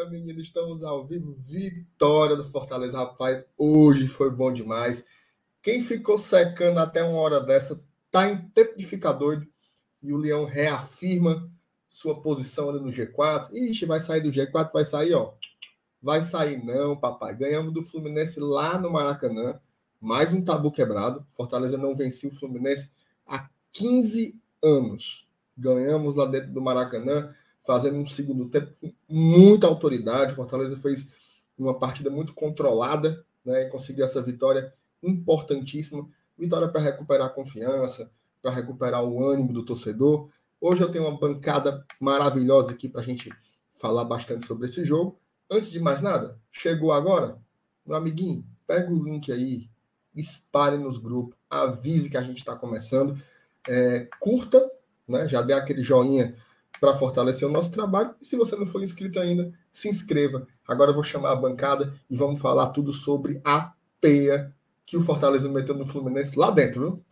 [0.00, 1.34] Eita, menino, estamos ao vivo.
[1.38, 3.44] Vitória do Fortaleza, rapaz.
[3.56, 5.04] Hoje foi bom demais.
[5.60, 9.46] Quem ficou secando até uma hora dessa tá em tempo de ficar doido.
[10.02, 11.50] E o Leão reafirma
[11.90, 13.52] sua posição ali no G4.
[13.52, 15.34] Ixi, vai sair do G4, vai sair, ó.
[16.02, 17.36] Vai sair não, papai.
[17.36, 19.60] Ganhamos do Fluminense lá no Maracanã.
[20.00, 21.26] Mais um tabu quebrado.
[21.28, 22.90] Fortaleza não vencia o Fluminense
[23.26, 25.28] há 15 anos.
[25.58, 30.34] Ganhamos lá dentro do Maracanã fazendo um segundo tempo com muita autoridade.
[30.34, 31.10] Fortaleza fez
[31.58, 36.08] uma partida muito controlada né, e conseguiu essa vitória importantíssima.
[36.36, 38.10] Vitória para recuperar a confiança,
[38.40, 40.28] para recuperar o ânimo do torcedor.
[40.60, 43.30] Hoje eu tenho uma bancada maravilhosa aqui para a gente
[43.72, 45.18] falar bastante sobre esse jogo.
[45.50, 47.38] Antes de mais nada, chegou agora?
[47.84, 49.68] Meu amiguinho, pega o link aí,
[50.14, 53.20] espalhe nos grupos, avise que a gente está começando.
[53.68, 54.70] É, curta,
[55.08, 55.26] né?
[55.28, 56.36] Já dê aquele joinha
[56.78, 58.14] para fortalecer o nosso trabalho.
[58.20, 60.46] E se você não for inscrito ainda, se inscreva.
[60.66, 64.54] Agora eu vou chamar a bancada e vamos falar tudo sobre a peia
[64.86, 67.04] que o Fortaleza meteu no Fluminense lá dentro, viu?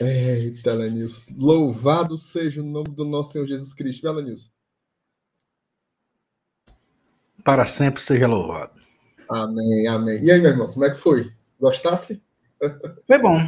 [0.00, 1.34] Eita, Lenilson.
[1.36, 4.50] Louvado seja o nome do nosso Senhor Jesus Cristo, viu, Lenilson?
[7.44, 8.80] Para sempre seja louvado.
[9.28, 10.24] Amém, amém.
[10.24, 11.32] E aí, meu irmão, como é que foi?
[11.60, 12.22] Gostasse?
[13.06, 13.40] Foi bom.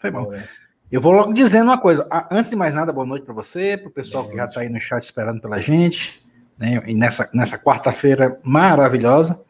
[0.00, 0.32] Foi bom.
[0.32, 0.48] É.
[0.90, 2.06] Eu vou logo dizendo uma coisa.
[2.30, 4.54] Antes de mais nada, boa noite para você, para o pessoal boa que noite.
[4.54, 6.24] já está aí no chat esperando pela gente.
[6.58, 6.82] Né?
[6.86, 9.40] E nessa, nessa quarta-feira maravilhosa.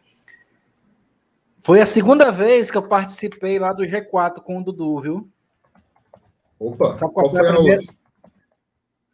[1.62, 5.30] Foi a segunda vez que eu participei lá do G4 com o Dudu, viu?
[6.58, 7.82] Opa, Sabe qual, foi a primeira?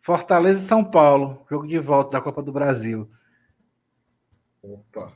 [0.00, 3.08] Fortaleza e São Paulo, jogo de volta da Copa do Brasil.
[4.62, 5.12] Opa.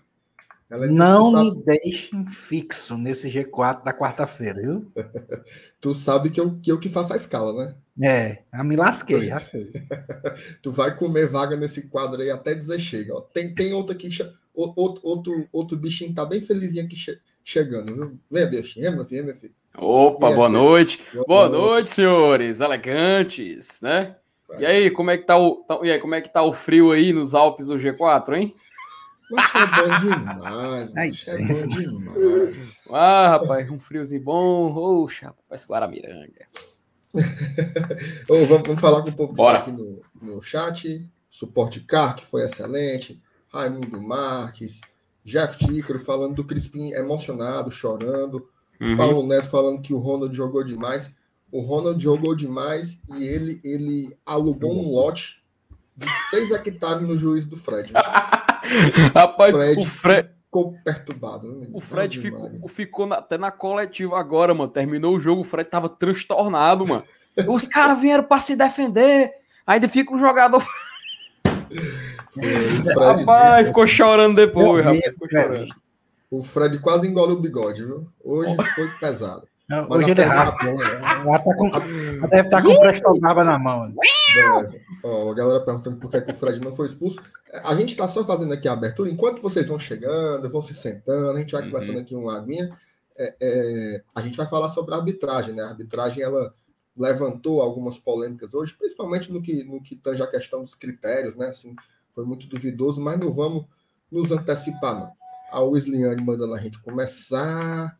[0.68, 4.92] Não me deixem fixo nesse G4 da quarta-feira, viu?
[5.80, 7.76] tu sabe que eu, que eu que faço a escala, né?
[8.02, 9.70] É, eu me lasquei, já sei.
[10.60, 13.14] tu vai comer vaga nesse quadro aí até dizer chega.
[13.14, 13.20] Ó.
[13.20, 14.08] Tem, tem outro aqui,
[14.52, 18.18] outro, outro, outro bichinho que tá bem felizinho aqui che chegando, viu?
[18.28, 19.54] Vem, bichinho, meu filho, meu filho.
[19.78, 21.02] Opa, boa noite.
[21.12, 21.62] Boa, boa noite.
[21.62, 24.16] noite, senhores, elegantes, né?
[24.48, 24.60] Vai.
[24.60, 26.52] E aí, como é que tá o, tá, e aí, como é que tá o
[26.52, 28.56] frio aí nos Alpes do G4, hein?
[29.30, 32.80] Mas é bom demais, mas é bom demais.
[32.90, 34.72] Ah, rapaz, um friozinho bom.
[34.74, 36.46] Oxa, parece Guaramiranga.
[38.28, 41.04] oh, vamos, vamos, falar com o povo que tá aqui no, no chat.
[41.28, 43.20] Suporte Car, que foi excelente.
[43.52, 44.80] Raimundo Marques.
[45.24, 48.48] Jeff Tícaro falando do Crispim emocionado, chorando.
[48.80, 48.96] Uhum.
[48.96, 51.14] Paulo Neto falando que o Ronald jogou demais.
[51.50, 55.42] O Ronald jogou demais e ele, ele alugou um lote
[55.96, 57.92] de 6 hectares no juiz do Fred.
[59.14, 61.46] Rapaz, Fred o Fred ficou perturbado.
[61.46, 61.68] Né?
[61.72, 64.70] O Fred ficou, ficou na, até na coletiva agora, mano.
[64.70, 67.04] Terminou o jogo, o Fred tava transtornado, mano.
[67.48, 69.30] Os caras vieram para se defender.
[69.66, 70.64] Ainda fica um jogador.
[72.98, 75.14] rapaz, ficou chorando depois, rapaz.
[75.14, 75.85] Ficou chorando.
[76.30, 78.08] O Fred quase engoliu o bigode, viu?
[78.22, 79.46] Hoje foi pesado.
[79.68, 80.64] Não, hoje ele raspa.
[80.64, 80.72] Né?
[81.24, 83.92] Ela, tá com, ela deve estar tá com prestogaba na mão.
[84.34, 84.80] Deve.
[85.02, 87.20] Ó, a galera perguntando por que, que o Fred não foi expulso.
[87.64, 89.10] A gente está só fazendo aqui a abertura.
[89.10, 91.70] Enquanto vocês vão chegando, vão se sentando, a gente vai uhum.
[91.70, 92.76] conversando aqui uma aguinha.
[93.18, 95.62] É, é, a gente vai falar sobre a arbitragem, né?
[95.62, 96.54] A arbitragem ela
[96.96, 101.48] levantou algumas polêmicas hoje, principalmente no que, no que tange a questão dos critérios, né?
[101.48, 101.74] Assim,
[102.12, 103.64] foi muito duvidoso, mas não vamos
[104.10, 105.12] nos antecipar, não.
[105.56, 107.98] A Wisliane mandando a gente começar.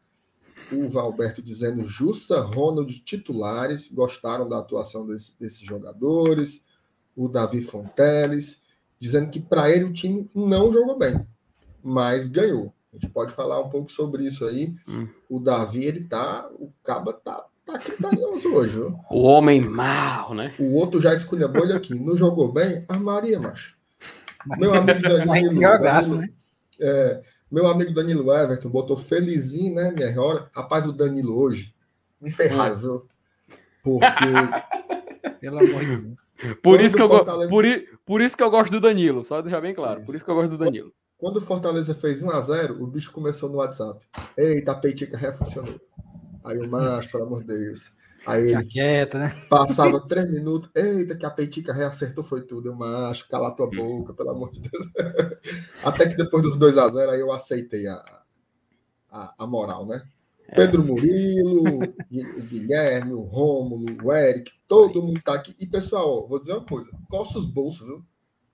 [0.70, 6.66] O Valberto dizendo Jussa, Ronald titulares, gostaram da atuação desse, desses jogadores.
[7.16, 8.60] O Davi Fonteles
[9.00, 11.26] dizendo que para ele o time não jogou bem,
[11.82, 12.74] mas ganhou.
[12.92, 14.74] A gente pode falar um pouco sobre isso aí.
[14.86, 15.08] Hum.
[15.26, 16.50] O Davi, ele tá.
[16.58, 18.98] O Caba tá, tá criterioso hoje, viu?
[19.10, 20.54] O homem mal, né?
[20.58, 21.94] O outro já escolheu a bolha aqui.
[21.94, 22.84] Não jogou bem?
[22.86, 23.78] Armaria, macho.
[24.58, 25.80] Meu amigo Danilo.
[25.82, 26.28] Danilo né?
[26.80, 30.50] é, meu amigo Danilo Everton botou felizinho, né, minha hora.
[30.52, 31.74] Rapaz, o Danilo hoje
[32.20, 33.06] me ferrou, viu?
[33.82, 34.06] Porque.
[35.40, 36.16] Pelo amor de Deus.
[36.62, 37.50] Por isso, que eu Fortaleza...
[37.50, 37.64] por,
[38.04, 40.00] por isso que eu gosto do Danilo, só deixar bem claro.
[40.00, 40.06] Isso.
[40.06, 40.92] Por isso que eu gosto do Danilo.
[41.16, 44.04] Quando o Fortaleza fez 1x0, o bicho começou no WhatsApp.
[44.36, 45.80] Eita, a peitica refuncionou.
[46.44, 47.94] Aí o macho, pelo amor de Deus.
[48.26, 49.32] Aí ele quieta, né?
[49.48, 50.68] passava três minutos.
[50.74, 52.68] Eita, que a peitica reacertou, foi tudo.
[52.68, 54.84] Eu macho, cala tua boca, pelo amor de Deus.
[55.84, 58.22] Até que depois dos 2 a 0 aí eu aceitei a,
[59.10, 60.02] a, a moral, né?
[60.48, 60.54] É.
[60.56, 65.54] Pedro Murilo, o Guilherme, o Rômulo, o Eric, todo mundo tá aqui.
[65.58, 68.04] E pessoal, vou dizer uma coisa: coça os bolsos, viu?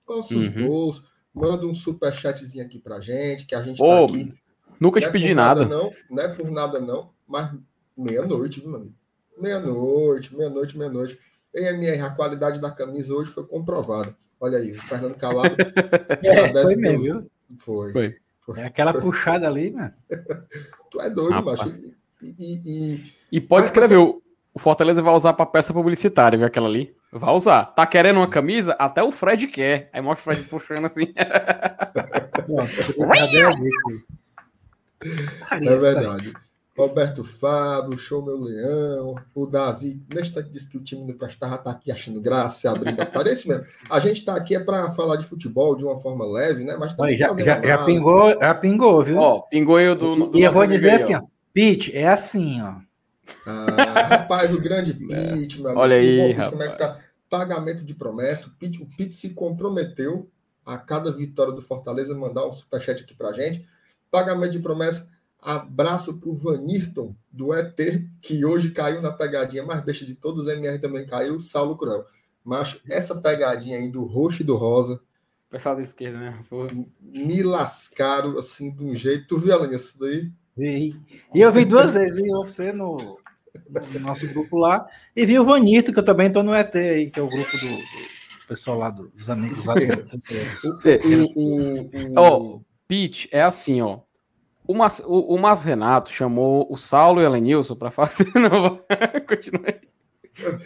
[0.05, 0.67] Quais os uhum.
[0.67, 1.03] gols?
[1.33, 4.33] Manda um superchatzinho aqui pra gente, que a gente oh, tá aqui.
[4.79, 5.65] Nunca te pedi nada.
[5.65, 5.75] nada.
[5.75, 7.51] Não, não é por nada, não, mas
[7.97, 8.95] meia-noite, viu, meu amigo?
[9.37, 11.19] Meia-noite, meia-noite, meia-noite.
[11.53, 14.15] EMR, a qualidade da camisa hoje foi comprovada.
[14.39, 15.55] Olha aí, o Fernando Calado.
[16.23, 17.31] é, foi mesmo, viu?
[17.57, 17.91] Foi.
[17.91, 18.15] foi.
[18.41, 18.59] foi.
[18.59, 19.01] É aquela foi.
[19.01, 19.93] puxada ali, mano.
[20.91, 21.59] tu é doido, Rapaz.
[21.59, 21.77] macho.
[22.21, 23.13] E, e, e...
[23.31, 24.21] e pode escrever, o,
[24.53, 26.95] o Fortaleza vai usar para peça publicitária, viu aquela ali?
[27.11, 27.65] Vai usar.
[27.65, 28.73] Tá querendo uma camisa?
[28.73, 29.89] Até o Fred quer.
[29.93, 31.13] Aí mostra o Fred puxando assim.
[35.51, 36.33] é verdade.
[36.75, 41.69] Roberto Fábio, Show Meu Leão, o Davi, neste disse que o time do Prestava tá
[41.69, 43.63] aqui achando graça, abrindo a parede mesmo.
[43.87, 46.75] A gente está aqui é para falar de futebol de uma forma leve, né?
[46.75, 49.17] Mas já, já, já, pingou, já pingou, viu?
[49.19, 51.21] Ó, pingou eu do, do E eu vou dizer assim, ó.
[51.53, 52.77] Pete, é assim, ó.
[53.45, 55.79] Ah, rapaz, o grande Pete, meu amigo.
[55.79, 56.99] Olha aí, Pete, como é que tá?
[57.29, 58.47] Pagamento de promessa.
[58.47, 60.27] O Pete, o Pete se comprometeu
[60.65, 63.63] a cada vitória do Fortaleza mandar um superchat aqui pra gente.
[64.09, 65.12] Pagamento de promessa
[65.43, 67.77] Abraço para o Vanirton, do ET,
[68.21, 72.05] que hoje caiu na pegadinha mais besta de todos, os MR também caiu, Saulo Cruel.
[72.45, 75.01] Mas essa pegadinha aí do roxo e do rosa.
[75.49, 76.39] Pessoal da esquerda, né?
[76.49, 76.69] Porra.
[77.01, 79.27] Me lascaram assim de um jeito.
[79.27, 80.31] Tu viu, Alan, isso daí?
[80.55, 80.95] Vi.
[81.33, 85.45] E eu vi duas vezes, vi você no, no, nosso grupo lá, e vi o
[85.45, 88.77] Vanirton, que eu também estou no ET aí, que é o grupo do, do pessoal
[88.77, 89.73] lá, dos amigos lá.
[89.73, 89.81] Do...
[92.15, 93.99] Ó, oh, Pete, é assim, ó
[94.67, 98.31] o, Mas, o, o Mas Renato chamou o Saulo e o Elenilson para fazer.
[99.27, 99.79] Continua aí.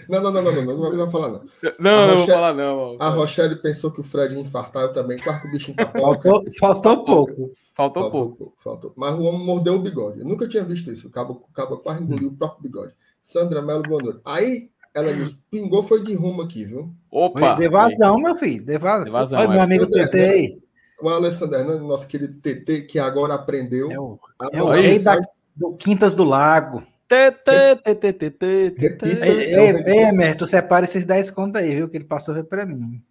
[0.07, 1.41] Não, não, não, não, não, não, não, não falar, não.
[1.77, 2.97] Não, Rochelle, não vou falar, não.
[2.99, 5.17] A Rochelle pensou que o Fred ia infartar, eu também.
[5.17, 7.51] Claro que o bichinho tá Faltou, faltou pouco.
[7.73, 8.37] Faltou, faltou pouco.
[8.37, 8.53] pouco.
[8.57, 8.93] Faltou.
[8.95, 10.19] Mas o homem mordeu o bigode.
[10.19, 11.07] Eu nunca tinha visto isso.
[11.07, 12.93] O cabo, o cabo quase engoliu o próprio bigode.
[13.21, 14.21] Sandra Melo, boa noite.
[14.23, 16.89] Aí, ela nos pingou, foi de rumo aqui, viu?
[17.11, 17.55] Opa!
[17.55, 18.63] Foi de vazão, meu filho.
[18.63, 19.05] De vazão.
[19.05, 20.66] De vazão Olha, meu amigo TT aí
[21.01, 23.91] o Alessandro Hernandes, nosso querido TT, que agora aprendeu.
[23.91, 24.19] É o,
[24.51, 25.19] é o rei da,
[25.55, 26.83] do Quintas do Lago.
[27.07, 29.05] TT, TT, TT, TT.
[29.05, 31.87] Ei, Emer, tu separa esses 10 contas aí, viu?
[31.87, 33.01] Que ele passou para mim.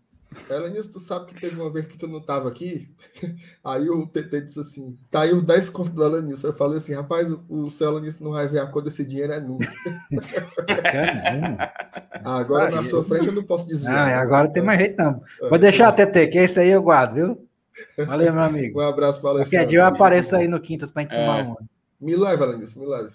[0.50, 2.88] Elenius, tu sabe que teve uma vez que tu não tava aqui?
[3.64, 6.44] Aí o TT disse assim: tá aí os 10 contos do Elenius.
[6.44, 9.32] Eu falei assim: rapaz, o, o seu Elenius não vai ver a cor desse dinheiro,
[9.32, 9.66] é nunca.
[12.22, 13.88] agora na sua frente eu não posso dizer.
[13.88, 15.22] Ah, agora tem mais jeito não.
[15.48, 17.45] Vou deixar, TT, que esse aí eu guardo, viu?
[18.06, 18.80] Valeu, meu amigo.
[18.80, 19.56] Um abraço para você.
[19.56, 21.20] Qualquer dia eu apareço aí no Quintas para gente é.
[21.20, 21.56] tomar uma.
[22.00, 23.10] Me leve, Alanis, me leve.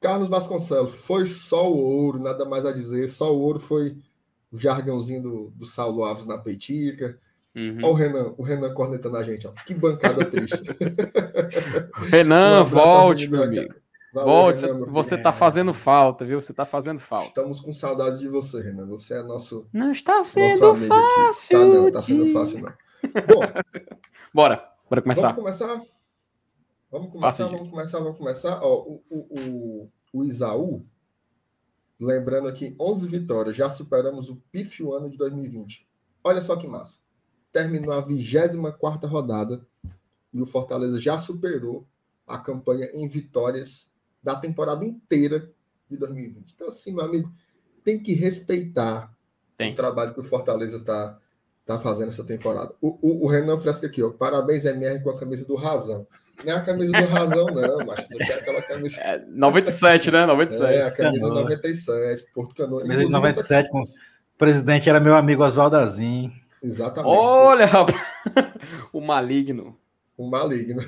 [0.00, 3.08] Carlos Vasconcelos, foi só o ouro, nada mais a dizer.
[3.08, 3.96] Só o ouro foi
[4.52, 7.18] o jargãozinho do, do Saulo Alves na peitica.
[7.54, 7.78] Uhum.
[7.78, 9.52] Olha o Renan, o Renan cornetando a gente, ó.
[9.66, 10.62] Que bancada triste.
[12.10, 13.74] Renan, um volte, meu amigo.
[14.12, 16.40] Valeu, volte, Renan, você está fazendo falta, viu?
[16.40, 17.28] Você está fazendo falta.
[17.28, 18.86] Estamos com saudades de você, Renan.
[18.86, 19.66] Você é nosso.
[19.72, 21.58] Não está sendo fácil.
[21.58, 22.72] Tá, não, está sendo fácil, não.
[23.02, 23.40] Bom,
[24.32, 25.32] bora, bora começar.
[25.32, 25.82] Vamos começar?
[26.90, 28.60] Vamos começar, vamos começar, vamos começar.
[28.62, 30.86] Ó, o, o, o, o Isaú,
[32.00, 35.86] lembrando aqui, 11 vitórias, já superamos o pífio ano de 2020.
[36.24, 36.98] Olha só que massa.
[37.52, 39.66] Terminou a 24 rodada
[40.32, 41.86] e o Fortaleza já superou
[42.26, 45.50] a campanha em vitórias da temporada inteira
[45.90, 46.52] de 2020.
[46.52, 47.32] Então, assim, meu amigo,
[47.82, 49.14] tem que respeitar
[49.56, 49.72] tem.
[49.72, 51.18] o trabalho que o Fortaleza está
[51.68, 52.72] tá fazendo essa temporada.
[52.80, 54.08] O, o, o, Renan Fresca aqui, ó.
[54.08, 56.06] Parabéns, MR, com a camisa do Razão.
[56.42, 58.98] Não é a camisa do Razão, não, mas você quer aquela camisa.
[59.02, 60.24] É, 97, né?
[60.24, 60.72] 97.
[60.72, 62.80] É, a camisa 97, Porto Canoa.
[62.80, 63.68] Camisa de 97, essa...
[63.70, 63.82] com...
[63.82, 63.88] o
[64.38, 66.32] presidente era meu amigo Oswaldo Azim.
[66.62, 67.14] Exatamente.
[67.14, 68.02] Olha, rapaz.
[68.90, 69.76] o maligno.
[70.16, 70.82] O maligno.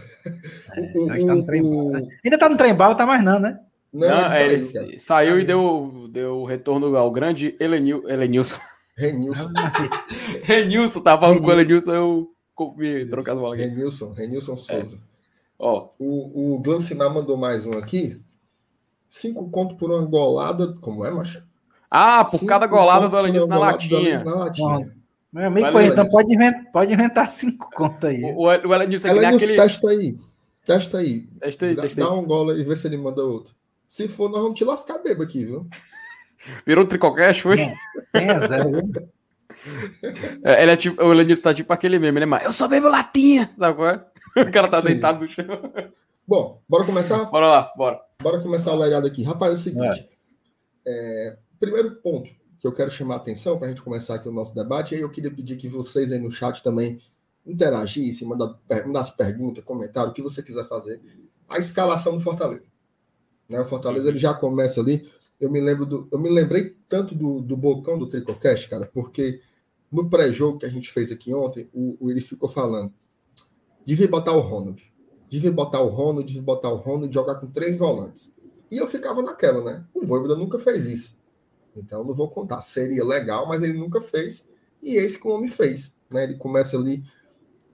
[0.75, 1.93] É, o, o, tá no trem o...
[2.25, 3.61] Ainda tá no trem bala, tá mais não, né?
[3.93, 8.57] Não, não ele saiu, ele saiu e deu, deu retorno ao grande Elenil, Elenilson.
[9.01, 9.51] Renilson.
[10.45, 12.31] Renilson, tava falando com o Elenilson, eu
[12.77, 13.65] me trocar do bola aqui.
[13.65, 14.97] Renilson, Renilson Souza.
[14.97, 15.11] É.
[15.59, 18.21] Ó, o, o Glancinar mandou mais um aqui.
[19.09, 20.75] Cinco conto por uma golada.
[20.81, 21.43] Como é, macho?
[21.91, 24.23] Ah, por cinco cada golada do Elenilson na latinha.
[24.23, 24.95] Na latinha.
[25.33, 28.23] Meu amigo, Valeu, então pode inventar, pode inventar cinco contas aí.
[28.37, 29.57] O, o Elenilson é Elenilson, aquele...
[29.57, 30.19] testa aí.
[30.65, 31.21] Testa aí.
[31.41, 33.55] Testa aí, dá, testa dá um gol e vê se ele manda outro.
[33.89, 35.67] Se for, nós vamos te lascar bebo aqui, viu?
[36.67, 37.61] Virou um tricocast, foi?
[38.13, 38.89] É, zero.
[40.43, 42.41] É, ele é tipo, o Lenilson tá tipo aquele meme, né?
[42.45, 44.07] Eu só bebo latinha, sabe qual é?
[44.41, 44.89] O cara tá Sim.
[44.89, 45.45] deitado no chão.
[46.27, 47.25] Bom, bora começar?
[47.25, 48.01] Bora lá, bora.
[48.23, 49.23] Bora começar a leirada aqui.
[49.23, 50.09] Rapaz, é o seguinte.
[50.87, 51.31] É.
[51.31, 52.31] É, primeiro ponto
[52.61, 54.97] que eu quero chamar a atenção para a gente começar aqui o nosso debate, e
[54.97, 57.01] aí eu queria pedir que vocês aí no chat também
[57.47, 58.55] interagissem, mandar,
[58.97, 61.01] as perguntas, comentários, o que você quiser fazer.
[61.49, 62.69] A escalação do Fortaleza.
[63.49, 63.59] Né?
[63.61, 67.41] O Fortaleza ele já começa ali eu me lembro do, eu me lembrei tanto do,
[67.41, 69.41] do Bocão do Tricocast, cara, porque
[69.91, 72.93] no pré-jogo que a gente fez aqui ontem, o, o, ele ficou falando:
[73.85, 74.83] devia botar o Ronald,
[75.29, 78.35] devia botar o Ronald, devia botar o Ronald, jogar com três volantes.
[78.71, 79.85] E eu ficava naquela, né?
[79.93, 81.17] O Voivoda nunca fez isso.
[81.75, 82.61] Então não vou contar.
[82.61, 84.47] Seria legal, mas ele nunca fez.
[84.83, 85.95] E esse que o homem fez.
[86.09, 86.25] Né?
[86.25, 87.03] Ele começa ali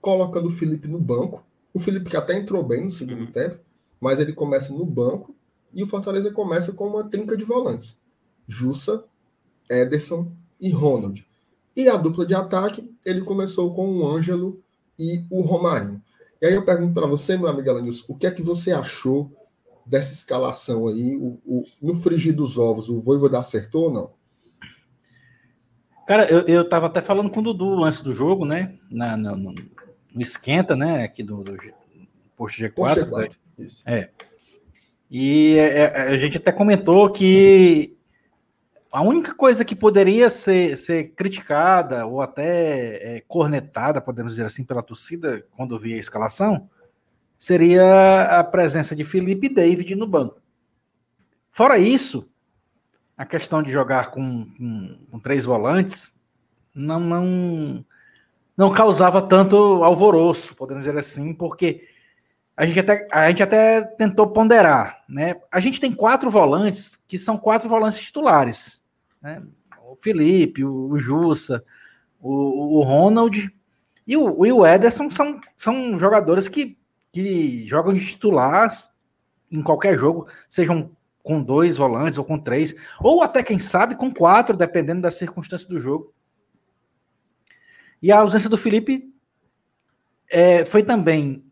[0.01, 1.45] colocando o Felipe no banco.
[1.71, 3.31] O Felipe que até entrou bem no segundo uhum.
[3.31, 3.59] tempo,
[3.99, 5.35] mas ele começa no banco
[5.77, 8.01] e o Fortaleza começa com uma trinca de volantes.
[8.47, 9.03] Jussa,
[9.69, 11.23] Ederson e Ronald.
[11.75, 14.59] E a dupla de ataque, ele começou com o Ângelo
[14.97, 16.01] e o Romarinho.
[16.41, 19.31] E aí eu pergunto para você, meu amigo Alanils, o que é que você achou
[19.85, 21.15] dessa escalação aí?
[21.15, 24.11] O, o, no frigir dos ovos, o Voivoda acertou ou não?
[26.07, 28.79] Cara, eu, eu tava até falando com o Dudu antes do jogo, né?
[28.89, 31.03] Na, no, no, no esquenta, né?
[31.03, 31.55] Aqui do, do
[32.35, 32.73] Posto G4.
[32.73, 33.29] Posto G4 né?
[33.59, 33.83] Isso.
[33.85, 34.09] É.
[35.09, 37.97] E é, é, a gente até comentou que
[38.91, 44.63] a única coisa que poderia ser, ser criticada ou até é, cornetada, podemos dizer assim,
[44.63, 46.69] pela torcida quando via a escalação,
[47.37, 50.41] seria a presença de Felipe e David no banco.
[51.51, 52.29] Fora isso,
[53.17, 56.13] a questão de jogar com, com, com três volantes
[56.73, 57.85] não, não,
[58.55, 61.87] não causava tanto alvoroço, podemos dizer assim, porque
[62.57, 65.35] a gente até, a gente até tentou ponderar, né?
[65.51, 68.83] A gente tem quatro volantes que são quatro volantes titulares,
[69.21, 69.43] né?
[69.83, 71.63] O Felipe, o, Jussa,
[72.19, 73.53] o, o Ronald
[74.07, 76.75] e o, o Ederson são, são jogadores que,
[77.13, 78.89] que jogam de titulares
[79.51, 80.89] em qualquer jogo, sejam
[81.21, 85.69] com dois volantes ou com três, ou até, quem sabe, com quatro, dependendo da circunstância
[85.69, 86.11] do jogo.
[88.01, 89.13] E a ausência do Felipe
[90.29, 91.46] é, foi também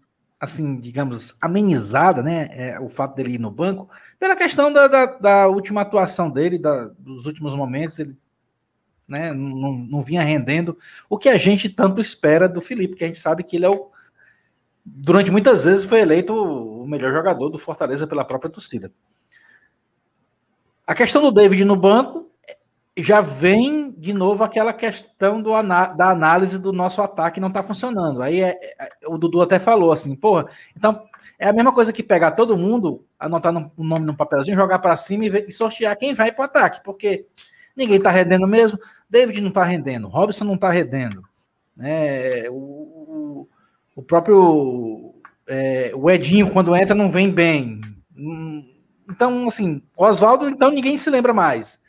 [0.45, 5.05] assim, digamos, amenizada, né, é, o fato dele ir no banco, pela questão da, da,
[5.05, 8.17] da última atuação dele, da, dos últimos momentos, ele
[9.07, 10.77] né, não, não vinha rendendo
[11.09, 13.69] o que a gente tanto espera do Felipe, que a gente sabe que ele é
[13.69, 13.91] o,
[14.85, 18.91] durante muitas vezes foi eleito o melhor jogador do Fortaleza pela própria torcida.
[20.87, 22.29] A questão do David no banco
[22.97, 28.21] já vem de novo aquela questão do, da análise do nosso ataque não está funcionando.
[28.21, 31.03] Aí é, é, o Dudu até falou assim, porra, então
[31.37, 34.79] é a mesma coisa que pegar todo mundo, anotar o um nome no papelzinho, jogar
[34.79, 37.25] para cima e, ver, e, sortear quem vai para o ataque, porque
[37.75, 41.21] ninguém está rendendo mesmo, David não está rendendo, Robson não está rendendo,
[41.75, 42.49] né?
[42.49, 43.47] O,
[43.93, 45.13] o próprio
[45.47, 47.81] é, o Edinho quando entra não vem bem.
[48.15, 48.65] Hum,
[49.09, 51.83] então, assim, Oswaldo, então ninguém se lembra mais.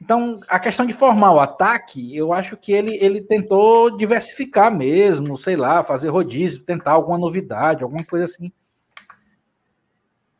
[0.00, 5.36] Então, a questão de formar o ataque, eu acho que ele, ele tentou diversificar mesmo,
[5.36, 8.50] sei lá, fazer rodízio, tentar alguma novidade, alguma coisa assim.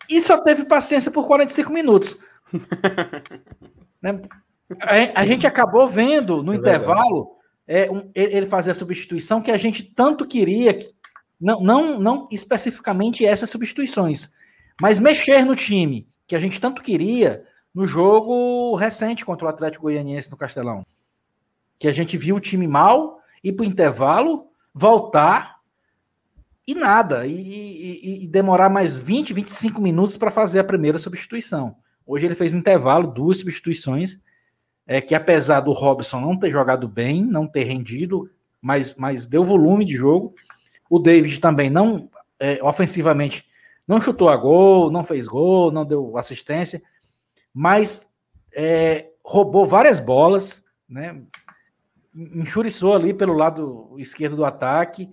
[0.09, 2.19] E só teve paciência por 45 minutos.
[4.02, 4.21] né?
[4.81, 7.37] a, a, gente acabou vendo no é intervalo
[7.69, 10.76] é, um, ele fazer a substituição que a gente tanto queria,
[11.40, 14.31] não, não, não especificamente essas substituições,
[14.81, 19.85] mas mexer no time, que a gente tanto queria no jogo recente contra o Atlético
[19.85, 20.85] Goianiense no Castelão.
[21.79, 25.61] Que a gente viu o time mal, ir para o intervalo, voltar
[26.67, 27.27] e nada.
[27.27, 31.77] E, e, e, demorar mais 20, 25 minutos para fazer a primeira substituição.
[32.07, 34.19] Hoje ele fez no intervalo duas substituições,
[34.87, 38.29] é, que apesar do Robson não ter jogado bem, não ter rendido,
[38.61, 40.35] mas, mas deu volume de jogo.
[40.89, 43.45] O David também não, é, ofensivamente,
[43.87, 46.83] não chutou a gol, não fez gol, não deu assistência
[47.54, 48.09] mas
[48.52, 51.21] é, roubou várias bolas, né?
[52.14, 55.09] Enxuriçou ali pelo lado esquerdo do ataque.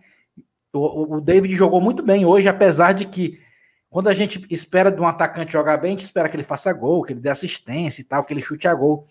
[0.74, 3.40] O, o, David jogou muito bem hoje, apesar de que
[3.90, 6.74] quando a gente espera de um atacante jogar bem, a gente espera que ele faça
[6.74, 9.08] gol, que ele dê assistência e tal, que ele chute a gol.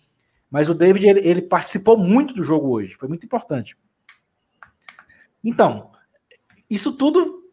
[0.50, 3.76] Mas o David ele, ele participou muito do jogo hoje, foi muito importante.
[5.42, 5.90] Então,
[6.68, 7.44] isso tudo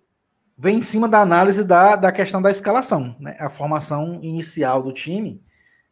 [0.58, 3.36] vem em cima da análise da, da questão da escalação, né?
[3.39, 5.42] A formação inicial do time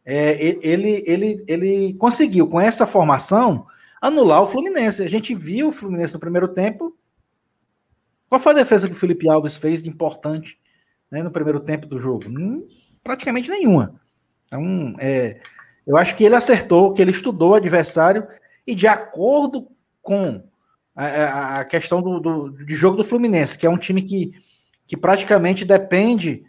[0.06, 3.66] é, ele, ele, ele conseguiu, com essa formação,
[4.02, 5.04] anular o Fluminense.
[5.04, 6.96] A gente viu o Fluminense no primeiro tempo.
[8.28, 10.58] Qual foi a defesa que o Felipe Alves fez de importante
[11.12, 12.28] né, no primeiro tempo do jogo?
[12.28, 12.68] Hum,
[13.04, 14.00] praticamente nenhuma.
[14.48, 15.40] Então, é,
[15.86, 18.28] eu acho que ele acertou, que ele estudou o adversário
[18.66, 19.68] e, de acordo
[20.02, 20.44] com
[20.96, 24.32] a, a questão do, do, de jogo do Fluminense, que é um time que,
[24.88, 26.44] que praticamente depende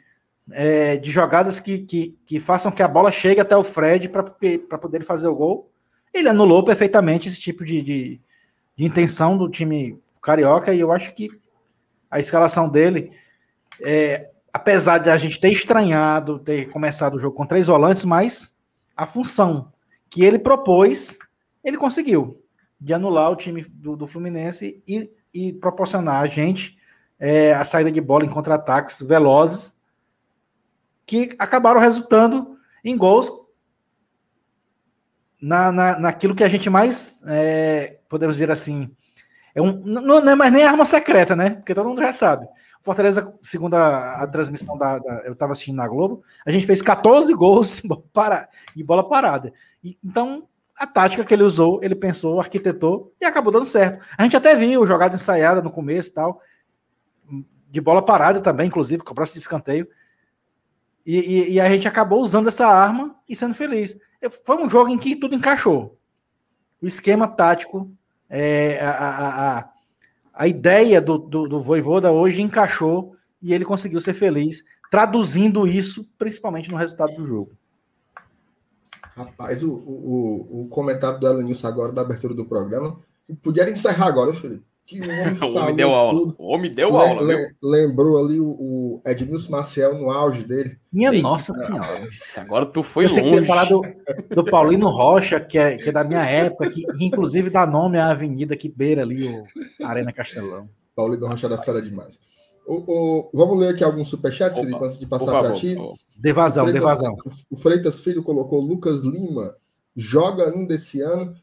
[0.53, 4.79] é, de jogadas que, que, que, façam que a bola chegue até o Fred para
[4.79, 5.71] poder fazer o gol.
[6.13, 8.21] Ele anulou perfeitamente esse tipo de, de,
[8.77, 11.29] de, intenção do time carioca e eu acho que
[12.11, 13.13] a escalação dele,
[13.81, 18.59] é, apesar de a gente ter estranhado, ter começado o jogo com três volantes, mas
[18.97, 19.73] a função
[20.11, 21.19] que ele propôs,
[21.65, 22.39] ele conseguiu.
[22.79, 26.77] de anular o time do, do Fluminense e, e, proporcionar a gente
[27.19, 29.81] é, a saída de bola em contra-ataques velozes
[31.07, 33.31] que acabaram resultando em gols
[35.41, 38.95] na, na, naquilo que a gente mais, é, podemos dizer assim,
[39.55, 41.51] é um, não, não, é mais nem arma secreta, né?
[41.51, 42.47] Porque todo mundo já sabe.
[42.81, 46.81] Fortaleza, segundo a, a transmissão da, da eu estava assistindo na Globo, a gente fez
[46.81, 49.53] 14 gols de bola, para, de bola parada.
[49.83, 54.05] E, então, a tática que ele usou, ele pensou, arquitetou e acabou dando certo.
[54.17, 56.41] A gente até viu jogada ensaiada no começo e tal,
[57.71, 59.89] de bola parada também, inclusive, com o próximo de escanteio.
[61.05, 63.99] E, e, e, a gente acabou usando essa arma e sendo feliz.
[64.45, 65.99] Foi um jogo em que tudo encaixou.
[66.81, 67.91] O esquema tático,
[68.31, 69.71] é, a, a, a,
[70.33, 76.09] a, ideia do, do, do Voivoda hoje encaixou e ele conseguiu ser feliz, traduzindo isso
[76.17, 77.53] principalmente no resultado do jogo.
[79.17, 82.99] Rapaz, o, o, o comentário do Elenilson agora da abertura do programa,
[83.43, 84.65] podia encerrar agora, Felipe.
[84.85, 86.19] Que o homem, o homem deu aula.
[86.19, 86.37] Tudo.
[86.39, 90.79] O homem deu aula, le, Lembrou ali o, o Edmilson Maciel no auge dele.
[90.93, 92.03] Minha Eita, nossa senhora.
[92.37, 93.47] Agora tu foi Eu longe.
[93.47, 93.83] falar do,
[94.31, 98.11] do Paulino Rocha, que é, que é da minha época, que inclusive dá nome à
[98.11, 99.45] avenida que beira ali o
[99.85, 100.69] Arena Castelão.
[100.95, 102.19] Paulino Rocha da fera demais.
[102.67, 105.77] O, o, vamos ler aqui alguns superchats, Opa, Felipe, antes de passar para ti.
[106.17, 107.17] De vazão, de vazão.
[107.51, 109.57] O Freitas Filho colocou Lucas Lima,
[109.97, 111.35] joga ainda esse ano.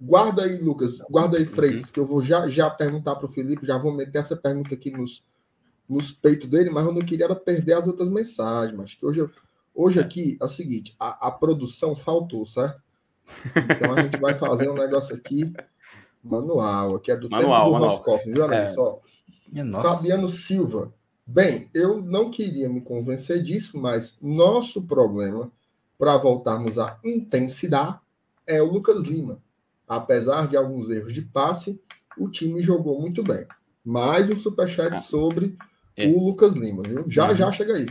[0.00, 1.92] Guarda aí, Lucas, guarda aí, Freitas, uhum.
[1.92, 4.90] que eu vou já, já perguntar para o Felipe, já vou meter essa pergunta aqui
[4.90, 5.22] nos,
[5.86, 8.76] nos peitos dele, mas eu não queria perder as outras mensagens.
[8.76, 9.28] Mas que hoje,
[9.74, 10.02] hoje é.
[10.02, 12.80] aqui é o seguinte: a, a produção faltou, certo?
[13.54, 15.52] Então a gente vai fazer um negócio aqui
[16.24, 18.68] manual, que é do manual, tempo do Roscoff, viu, Olha é.
[18.68, 19.00] só.
[19.82, 20.92] Fabiano Silva.
[21.26, 25.50] Bem, eu não queria me convencer disso, mas nosso problema
[25.98, 27.98] para voltarmos à intensidade
[28.46, 29.40] é o Lucas Lima.
[29.90, 31.82] Apesar de alguns erros de passe,
[32.16, 33.44] o time jogou muito bem.
[33.84, 34.96] Mais um superchat ah.
[34.98, 35.58] sobre
[35.96, 36.06] é.
[36.06, 37.04] o Lucas Lima, viu?
[37.08, 37.34] Já, uhum.
[37.34, 37.86] já chega aí.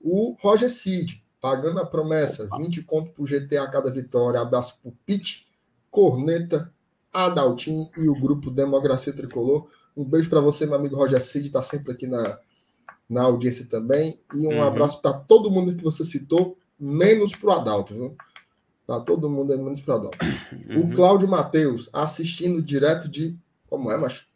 [0.00, 4.40] O Roger Cid, pagando a promessa, 20 conto pro GTA a cada vitória.
[4.40, 5.46] Abraço pro Pete,
[5.88, 6.74] Corneta,
[7.12, 9.68] Adaltim e o grupo Democracia Tricolor.
[9.96, 12.40] Um beijo para você, meu amigo Roger Cid, está sempre aqui na,
[13.08, 14.18] na audiência também.
[14.34, 14.64] E um uhum.
[14.64, 18.16] abraço para todo mundo que você citou, menos para o Adalto, viu?
[18.90, 20.18] Tá todo mundo o Adalto.
[20.68, 20.80] Uhum.
[20.80, 23.36] O Cláudio Matheus, assistindo direto de.
[23.68, 24.26] Como é, macho?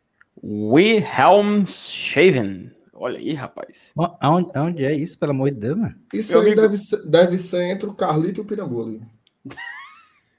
[0.40, 2.70] Wilhelmshaven.
[2.92, 3.92] Olha aí, rapaz.
[4.20, 5.96] Aonde, aonde é isso, pelo amor de Deus, mano?
[6.12, 6.62] Isso Meu aí amigo...
[6.62, 9.02] deve, ser, deve ser entre o Carlito e o Pirambu ali.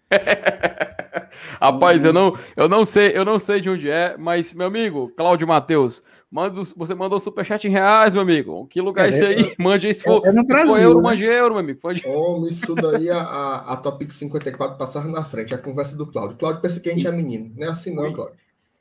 [1.59, 5.11] Rapaz, eu não, eu não sei, eu não sei de onde é, mas meu amigo,
[5.17, 6.01] Cláudio Matheus,
[6.35, 8.67] manda, você mandou superchat em reais, meu amigo.
[8.67, 9.55] Que lugar é, esse aí?
[9.57, 11.09] Mande aí se for, é, é Brasil, for euro, né?
[11.09, 11.79] mande euro, meu amigo.
[11.79, 12.05] Pode...
[12.05, 16.35] Homem, isso daí a, a, a Topic 54 passar na frente, a conversa do Cláudio.
[16.35, 17.53] Cláudio pensa que a gente é menino.
[17.55, 18.35] Não é assim não, Cláudio.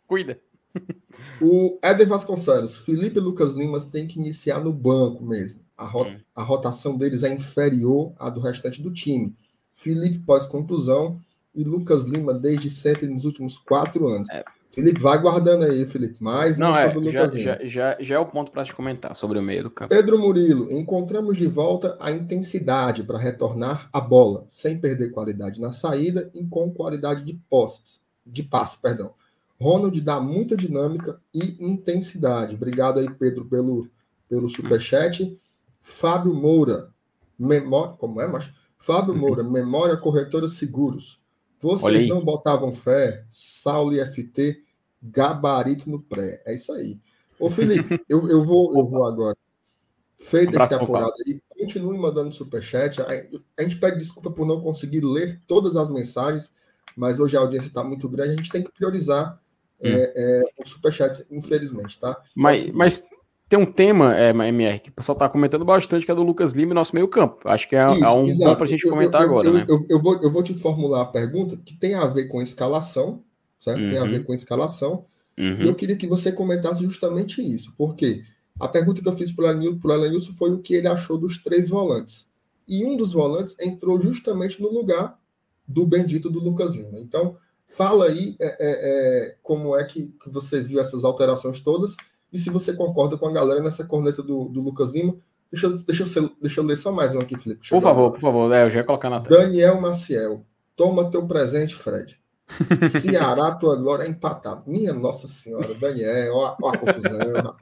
[0.08, 0.40] Cuida.
[1.40, 5.60] O Éder Vasconcelos, Felipe e Lucas Limas tem que iniciar no banco mesmo.
[5.76, 6.20] A, rota, hum.
[6.34, 9.32] a rotação deles é inferior à do restante do time.
[9.72, 11.20] Felipe pós-contusão
[11.54, 14.28] e Lucas Lima desde sempre nos últimos quatro anos.
[14.30, 14.44] É.
[14.74, 16.22] Felipe, vai guardando aí, Felipe.
[16.22, 17.38] Mais Não, é, sobre o Lucas já.
[17.38, 19.94] Já, já, já é o ponto para te comentar sobre o meio do campo.
[19.94, 25.70] Pedro Murilo, encontramos de volta a intensidade para retornar a bola, sem perder qualidade na
[25.70, 29.14] saída e com qualidade de posses, de passe, perdão.
[29.60, 32.56] Ronald dá muita dinâmica e intensidade.
[32.56, 33.88] Obrigado aí, Pedro, pelo,
[34.28, 35.38] pelo superchat.
[35.80, 36.88] Fábio Moura,
[37.38, 38.52] memória, como é, macho?
[38.76, 41.20] Fábio Moura, Memória Corretora Seguros.
[41.60, 44.63] Vocês não botavam fé, Saulo e FT,
[45.04, 46.42] gabarito no pré.
[46.46, 46.98] É isso aí.
[47.38, 49.36] Ô, Felipe, eu, eu, vou, eu vou agora.
[50.16, 53.02] Feita essa apurada aí, continue mandando superchat.
[53.02, 53.08] A,
[53.58, 56.52] a gente pede desculpa por não conseguir ler todas as mensagens,
[56.96, 59.40] mas hoje a audiência está muito grande, a gente tem que priorizar
[59.80, 59.88] hum.
[59.88, 62.16] é, é, os superchats, infelizmente, tá?
[62.34, 63.04] Mas, mas
[63.48, 66.54] tem um tema, é, MR, que o pessoal está comentando bastante, que é do Lucas
[66.54, 67.40] Lima e nosso meio campo.
[67.44, 68.50] Acho que é, Isso, é um exato.
[68.50, 69.66] bom para a gente comentar eu, agora, eu, né?
[69.88, 73.22] Eu, vou, eu vou te formular a pergunta que tem a ver com escalação,
[73.64, 73.80] certo?
[73.80, 73.90] Uhum.
[73.90, 74.10] Tem a uhum.
[74.10, 75.06] ver com escalação.
[75.38, 75.62] Uhum.
[75.62, 78.22] E eu queria que você comentasse justamente isso, porque
[78.60, 81.68] a pergunta que eu fiz para o Elenilson foi o que ele achou dos três
[81.68, 82.30] volantes.
[82.68, 85.18] E um dos volantes entrou justamente no lugar
[85.66, 87.00] do bendito do Lucas Lima.
[87.00, 91.96] Então, fala aí é, é, é, como é que, que você viu essas alterações todas
[92.32, 95.16] e se você concorda com a galera nessa corneta do, do Lucas Lima,
[95.50, 97.68] deixa, deixa, eu, deixa eu ler só mais um aqui, Felipe.
[97.68, 99.42] Por favor, por favor, é, eu já ia colocar na tela.
[99.42, 100.44] Daniel Maciel,
[100.76, 102.18] toma teu presente, Fred.
[102.88, 104.62] Ceará, tua glória é empatar.
[104.66, 107.56] Minha Nossa Senhora, Daniel, ó, ó a confusão.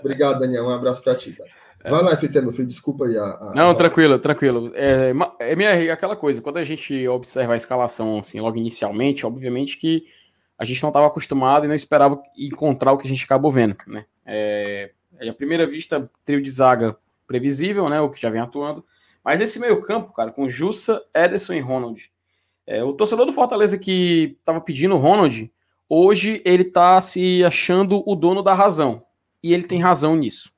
[0.00, 0.64] Obrigado, Daniel.
[0.64, 1.50] Um abraço para ti, cara.
[1.84, 3.16] Vai lá, FT, meu filho, desculpa aí.
[3.16, 3.52] A, a...
[3.54, 4.72] Não, tranquilo, tranquilo.
[4.74, 9.76] É, é minha aquela coisa, quando a gente observa a escalação assim, logo inicialmente, obviamente
[9.76, 10.04] que
[10.56, 13.76] a gente não estava acostumado e não esperava encontrar o que a gente acabou vendo,
[13.86, 14.04] né?
[14.24, 18.00] É, é a primeira vista, trio de zaga previsível, né?
[18.00, 18.84] O que já vem atuando.
[19.24, 22.11] Mas esse meio-campo, cara, com Jussa, Ederson e Ronald.
[22.72, 25.52] É, o torcedor do Fortaleza que estava pedindo o Ronald,
[25.86, 29.04] hoje ele está se achando o dono da razão.
[29.42, 30.50] E ele tem razão nisso.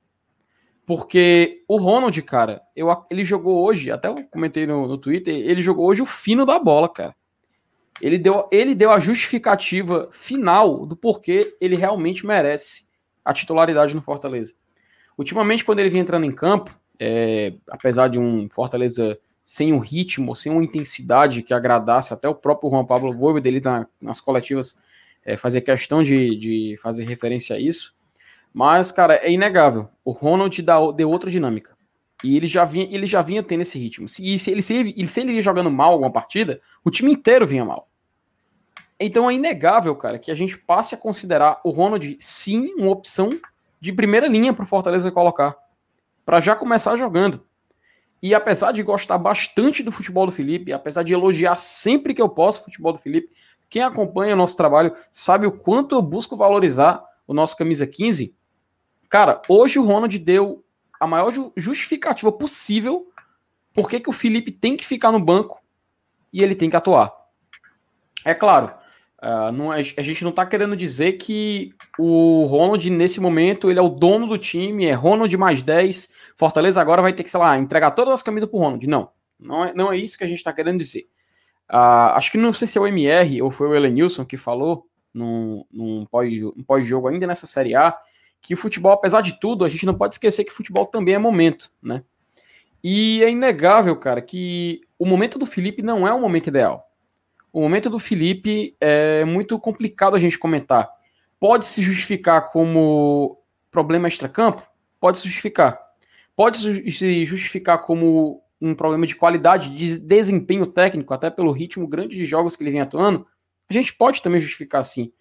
[0.87, 5.61] Porque o Ronald, cara, eu, ele jogou hoje, até eu comentei no, no Twitter, ele
[5.61, 7.17] jogou hoje o fino da bola, cara.
[8.01, 12.87] Ele deu, ele deu a justificativa final do porquê ele realmente merece
[13.25, 14.55] a titularidade no Fortaleza.
[15.19, 20.35] Ultimamente, quando ele vinha entrando em campo, é, apesar de um Fortaleza sem um ritmo,
[20.35, 24.81] sem uma intensidade que agradasse até o próprio Juan Pablo Voivoda dele na, nas coletivas
[25.23, 27.95] é, fazer questão de, de fazer referência a isso.
[28.55, 29.89] Mas, cara, é inegável.
[30.03, 31.77] O Ronald dá, deu outra dinâmica.
[32.23, 34.07] E ele já vinha, ele já vinha tendo esse ritmo.
[34.07, 37.47] E se ele, se ele, se ele ia jogando mal alguma partida, o time inteiro
[37.47, 37.87] vinha mal.
[38.99, 43.39] Então é inegável, cara, que a gente passe a considerar o Ronald sim uma opção
[43.79, 45.55] de primeira linha para o Fortaleza colocar.
[46.25, 47.45] Para já começar jogando.
[48.23, 52.29] E apesar de gostar bastante do futebol do Felipe, apesar de elogiar sempre que eu
[52.29, 53.31] posso o futebol do Felipe,
[53.69, 58.37] quem acompanha o nosso trabalho sabe o quanto eu busco valorizar o nosso camisa 15.
[59.09, 60.65] Cara, hoje o Ronald deu
[60.99, 63.09] a maior justificativa possível
[63.73, 65.61] por que o Felipe tem que ficar no banco
[66.33, 67.13] e ele tem que atuar.
[68.25, 68.73] É claro,
[69.25, 73.79] Uh, não, é, a gente não está querendo dizer que o Ronald, nesse momento, ele
[73.79, 77.41] é o dono do time, é Ronald mais 10, Fortaleza agora vai ter que, sei
[77.41, 78.87] lá, entregar todas as camisas pro Ronald.
[78.87, 79.09] Não,
[79.41, 81.09] não é, não é isso que a gente está querendo dizer.
[81.73, 84.87] Uh, acho que não sei se é o MR ou foi o Elenilson que falou
[85.15, 86.05] num, num
[86.67, 87.97] pós-jogo ainda nessa Série A,
[88.43, 91.15] que o futebol, apesar de tudo, a gente não pode esquecer que o futebol também
[91.15, 92.05] é momento, né?
[92.83, 96.87] E é inegável, cara, que o momento do Felipe não é o momento ideal.
[97.55, 100.91] O momento do Felipe é muito complicado a gente comentar.
[101.39, 103.41] Pode se justificar como
[103.71, 104.61] problema extracampo?
[104.99, 105.81] Pode se justificar.
[106.35, 112.17] Pode se justificar como um problema de qualidade, de desempenho técnico, até pelo ritmo grande
[112.17, 113.25] de jogos que ele vem atuando.
[113.71, 115.13] A gente pode também justificar assim.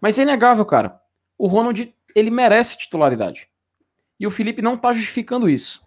[0.00, 0.98] Mas é inegável, cara.
[1.36, 3.50] O Ronald, ele merece titularidade.
[4.18, 5.86] E o Felipe não tá justificando isso.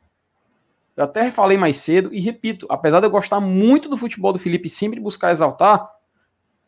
[0.96, 4.38] Eu até falei mais cedo e repito, apesar de eu gostar muito do futebol do
[4.38, 5.95] Felipe e sempre buscar exaltar,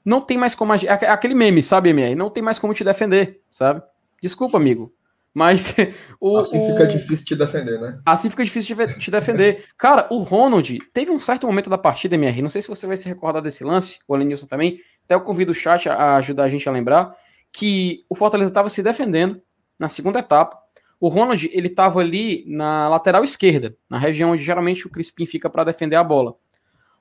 [0.08, 0.74] não tem mais como.
[0.74, 2.16] É aquele meme, sabe, MR?
[2.16, 3.84] Não tem mais como te defender, sabe?
[4.24, 4.94] Desculpa, amigo.
[5.34, 5.76] Mas.
[6.20, 6.88] O, assim fica o...
[6.88, 8.00] difícil te defender, né?
[8.06, 9.66] Assim fica difícil te defender.
[9.78, 12.42] Cara, o Ronald teve um certo momento da partida, MR.
[12.42, 14.80] Não sei se você vai se recordar desse lance, o Alenilson também.
[15.04, 17.14] Até eu convido o chat a ajudar a gente a lembrar
[17.52, 19.42] que o Fortaleza estava se defendendo
[19.78, 20.58] na segunda etapa.
[21.00, 25.50] O Ronald, ele estava ali na lateral esquerda, na região onde geralmente o Crispim fica
[25.50, 26.36] para defender a bola.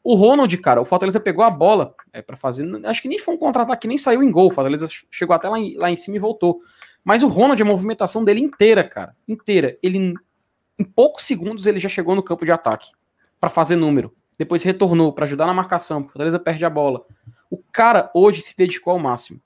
[0.09, 2.65] O Ronald, cara, o Fortaleza pegou a bola é, para fazer.
[2.87, 4.47] Acho que nem foi um contra-ataque, nem saiu em gol.
[4.47, 6.61] O Fortaleza chegou até lá em, lá em cima e voltou.
[7.03, 9.77] Mas o Ronald, a movimentação dele inteira, cara, inteira.
[9.83, 10.15] Ele,
[10.79, 12.93] em poucos segundos, ele já chegou no campo de ataque
[13.41, 14.15] para fazer número.
[14.39, 16.03] Depois retornou para ajudar na marcação.
[16.03, 17.05] O Fortaleza perde a bola.
[17.51, 19.41] O cara hoje se dedicou ao máximo.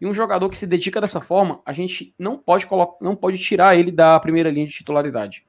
[0.00, 3.38] E um jogador que se dedica dessa forma, a gente não pode colocar, não pode
[3.38, 5.44] tirar ele da primeira linha de titularidade.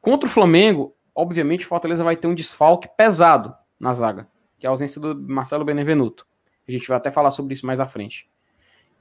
[0.00, 4.68] Contra o Flamengo, obviamente, o Fortaleza vai ter um desfalque pesado na zaga, que é
[4.68, 6.26] a ausência do Marcelo Benevenuto.
[6.68, 8.28] A gente vai até falar sobre isso mais à frente.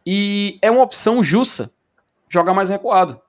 [0.05, 1.71] E é uma opção justa
[2.29, 3.21] jogar mais recuado.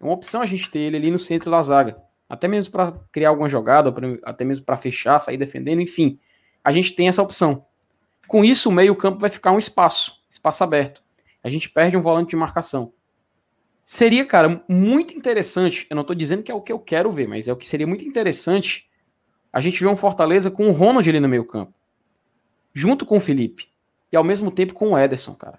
[0.00, 1.96] É uma opção a gente ter ele ali no centro da zaga.
[2.28, 6.18] Até mesmo para criar alguma jogada, até mesmo para fechar, sair defendendo, enfim.
[6.62, 7.64] A gente tem essa opção.
[8.26, 11.02] Com isso, o meio-campo vai ficar um espaço, espaço aberto.
[11.42, 12.92] A gente perde um volante de marcação.
[13.84, 15.86] Seria, cara, muito interessante.
[15.88, 17.68] Eu não estou dizendo que é o que eu quero ver, mas é o que
[17.68, 18.85] seria muito interessante
[19.56, 21.72] a gente vê um Fortaleza com o Ronald ali no meio campo,
[22.74, 23.70] junto com o Felipe,
[24.12, 25.58] e ao mesmo tempo com o Ederson, cara.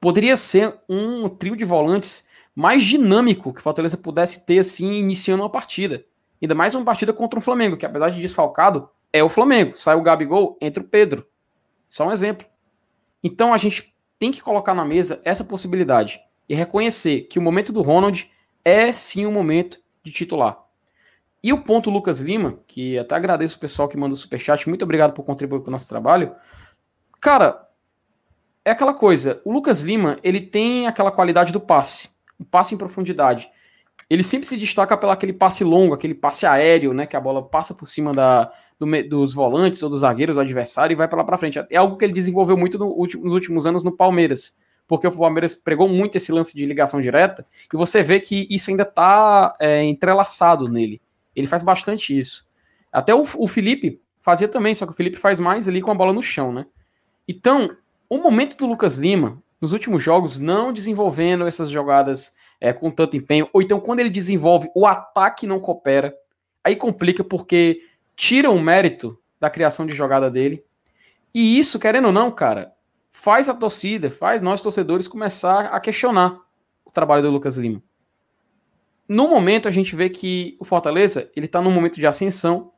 [0.00, 5.42] Poderia ser um trio de volantes mais dinâmico que o Fortaleza pudesse ter, assim, iniciando
[5.42, 6.02] uma partida.
[6.40, 9.76] Ainda mais uma partida contra o Flamengo, que apesar de desfalcado, é o Flamengo.
[9.76, 11.26] Sai o Gabigol, entra o Pedro.
[11.90, 12.46] Só um exemplo.
[13.22, 17.70] Então a gente tem que colocar na mesa essa possibilidade e reconhecer que o momento
[17.70, 18.30] do Ronald
[18.64, 20.67] é sim o um momento de titular.
[21.42, 24.82] E o ponto Lucas Lima, que até agradeço o pessoal que manda o superchat, muito
[24.82, 26.34] obrigado por contribuir com o nosso trabalho.
[27.20, 27.68] Cara,
[28.64, 32.78] é aquela coisa, o Lucas Lima, ele tem aquela qualidade do passe, o passe em
[32.78, 33.48] profundidade.
[34.10, 37.42] Ele sempre se destaca pelo aquele passe longo, aquele passe aéreo, né, que a bola
[37.42, 41.18] passa por cima da, do, dos volantes ou dos zagueiros do adversário e vai para
[41.18, 41.58] lá para frente.
[41.70, 45.54] É algo que ele desenvolveu muito no, nos últimos anos no Palmeiras, porque o Palmeiras
[45.54, 49.84] pregou muito esse lance de ligação direta e você vê que isso ainda está é,
[49.84, 51.00] entrelaçado nele.
[51.38, 52.48] Ele faz bastante isso.
[52.92, 55.94] Até o, o Felipe fazia também, só que o Felipe faz mais ali com a
[55.94, 56.66] bola no chão, né?
[57.26, 57.76] Então,
[58.08, 63.16] o momento do Lucas Lima, nos últimos jogos, não desenvolvendo essas jogadas é, com tanto
[63.16, 66.14] empenho, ou então quando ele desenvolve, o ataque não coopera,
[66.64, 67.80] aí complica porque
[68.16, 70.64] tira o mérito da criação de jogada dele.
[71.32, 72.72] E isso, querendo ou não, cara,
[73.10, 76.40] faz a torcida, faz nós torcedores começar a questionar
[76.84, 77.82] o trabalho do Lucas Lima.
[79.08, 82.72] No momento a gente vê que o Fortaleza, ele tá num momento de ascensão.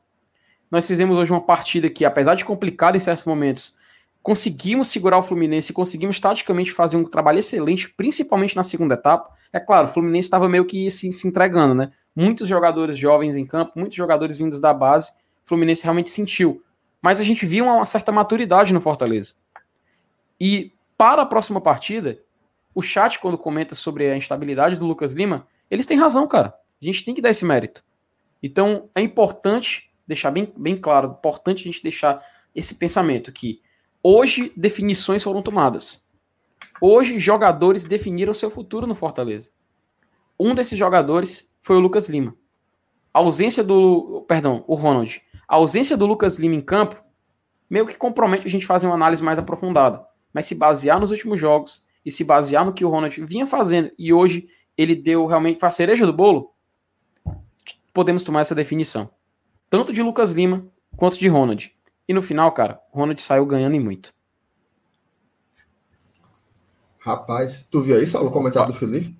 [0.69, 3.77] Nós fizemos hoje uma partida que, apesar de complicada em certos momentos,
[4.23, 9.35] conseguimos segurar o Fluminense, conseguimos taticamente fazer um trabalho excelente, principalmente na segunda etapa.
[9.51, 11.91] É claro, o Fluminense estava meio que se, se, entregando, né?
[12.15, 15.11] Muitos jogadores jovens em campo, muitos jogadores vindos da base,
[15.45, 16.63] o Fluminense realmente sentiu.
[17.01, 19.33] Mas a gente viu uma certa maturidade no Fortaleza.
[20.39, 22.19] E para a próxima partida,
[22.73, 26.53] o chat, quando comenta sobre a instabilidade do Lucas Lima, eles têm razão, cara.
[26.81, 27.83] A gente tem que dar esse mérito.
[28.43, 33.61] Então, é importante deixar bem, bem claro, importante a gente deixar esse pensamento que
[34.03, 36.07] Hoje, definições foram tomadas.
[36.81, 39.51] Hoje, jogadores definiram seu futuro no Fortaleza.
[40.39, 42.35] Um desses jogadores foi o Lucas Lima.
[43.13, 44.25] A ausência do.
[44.27, 45.21] Perdão, o Ronald.
[45.47, 46.95] A ausência do Lucas Lima em campo
[47.69, 50.03] meio que compromete a gente fazer uma análise mais aprofundada.
[50.33, 53.91] Mas se basear nos últimos jogos e se basear no que o Ronald vinha fazendo
[53.99, 54.49] e hoje
[54.81, 56.51] ele deu realmente a cereja do bolo,
[57.93, 59.09] podemos tomar essa definição.
[59.69, 60.65] Tanto de Lucas Lima
[60.97, 61.73] quanto de Ronald.
[62.07, 64.13] E no final, cara, o Ronald saiu ganhando e muito.
[66.99, 69.15] Rapaz, tu viu aí, Saulo, o comentário do Felipe?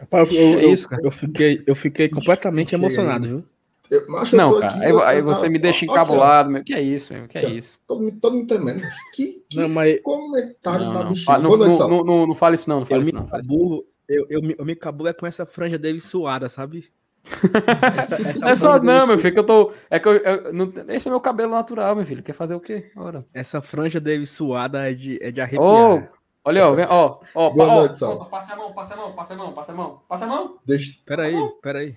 [0.00, 1.02] Rapaz, eu, é isso, cara.
[1.04, 3.44] Eu fiquei, eu fiquei completamente emocionado, viu?
[3.88, 6.64] Eu, macho, não, cara, aqui, aí, aí você me deixa encabulado, meu.
[6.64, 7.28] Que é isso, meu?
[7.28, 7.78] Que é isso?
[7.86, 8.82] Todo, todo mundo tremendo.
[9.14, 10.00] Que, que não, mas...
[10.02, 11.38] comentário não, da bichinha.
[11.38, 12.80] Não, não, não, não, não fale isso, não.
[12.80, 13.28] Não fale isso, não.
[13.50, 16.92] Eu, eu, eu, eu me cabulo é com essa franja dele suada, sabe?
[17.98, 19.72] essa, essa é só, não, meu filho, que eu tô.
[19.88, 22.22] É que eu, eu não, esse é meu cabelo natural, meu filho.
[22.22, 22.90] Quer fazer o quê?
[22.96, 23.24] Ora.
[23.32, 25.62] Essa franja dele suada é de, é de arrepiar.
[25.62, 26.02] Oh,
[26.44, 29.12] olha, ó, vem, ó, ó, Boa ó, noite, ó, passa a mão, passa a mão,
[29.14, 30.58] passa a mão, passa a mão, passa a mão.
[30.66, 30.98] Deixa.
[31.06, 31.96] Peraí, peraí.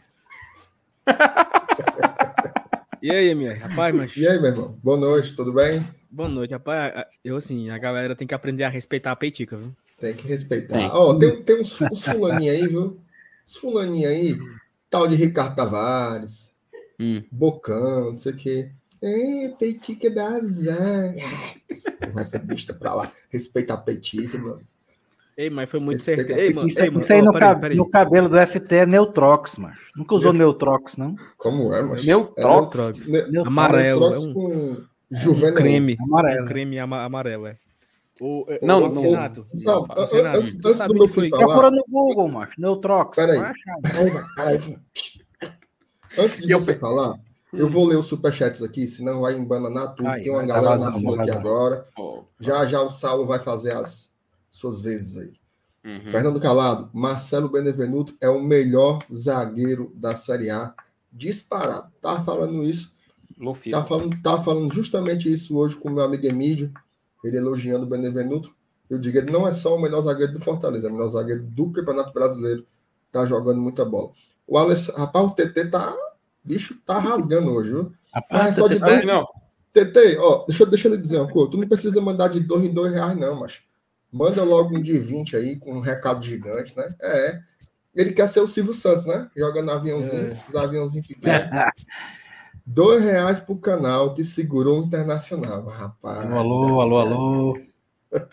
[3.02, 4.16] e aí, minha rapaz, mas.
[4.16, 4.78] E aí, meu irmão?
[4.84, 5.88] Boa noite, tudo bem?
[6.10, 6.94] Boa noite, rapaz.
[7.24, 9.76] Eu, assim, a galera tem que aprender a respeitar a peitica, viu?
[10.06, 10.96] Tem que respeitar.
[10.96, 13.00] Ó, tem, tem uns, uns fulaninhos aí, viu?
[13.44, 14.38] Uns fulaninhos aí
[14.88, 16.54] Tal de Ricardo Tavares,
[17.00, 17.24] hum.
[17.32, 18.70] Bocão, não sei o quê.
[19.02, 21.16] É, Peitica da azar.
[22.14, 23.12] Vai ser besta pra lá.
[23.32, 24.62] Respeita a Peitica, mano.
[25.36, 26.32] Ei, mas foi muito certo.
[26.32, 27.00] Ei, mano, isso, ei, mano.
[27.00, 27.78] isso aí oh, no, peraí, peraí.
[27.78, 29.76] no, cabelo do FT é Neutrox, mano.
[29.96, 31.16] Nunca usou Neutrox, não?
[31.36, 32.02] Como é, mano?
[32.02, 33.10] Neutrox.
[33.10, 33.48] É Neutrox.
[33.48, 34.00] Amarelo.
[34.00, 34.34] Neutrox é um...
[34.34, 35.56] com juvenil.
[35.56, 35.98] Creme.
[36.00, 36.48] Amarelo.
[36.48, 37.58] Creme amarelo, é.
[38.20, 39.46] O, não, o, não, Renato.
[39.54, 41.46] Não, Renato, antes, antes do meu filho falar...
[41.46, 42.60] Procura no Google, macho.
[42.60, 43.16] Neutrox.
[43.16, 43.54] Peraí.
[44.36, 44.80] Peraí.
[46.18, 47.20] Antes de você falar,
[47.52, 50.08] eu vou ler os superchats aqui, senão vai embananar tudo.
[50.08, 51.88] Ai, Tem uma tá galera vazando, na fila aqui agora.
[51.98, 54.14] Oh, já já o Saulo vai fazer as
[54.50, 55.34] suas vezes aí.
[55.84, 56.12] Uhum.
[56.12, 60.74] Fernando Calado, Marcelo Benevenuto é o melhor zagueiro da Série A.
[61.12, 61.92] Disparado.
[62.02, 62.96] Tá falando isso.
[63.70, 66.72] Tá falando, tá falando justamente isso hoje com o meu amigo Emílio
[67.28, 68.54] ele elogiando o Benevenuto.
[68.90, 71.44] Eu digo, ele não é só o melhor zagueiro do Fortaleza, é o melhor zagueiro
[71.44, 72.66] do Campeonato Brasileiro.
[73.12, 74.12] Tá jogando muita bola.
[74.48, 75.96] O Alex, rapaz, o TT tá.
[76.44, 77.92] Bicho, tá rasgando hoje, viu?
[78.14, 79.04] Rapaz, é só de dois.
[79.04, 79.26] Não.
[79.74, 81.50] TT, ó, deixa, deixa eu lhe dizer uma coisa.
[81.50, 83.62] Tu não precisa mandar de dois em dois reais, não, mas
[84.12, 86.88] manda logo um de 20 aí com um recado gigante, né?
[87.02, 87.40] É.
[87.96, 89.30] Ele quer ser o Silvio Santos, né?
[89.36, 90.40] Jogando aviãozinho, é.
[90.48, 91.50] os aviãozinhos pequenos.
[92.66, 96.32] Dois reais pro canal que segurou o internacional, rapaz.
[96.32, 97.60] Alô, alô, alô.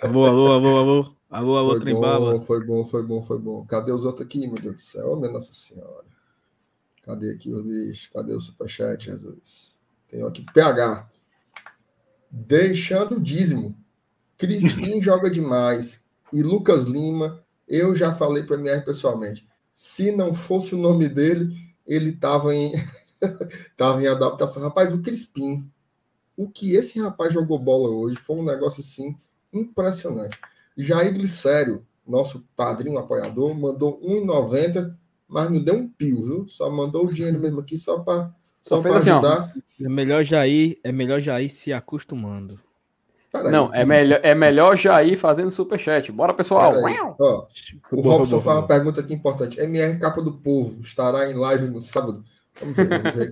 [0.00, 1.16] Alô, alô, alô, alô.
[1.28, 3.66] Alô, alô, foi bom, foi bom, foi bom, foi bom.
[3.66, 5.12] Cadê os outros aqui, meu Deus do céu?
[5.12, 6.04] Oh, minha Nossa Senhora.
[7.02, 8.10] Cadê aqui o bicho?
[8.10, 9.82] Cadê o superchat, Jesus?
[10.08, 11.08] Tem aqui, PH.
[12.30, 13.76] Deixando o dízimo.
[14.38, 16.02] Crispim joga demais.
[16.32, 19.46] E Lucas Lima, eu já falei para MR pessoalmente.
[19.74, 21.54] Se não fosse o nome dele,
[21.86, 22.72] ele tava em
[23.76, 24.62] Tava em adaptação.
[24.62, 25.68] Rapaz, o Crispim,
[26.36, 29.16] o que esse rapaz jogou bola hoje foi um negócio assim
[29.52, 30.38] impressionante.
[30.76, 34.94] Jair Glicério, nosso padrinho apoiador, mandou 1,90,
[35.28, 36.48] mas não deu um pio, viu?
[36.48, 39.52] Só mandou o dinheiro mesmo aqui só para só, só assim, ajudar.
[39.80, 42.60] é melhor já ir, é melhor já ir se acostumando.
[43.50, 46.12] Não, é melhor, é melhor já ir fazendo superchat.
[46.12, 46.74] Bora, pessoal.
[47.18, 47.46] Ó,
[47.90, 49.58] o Robson faz uma pergunta aqui importante.
[49.58, 52.22] MR Capa do Povo estará em live no sábado.
[52.60, 53.30] Vamos ver, vamos ver.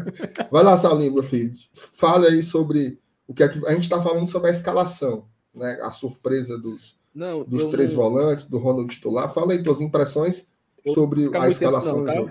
[0.50, 1.52] Vai lá, Salim, meu filho.
[1.74, 3.64] Fala aí sobre o que é que.
[3.66, 5.78] A gente está falando sobre a escalação, né?
[5.82, 8.02] A surpresa dos, não, dos três não...
[8.02, 9.32] volantes, do Ronald titular.
[9.32, 10.48] Fala aí tuas impressões
[10.92, 12.24] sobre a escalação tempo, não,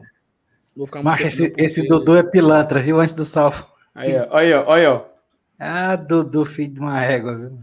[0.75, 1.03] do jogo.
[1.03, 2.99] Mas esse, esse Dudu é pilantra, viu?
[2.99, 3.65] Antes do salvo.
[3.95, 5.05] Aí, ó, aí, ó, aí, ó.
[5.59, 7.59] Ah, Dudu, filho de uma égua, viu?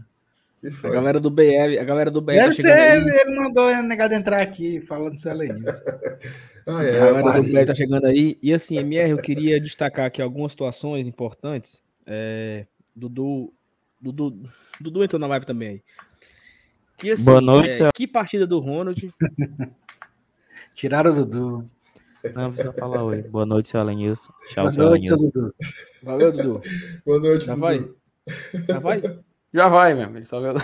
[0.83, 2.33] A galera do BL, a galera do BL.
[2.33, 5.29] Deve tá ser, ele, ele mandou a negada entrar aqui falando isso.
[6.69, 8.37] ah, é, a galera do BL tá chegando aí.
[8.41, 11.81] E assim, MR, eu queria destacar aqui algumas situações importantes.
[12.05, 13.51] É, Dudu,
[13.99, 14.41] Dudu,
[14.79, 15.83] Dudu entrou na live também aí.
[16.97, 17.81] Que, assim, Boa noite.
[17.81, 19.09] É, que partida do Ronald.
[20.75, 21.69] Tiraram o Dudu.
[22.35, 23.23] Não precisa falar oi.
[23.23, 24.31] Boa noite, seu Alenilson.
[24.49, 25.55] Tchau, Boa seu noite, seu Dudu.
[26.03, 26.61] Valeu, Dudu.
[27.05, 27.61] Boa noite, Já Dudu.
[27.65, 27.89] vai?
[28.67, 29.01] Já vai?
[29.53, 30.17] Já vai mesmo.
[30.17, 30.55] Ele só veio,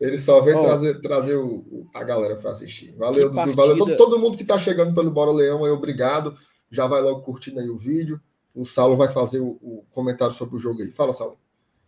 [0.00, 0.62] ele só veio oh.
[0.62, 2.94] trazer, trazer o, a galera para assistir.
[2.96, 3.52] Valeu, Dudu.
[3.54, 6.34] Valeu todo, todo mundo que está chegando pelo Bora Leão aí, obrigado.
[6.70, 8.20] Já vai logo curtindo aí o vídeo.
[8.54, 10.90] O Saulo vai fazer o, o comentário sobre o jogo aí.
[10.90, 11.38] Fala, Saulo.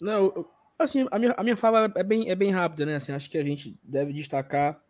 [0.00, 0.46] Não,
[0.78, 2.96] assim, a minha, a minha fala é bem, é bem rápida, né?
[2.96, 4.80] Assim, acho que a gente deve destacar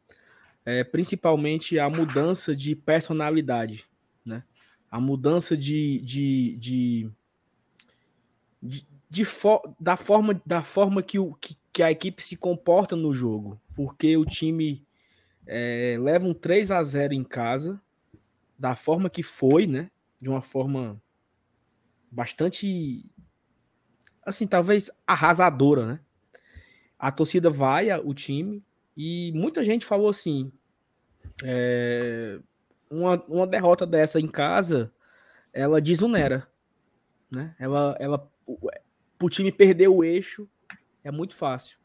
[0.64, 3.87] é, principalmente a mudança de personalidade,
[4.24, 4.42] né?
[4.90, 7.11] A mudança de, de, de,
[8.62, 12.97] de, de for, da forma, da forma que, o, que, que, a equipe se comporta
[12.97, 14.83] no jogo, porque o time
[15.47, 17.79] é, leva um 3 a 0 em casa,
[18.59, 19.91] da forma que foi, né?
[20.19, 20.99] De uma forma
[22.11, 23.05] bastante
[24.23, 26.01] assim, talvez arrasadora, né?
[26.99, 28.65] A torcida vai o time
[28.97, 30.51] e muita gente falou assim:
[31.45, 32.41] é,
[32.91, 34.91] uma, uma derrota dessa em casa,
[35.53, 36.49] ela desunera,
[37.31, 37.55] né?
[37.59, 38.33] Ela, ela,
[39.23, 40.49] o time perder o eixo
[41.07, 41.79] é muito fácil.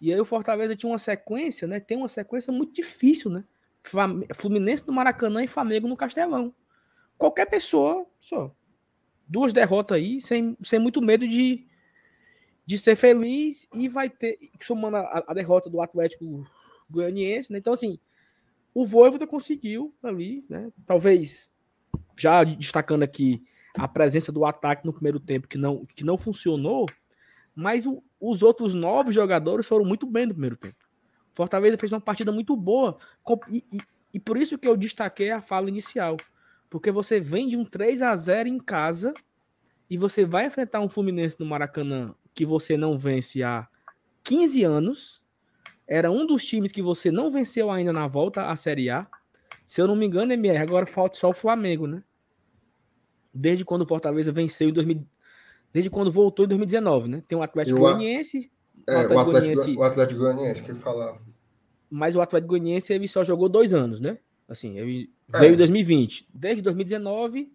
[0.00, 1.78] E aí o Fortaleza tinha uma sequência, né?
[1.78, 3.44] Tem uma sequência muito difícil, né?
[4.34, 6.54] Fluminense no Maracanã e Flamengo no Castelão.
[7.16, 8.54] Qualquer pessoa, só
[9.32, 11.66] duas derrotas aí, sem, sem muito medo de,
[12.66, 16.44] de ser feliz e vai ter, somando a, a derrota do Atlético
[16.90, 17.58] Goianiense, né?
[17.58, 17.98] Então, assim,
[18.74, 20.70] o Voivoda conseguiu ali, né?
[20.86, 21.48] Talvez,
[22.16, 23.42] já destacando aqui
[23.78, 26.86] a presença do ataque no primeiro tempo que não, que não funcionou,
[27.54, 30.76] mas o, os outros nove jogadores foram muito bem no primeiro tempo.
[31.34, 32.96] Fortaleza fez uma partida muito boa
[33.48, 33.80] e, e,
[34.14, 36.16] e por isso que eu destaquei a fala inicial.
[36.70, 39.12] Porque você vem de um 3 a 0 em casa
[39.90, 43.66] e você vai enfrentar um Fluminense no Maracanã que você não vence há
[44.22, 45.22] 15 anos.
[45.84, 49.08] Era um dos times que você não venceu ainda na volta à Série A.
[49.66, 52.04] Se eu não me engano, MR, agora falta só o Flamengo, né?
[53.34, 55.06] Desde quando o Fortaleza venceu em 2000,
[55.72, 57.22] desde quando voltou em 2019, né?
[57.26, 58.50] Tem o Atlético Goianiense.
[58.86, 61.18] É, o Atlético, Goianiense, o Atlético Goianiense que falar.
[61.88, 64.18] Mas o Atlético Goianiense ele só jogou dois anos, né?
[64.48, 65.38] Assim, ele é.
[65.38, 66.28] veio em 2020.
[66.32, 67.52] Desde 2019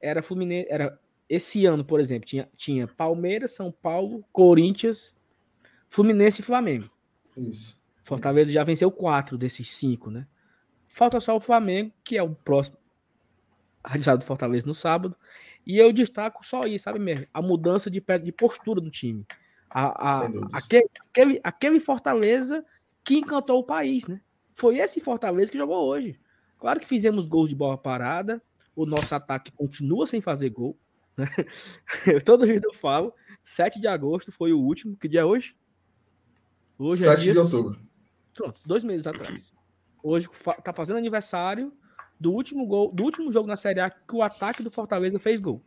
[0.00, 0.98] era Fluminense, era
[1.28, 5.14] esse ano, por exemplo, tinha, tinha Palmeiras, São Paulo, Corinthians,
[5.88, 6.90] Fluminense e Flamengo.
[7.36, 7.78] Isso.
[8.02, 8.54] Fortaleza isso.
[8.54, 10.26] já venceu quatro desses cinco, né?
[10.84, 12.76] Falta só o Flamengo, que é o próximo
[13.84, 15.16] realizado do Fortaleza no sábado.
[15.66, 17.26] E eu destaco só isso, sabe mesmo?
[17.32, 19.26] A mudança de, de postura do time.
[19.70, 22.64] A, a, aquele, aquele, aquele Fortaleza
[23.04, 24.20] que encantou o país, né?
[24.54, 26.20] Foi esse Fortaleza que jogou hoje.
[26.58, 28.42] Claro que fizemos gols de bola parada,
[28.76, 30.76] o nosso ataque continua sem fazer gol.
[31.16, 31.26] Né?
[32.24, 33.14] Todo jeito eu falo.
[33.42, 34.96] 7 de agosto foi o último.
[34.96, 35.56] Que dia é hoje?
[36.78, 37.32] Hoje 7 é dia...
[37.32, 37.80] de outubro.
[38.34, 39.52] Pronto, dois meses atrás.
[40.02, 40.28] Hoje
[40.64, 41.72] tá fazendo aniversário
[42.22, 45.40] do último gol, do último jogo na Série A que o ataque do Fortaleza fez
[45.40, 45.60] gol.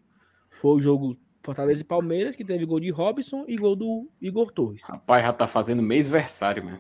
[0.50, 4.52] Foi o jogo Fortaleza e Palmeiras, que teve gol de Robson e gol do Igor
[4.52, 4.82] Torres.
[4.84, 6.80] Rapaz, já tá fazendo mês-versário, mano.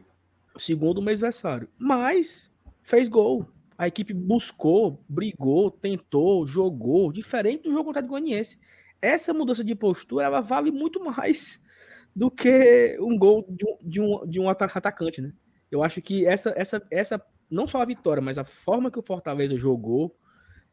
[0.57, 1.67] Segundo mês-versário.
[1.77, 2.49] Mas
[2.81, 3.45] fez gol.
[3.77, 8.57] A equipe buscou, brigou, tentou, jogou, diferente do jogo contra o Goianiense.
[9.01, 11.61] Essa mudança de postura ela vale muito mais
[12.15, 15.33] do que um gol de um, de um, de um atacante, né?
[15.69, 19.03] Eu acho que essa, essa, essa, não só a vitória, mas a forma que o
[19.03, 20.15] Fortaleza jogou,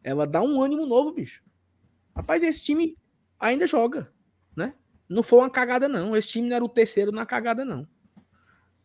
[0.02, 1.42] ela dá um ânimo novo, bicho.
[2.14, 2.96] Rapaz, esse time
[3.38, 4.10] ainda joga,
[4.56, 4.74] né?
[5.08, 6.16] Não foi uma cagada, não.
[6.16, 7.86] Esse time não era o terceiro na cagada, não.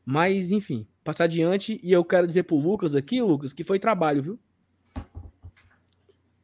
[0.05, 1.80] Mas, enfim, passar adiante.
[1.84, 4.39] E eu quero dizer pro Lucas aqui, Lucas, que foi trabalho, viu?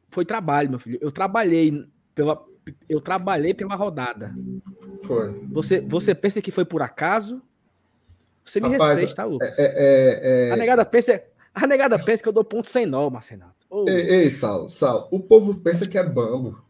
[0.08, 0.98] Foi trabalho, meu filho.
[1.00, 2.42] Eu trabalhei pela,
[2.88, 4.34] eu trabalhei pela rodada.
[5.02, 5.32] Foi.
[5.48, 7.42] Você, você pensa que foi por acaso?
[8.44, 9.58] Você me Rapaz, respeita, tá, Lucas?
[9.58, 10.52] É, é, é...
[10.52, 11.22] A negada pensa,
[11.54, 13.66] a negada pensa que eu dou ponto sem nó, Marcenato.
[13.70, 13.88] Oh.
[13.88, 16.62] Ei, ei, Sal, Sal, o povo pensa que é bambo.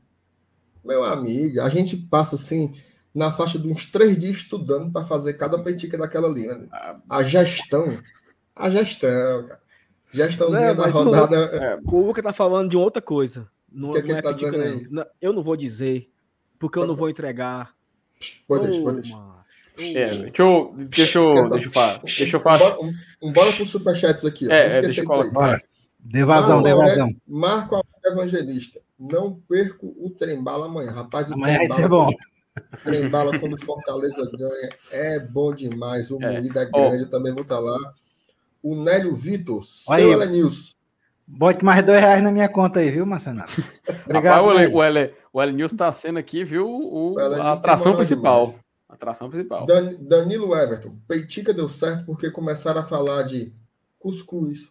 [0.85, 2.75] Meu amigo, a gente passa assim
[3.15, 6.59] na faixa de uns três dias estudando para fazer cada petica daquela linha.
[6.59, 6.69] Né?
[7.09, 7.99] A gestão,
[8.55, 9.65] a gestão, cara.
[10.13, 11.37] Gestãozinha da rodada.
[11.37, 13.49] O, é, o Luca tá falando de outra coisa.
[13.71, 15.07] Não, que é, que não é tá petica, não.
[15.21, 16.09] Eu não vou dizer,
[16.59, 17.75] porque eu não vou entregar.
[18.47, 19.45] Pode deixar, pode deixar.
[19.77, 22.01] É, deixa eu, deixa eu, deixa eu falar.
[22.05, 22.77] Deixa eu falar.
[23.33, 24.51] Bora pro superchats aqui.
[24.51, 25.63] É, é deixa eu falar.
[25.99, 27.09] Devasão, devasão.
[27.27, 28.81] Marco Evangelista.
[28.99, 30.91] Não perco o trem bala amanhã.
[30.91, 32.11] Rapaz, o amanhã vai ser bom.
[32.85, 34.69] Tem bala quando Fortaleza ganha.
[34.93, 36.11] É bom demais.
[36.11, 36.41] O é.
[36.41, 37.11] Moída é grande, oh.
[37.11, 37.77] também vou estar lá.
[38.63, 40.75] O Nélio Vitor, seu Elenils.
[41.27, 43.65] Bote mais dois reais na minha conta aí, viu, Marcenato?
[44.05, 44.47] Obrigado.
[44.47, 48.55] Rapaz, o, L, o, L, News está sendo aqui, viu, o, a atração principal.
[48.95, 49.67] Atração principal.
[49.67, 50.97] Dan, Danilo Everton.
[51.09, 53.53] Peitica deu certo porque começaram a falar de
[53.99, 54.71] cuscuz,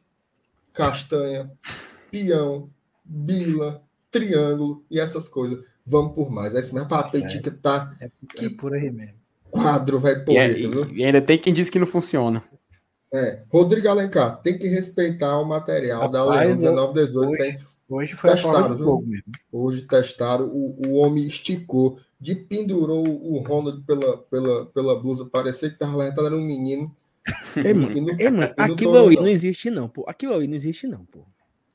[0.72, 1.52] castanha,
[2.10, 2.70] peão,
[3.04, 5.62] bila, triângulo e essas coisas.
[5.86, 6.56] Vamos por mais.
[6.56, 6.94] É isso mesmo.
[6.94, 7.96] A Peitica tá.
[8.00, 9.16] É, é por aí mesmo.
[9.52, 12.44] Quadro vai por é, e, e ainda tem quem diz que não funciona.
[13.14, 16.14] É, Rodrigo Alencar, tem que respeitar o material Rapaz,
[16.62, 17.30] da Leão 1918.
[17.30, 19.32] Hoje, tem, hoje foi testado, fogo mesmo.
[19.52, 25.68] Hoje testaram, o, o homem esticou, de pendurou o Ronald pela, pela, pela blusa, parecia
[25.68, 26.96] que estava levantando, era um menino.
[27.58, 30.06] Ei, mano, no, mano aquilo ali não existe não, pô.
[30.08, 31.26] Aquilo ali não existe não, pô.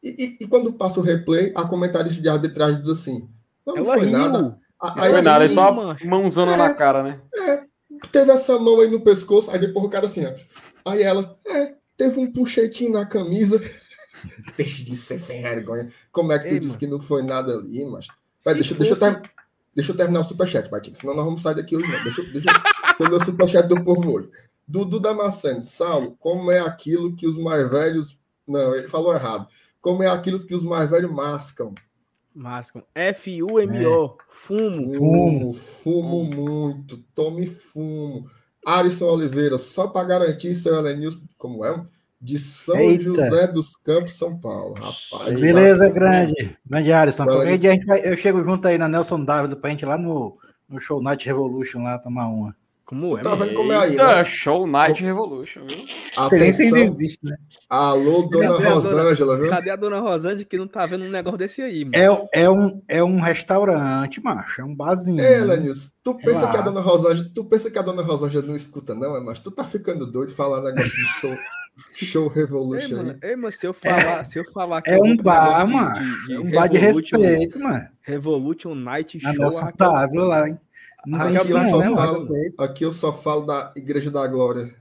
[0.03, 3.29] E, e, e, quando passa o replay, a comentarista de arbitragem diz assim,
[3.67, 4.59] não, não foi nada.
[4.81, 7.21] Não foi nada, é só uma mãozona é, na cara, né?
[7.35, 7.65] É,
[8.11, 10.33] teve essa mão aí no pescoço, aí depois o cara assim, ó.
[10.91, 13.61] Aí ela, é, teve um puxetinho na camisa.
[14.57, 15.93] Deixa de ser sem vergonha.
[16.11, 18.07] Como é que tu disse que não foi nada ali, mas.
[18.45, 18.91] Vai, deixa, fosse...
[18.91, 19.31] deixa, eu ter...
[19.75, 21.87] deixa eu terminar o superchat, Batinho, senão nós vamos sair daqui hoje.
[21.87, 22.03] Não.
[22.05, 22.51] Deixa, deixa
[22.99, 24.31] eu o superchat do povo hoje.
[24.67, 28.19] Dudu Damasceno, Saulo, como é aquilo que os mais velhos.
[28.47, 29.47] Não, ele falou errado.
[29.81, 31.75] Como é aquilo que os mais velhos mascam?
[32.35, 32.85] Mascam.
[32.95, 34.07] F-U-M-O.
[34.07, 34.25] É.
[34.29, 34.95] Fumo.
[34.95, 36.99] Fumo, fumo muito.
[37.15, 38.29] Tome fumo.
[38.65, 41.87] Arisson Oliveira, só para garantir seu Elenilson, como é?
[42.21, 43.03] De São Eita.
[43.05, 44.75] José dos Campos, São Paulo.
[44.75, 45.39] Rapaz.
[45.39, 46.57] Beleza, grande.
[46.67, 47.25] Grande Arisson.
[47.25, 49.83] Qualquer dia a gente vai, eu chego junto aí na Nelson Dávila para a gente
[49.83, 50.37] ir lá no,
[50.69, 52.55] no Show Night Revolution lá tomar uma.
[52.85, 53.21] Como tu é?
[53.21, 54.25] Tá vendo como é aí, né?
[54.25, 55.85] Show Night Revolution, viu?
[56.17, 56.53] Atenção.
[56.53, 57.37] Você nem existe, né?
[57.69, 59.51] Alô, dona Cadê Rosângela, viu?
[59.51, 61.95] Cadê a dona Rosângela que não tá vendo um negócio desse aí, mano?
[62.33, 65.21] É, é, um, é um restaurante, macho, é um barzinho.
[65.21, 68.47] É, Lenilson, tu pensa é que a dona Rosângela, tu pensa que a dona Rosângela
[68.47, 71.39] não escuta, não, é, mas tu tá ficando doido falando negócio de show.
[71.95, 72.89] Show Revolution.
[72.89, 75.67] Ei, mano, ei, mas se eu falar, é, se eu falar que é um bar,
[75.67, 75.95] mano.
[75.95, 77.89] De, de, é um bar de respeito, mano.
[78.03, 79.31] Revolution Night Show.
[79.31, 80.61] A nossa Távila lá, hein?
[81.15, 84.75] Aqui, eu só né, falo, aqui eu só falo da Igreja da Glória.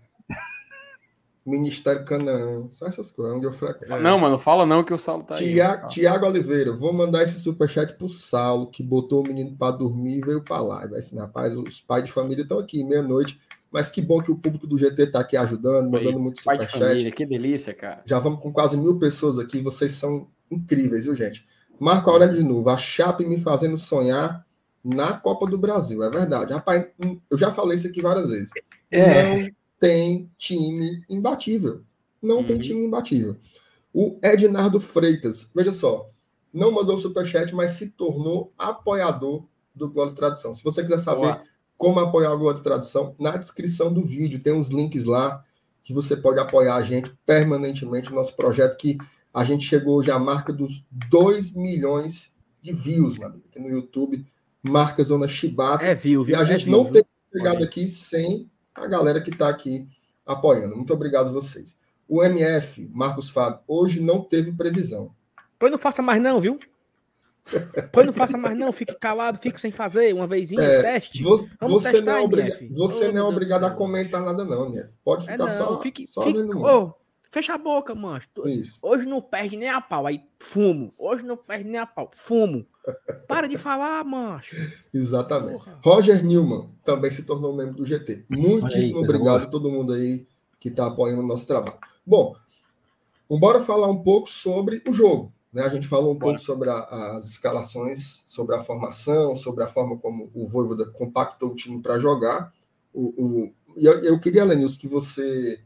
[1.47, 2.67] Ministério Canaã.
[2.69, 4.01] Só essas coisas, onde eu fracasso.
[4.01, 5.89] Não, mano, fala não que o Saulo tá Tiago, aí.
[5.89, 10.21] Tiago Oliveira, vou mandar esse superchat pro Saulo, que botou o menino para dormir e
[10.21, 10.85] veio para lá.
[10.85, 13.39] Vai assim, rapaz, os pais de família estão aqui, meia-noite.
[13.71, 17.11] Mas que bom que o público do GT tá aqui ajudando, mandando muito superchat.
[17.11, 18.01] Que delícia, cara.
[18.05, 19.59] Já vamos com quase mil pessoas aqui.
[19.59, 21.45] Vocês são incríveis, viu, gente?
[21.79, 22.69] Marco Aurélio de novo.
[22.69, 24.45] A Chape me fazendo sonhar
[24.83, 26.01] na Copa do Brasil.
[26.03, 26.53] É verdade.
[26.53, 28.51] Rapaz, hum, eu já falei isso aqui várias vezes.
[28.89, 29.37] É.
[29.37, 29.49] Não
[29.79, 31.81] tem time imbatível.
[32.21, 32.43] Não uhum.
[32.45, 33.35] tem time imbatível.
[33.93, 36.09] O Ednardo Freitas, veja só,
[36.53, 40.53] não mandou superchat, mas se tornou apoiador do Glória e Tradição.
[40.53, 41.43] Se você quiser saber Boa.
[41.77, 45.43] Como apoiar o Glória e Tradição, na descrição do vídeo tem uns links lá
[45.83, 48.97] que você pode apoiar a gente permanentemente, o nosso projeto que
[49.33, 54.25] a gente chegou já à marca dos 2 milhões de views mano, aqui no YouTube
[54.61, 55.83] marca Zona Chibata.
[55.83, 56.35] É, viu, viu?
[56.35, 59.87] E a gente é, não tem chegado aqui sem a galera que está aqui
[60.25, 60.75] apoiando.
[60.75, 61.77] Muito obrigado vocês.
[62.07, 65.11] O MF, Marcos Fábio, hoje não teve previsão.
[65.59, 66.59] Pois não faça mais não, viu?
[67.91, 71.23] Pois não faça mais não, fique calado, fique sem fazer, uma vezinha, é, teste.
[71.23, 74.97] Você, não é, obriga você oh, não é obrigado a comentar nada não, MF.
[75.03, 76.39] Pode é ficar é, não, só, fique, só fique.
[76.55, 76.93] Oh,
[77.29, 78.29] Fecha a boca, mancho.
[78.45, 78.79] Isso.
[78.81, 80.07] Hoje não perde nem a pau.
[80.07, 80.93] Aí, fumo.
[80.97, 82.09] Hoje não perde nem a pau.
[82.13, 82.65] Fumo.
[83.27, 84.55] Para de falar, mancho.
[84.93, 85.63] Exatamente.
[85.63, 85.79] Porra.
[85.83, 88.25] Roger Newman também se tornou membro do GT.
[88.29, 90.25] Muitíssimo aí, obrigado a todo mundo aí
[90.59, 91.77] que está apoiando o nosso trabalho.
[92.05, 92.33] Bom,
[93.29, 95.33] bora falar um pouco sobre o jogo.
[95.57, 95.63] Né?
[95.63, 96.33] A gente falou um Bora.
[96.33, 101.49] pouco sobre a, as escalações, sobre a formação, sobre a forma como o Voivoda compactou
[101.49, 102.53] o time para jogar.
[102.93, 105.59] O, o, eu, eu queria, Lenilson, que você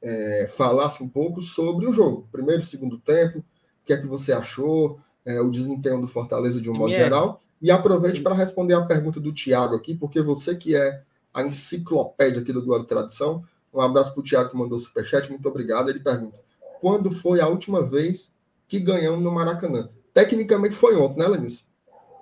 [0.00, 2.28] é, falasse um pouco sobre o jogo.
[2.30, 3.44] Primeiro, segundo tempo, o
[3.84, 7.40] que é que você achou, é, o desempenho do Fortaleza de um modo geral.
[7.60, 11.02] E aproveite para responder a pergunta do Tiago aqui, porque você que é
[11.34, 13.42] a enciclopédia aqui do Glória e Tradição,
[13.74, 15.90] um abraço para o Tiago que mandou o superchat, muito obrigado.
[15.90, 16.38] Ele pergunta:
[16.80, 18.31] quando foi a última vez
[18.72, 19.90] que ganhamos no Maracanã?
[20.14, 21.68] Tecnicamente foi ontem, né, Lenis?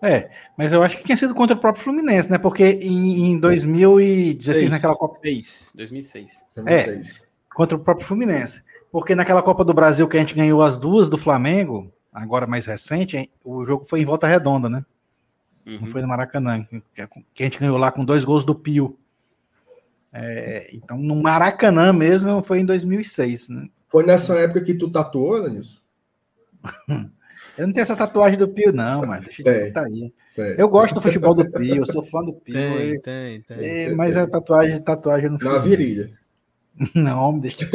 [0.02, 2.38] É, mas eu acho que tinha sido contra o próprio Fluminense, né?
[2.38, 4.70] Porque em, em 2016, Seis.
[4.70, 5.20] naquela Copa.
[5.22, 6.44] 2006.
[6.56, 7.22] 2006.
[7.22, 8.64] É, contra o próprio Fluminense.
[8.90, 12.66] Porque naquela Copa do Brasil que a gente ganhou as duas do Flamengo, agora mais
[12.66, 14.84] recente, o jogo foi em volta redonda, né?
[15.64, 15.82] Uhum.
[15.82, 16.66] Não foi no Maracanã,
[17.32, 18.98] que a gente ganhou lá com dois gols do Pio.
[20.12, 23.68] É, então, no Maracanã mesmo foi em 2006, né?
[23.86, 25.79] Foi nessa época que tu tatuou, Anilson?
[27.58, 30.12] Eu não tenho essa tatuagem do Pio, não, mas deixa eu tá aí.
[30.34, 30.54] Tem.
[30.56, 32.54] Eu gosto do futebol do Pio, eu sou fã do Pio.
[32.54, 33.58] Tem, e, tem, tem.
[33.58, 36.10] E, mas a tatuagem, tatuagem no Na virilha.
[36.94, 37.70] Não, deixa eu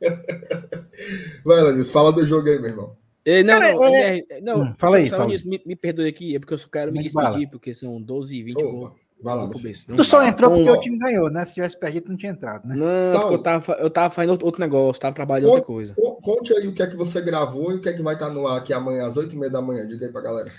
[1.44, 2.96] Vai, Lanis, fala do jogo aí, meu irmão.
[3.24, 4.18] É, não, Cara, não, é...
[4.18, 5.26] é não, hum, fala aí, fala.
[5.26, 8.42] me, me perdoe aqui, é porque eu só quero me despedir, porque são 12 e
[8.42, 9.50] 20 Opa, Vai lá,
[9.96, 11.44] Tu só entrou porque o time ganhou, né?
[11.44, 12.76] Se tivesse perdido, não tinha entrado, né?
[12.76, 15.94] Não, eu tava, eu tava fazendo outro negócio, tava trabalhando outra coisa.
[16.22, 18.30] Conte aí o que é que você gravou e o que é que vai estar
[18.30, 19.86] no ar aqui amanhã, às 8 e meia da manhã.
[19.86, 20.52] Diga aí pra galera.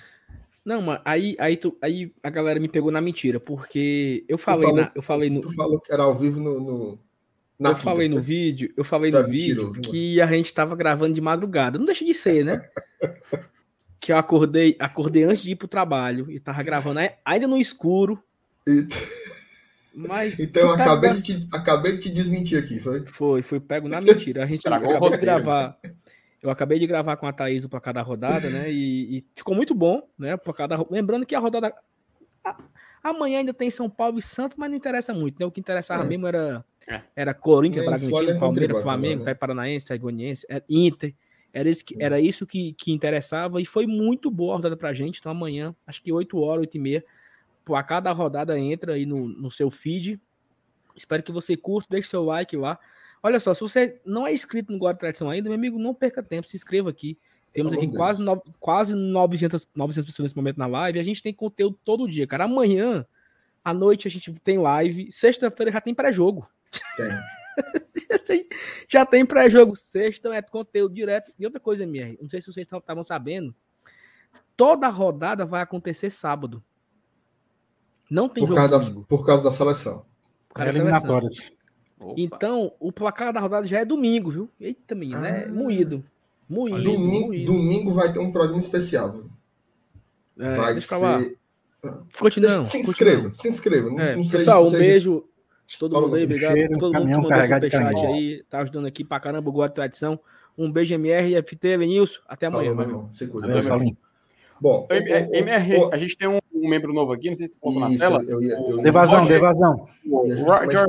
[0.65, 4.67] Não, mas aí, aí, tu, aí a galera me pegou na mentira, porque eu falei,
[4.67, 5.41] falou, na, eu falei no.
[5.41, 6.59] Tu falou que era ao vivo no.
[6.59, 11.21] no eu falei no vídeo, eu falei no vídeo que a gente tava gravando de
[11.21, 11.79] madrugada.
[11.79, 12.61] Não deixa de ser, né?
[13.99, 18.21] que eu acordei, acordei antes de ir pro trabalho e tava gravando ainda no escuro.
[18.67, 18.87] E...
[19.95, 23.05] Mas então eu acabei, de te, acabei de te desmentir aqui, foi?
[23.05, 24.43] Foi, foi pego na mentira.
[24.43, 25.77] A gente acabou de gravar.
[26.41, 28.71] Eu acabei de gravar com a Thaís para cada rodada, né?
[28.71, 30.37] E, e, ficou muito bom, né?
[30.37, 31.73] Por cada lembrando que a rodada
[32.43, 32.57] a,
[33.03, 35.45] amanhã ainda tem São Paulo e Santos, mas não interessa muito, né?
[35.45, 36.07] O que interessava é.
[36.07, 37.01] mesmo era é.
[37.15, 39.33] era Corinthians, Bragantino, Palmeiras, Flamengo, né?
[39.33, 41.13] Paranaense, Goianiense, é, Inter.
[41.51, 44.93] Era isso, que, era isso que, que interessava e foi muito boa a rodada pra
[44.93, 45.19] gente.
[45.19, 47.05] Então amanhã, acho que 8 horas, 8 e meia,
[47.75, 50.19] a cada rodada entra aí no, no seu feed.
[50.95, 52.79] Espero que você curta, deixe seu like lá.
[53.21, 56.23] Olha só, se você não é inscrito no Guarda Tradição ainda, meu amigo, não perca
[56.23, 57.17] tempo, se inscreva aqui.
[57.53, 60.99] Temos aqui quase, no, quase 900, 900 pessoas nesse momento na live.
[60.99, 62.45] A gente tem conteúdo todo dia, cara.
[62.45, 63.05] Amanhã,
[63.63, 65.11] à noite, a gente tem live.
[65.11, 66.47] Sexta-feira já tem pré-jogo.
[68.87, 69.75] já tem pré-jogo.
[69.75, 71.33] Sexta é conteúdo direto.
[71.39, 73.53] E outra coisa, MR, não sei se vocês estavam sabendo.
[74.55, 76.63] Toda rodada vai acontecer sábado.
[78.09, 78.69] Não tem por jogo.
[78.69, 80.05] Causa da, por causa da seleção.
[80.47, 81.51] Por causa da eliminatórias.
[82.15, 84.49] Então, o placar da rodada já é domingo, viu?
[84.59, 85.43] Eita, menina, né?
[85.45, 86.03] ah, é moído.
[86.47, 87.51] Moído domingo, moído.
[87.51, 89.11] domingo vai ter um programa especial.
[89.11, 89.29] Viu?
[90.39, 91.37] É, vai ser.
[92.17, 92.63] Continua.
[92.63, 93.89] Se inscreva, se inscreva.
[93.89, 95.25] Não, é, não sei, pessoal, um beijo.
[95.77, 96.53] Todo mundo aí, obrigado.
[96.53, 98.43] Cheiro, todo mundo que mandou superchat aí.
[98.49, 100.19] Tá ajudando aqui pra caramba o Guarda Tradição.
[100.57, 102.19] Um beijo, MR, FT, Venilson.
[102.27, 102.71] Até amanhã.
[102.73, 103.13] Falou, meu irmão.
[103.13, 103.47] Se cuida.
[104.59, 107.89] Bom, MR, a gente tem um, um, membro novo aqui, não sei se você colocou
[107.89, 108.23] na tela.
[108.27, 109.87] Eu ia, eu ia, devasão, Roger, devasão.
[110.09, 110.85] Roger,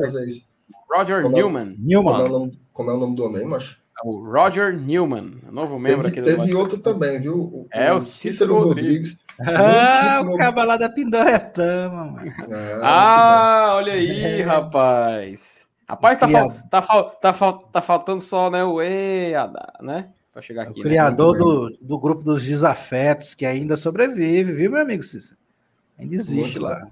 [0.90, 1.76] Roger como Newman.
[1.78, 2.12] Newman.
[2.12, 3.80] Como é, o nome, como é o nome do homem, macho?
[4.02, 7.38] É o Roger Newman, novo membro teve, aqui do Teve outro também, viu?
[7.38, 9.18] O, é o Cícero, Cícero Rodrigues.
[9.38, 9.60] Rodrigues.
[9.60, 12.32] Ah, o cabalá da Pindoretama, mano.
[12.82, 15.66] Ah, ah olha aí, rapaz.
[15.88, 20.10] Rapaz, tá, fal tá, fal tá, fal tá faltando só, né, o EADA, né?
[20.32, 20.80] Pra chegar aqui.
[20.80, 20.90] O né?
[20.90, 25.39] criador do, do grupo dos desafetos, que ainda sobrevive, viu, meu amigo Cícero?
[26.00, 26.88] Ainda existe Muito lá.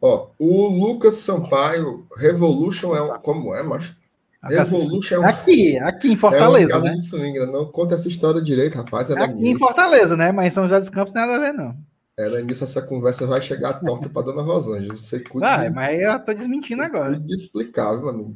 [0.00, 3.96] Ó, o Lucas Sampaio, Revolution é um, como é, macho?
[4.42, 6.96] Revolution é um, aqui, aqui em Fortaleza, é um né?
[6.98, 7.46] Swing, né?
[7.46, 9.10] Não conta essa história direito, rapaz.
[9.10, 10.30] É aqui em Fortaleza, né?
[10.30, 11.76] Mas em São José dos Campos nada a ver, não.
[12.16, 14.94] Ela nisso essa conversa vai chegar torta para dona Rosângela.
[14.94, 15.46] Você cuida.
[15.46, 15.74] Ah, de...
[15.74, 17.18] mas eu tô desmentindo agora.
[17.18, 18.34] De explicar, meu amigo.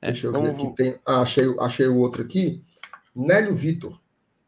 [0.00, 0.74] É, Deixa eu ver aqui.
[0.74, 0.98] Tem...
[1.06, 2.60] Ah, achei, achei o outro aqui.
[3.14, 4.00] Nélio Vitor.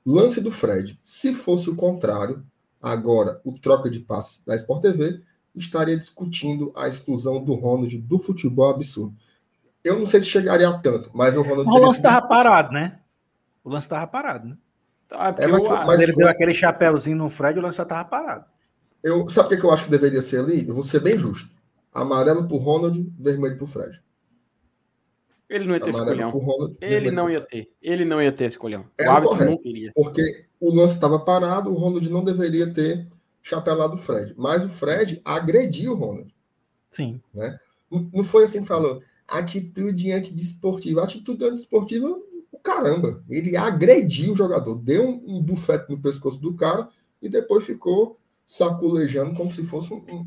[0.04, 0.98] Lance do Fred.
[1.04, 2.42] Se fosse o contrário,
[2.84, 5.22] agora o troca de passe da Sport TV
[5.54, 9.14] estaria discutindo a exclusão do Ronald do futebol absurdo.
[9.82, 11.68] Eu não sei se chegaria a tanto, mas o Ronald.
[11.68, 12.98] O lance estava parado, né?
[13.62, 14.56] O lance estava parado, né?
[15.08, 16.24] Tá, é, mas, mas ele foi...
[16.24, 18.44] deu aquele chapéuzinho no Fred, o lance já estava parado.
[19.02, 20.66] Eu, sabe o que eu acho que deveria ser ali?
[20.66, 21.50] Eu vou ser bem justo.
[21.92, 24.00] Amarelo pro Ronald, vermelho pro Fred.
[25.54, 26.30] Ele não ia ter esse colhão.
[26.30, 27.70] Ronald, ele não ia ter.
[27.80, 28.86] Ele não ia ter esse colhão.
[28.98, 29.92] É o árbitro não queria.
[29.94, 33.06] Porque o lance estava parado, o Ronald não deveria ter
[33.40, 34.34] chapelado o Fred.
[34.36, 36.34] Mas o Fred agrediu o Ronald.
[36.90, 37.20] Sim.
[37.32, 37.56] Né?
[38.12, 39.00] Não foi assim que falou.
[39.28, 41.04] Atitude antidesportiva.
[41.04, 42.18] Atitude antidesportiva,
[42.50, 43.22] o caramba.
[43.30, 44.74] Ele agrediu o jogador.
[44.74, 46.88] Deu um, um bufete no pescoço do cara
[47.22, 50.26] e depois ficou saculejando como se fosse um, um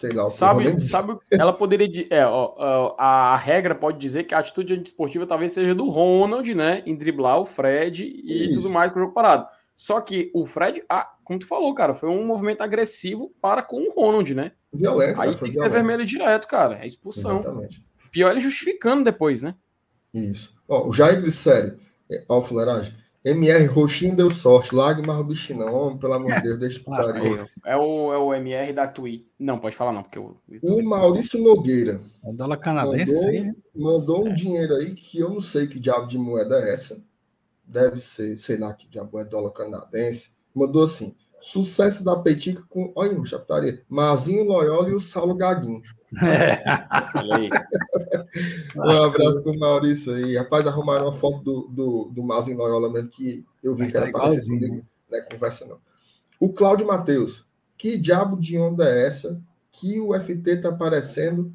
[0.00, 0.26] sei lá.
[0.26, 2.06] Sabe, sabe ela poderia.
[2.08, 6.54] É, ó, a, a, regra pode dizer que a atitude antidesportiva talvez seja do Ronald,
[6.54, 6.82] né?
[6.86, 8.60] Em driblar o Fred e Isso.
[8.60, 9.46] tudo mais com o jogo parado.
[9.76, 13.82] Só que o Fred, ah, como tu falou, cara, foi um movimento agressivo para com
[13.82, 14.52] o Ronald, né?
[14.72, 15.20] Violento.
[15.20, 16.78] Aí tem que ser vermelho direto, cara.
[16.82, 17.40] É expulsão.
[17.40, 17.84] Exatamente.
[18.10, 19.54] Pior ele justificando depois, né?
[20.12, 20.54] Isso.
[20.66, 21.78] Ó, o Jair Glicério,
[22.28, 22.94] ó, fuleiragem.
[23.22, 27.36] MR Roxinho deu sorte, Lágrima bicho não, pelo amor de Deus, deixa putaria.
[27.66, 29.26] É o, é o MR da Twitch.
[29.38, 30.36] Não, pode falar não, porque o.
[30.62, 32.00] O Maurício Nogueira.
[32.24, 33.54] É dólar canadense, mandou, aí, né?
[33.74, 34.34] mandou um é.
[34.34, 37.02] dinheiro aí que eu não sei que diabo de moeda é essa.
[37.62, 40.30] Deve ser, sei lá que diabo é dólar canadense.
[40.54, 42.90] Mandou assim: sucesso da Petica com.
[42.96, 43.82] Olha, chaputaria.
[43.86, 45.82] Mazinho Loyola e o Saulo Gaguinho.
[46.22, 46.62] É.
[48.76, 50.36] um abraço pro Maurício aí.
[50.36, 54.10] Rapaz, arrumaram uma foto do, do, do em Loyola mesmo que eu vi que era
[54.10, 54.86] tá parecido comigo.
[55.10, 55.78] Não é conversa, não.
[56.38, 57.48] O Cláudio Matheus.
[57.76, 59.40] Que diabo de onda é essa
[59.72, 61.52] que o FT tá parecendo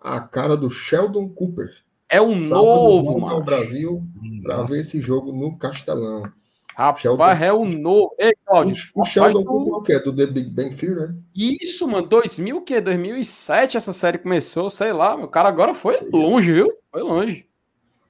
[0.00, 1.70] a cara do Sheldon Cooper?
[2.08, 3.34] É um Sábado novo, mano.
[3.34, 4.02] ao Brasil
[4.42, 6.32] para ver esse jogo no Castelão.
[6.78, 7.24] Rapaz, Sheldon...
[7.24, 8.14] é novo.
[8.16, 9.98] Ei, Claudio, o, o Sheldon Cooper é o quê?
[9.98, 11.14] Do The Big Bang Theory, né?
[11.34, 12.06] Isso, mano.
[12.06, 12.80] 2000, o quê?
[12.80, 15.16] 2007 essa série começou, sei lá.
[15.16, 16.72] O cara agora foi longe, viu?
[16.92, 17.46] Foi longe.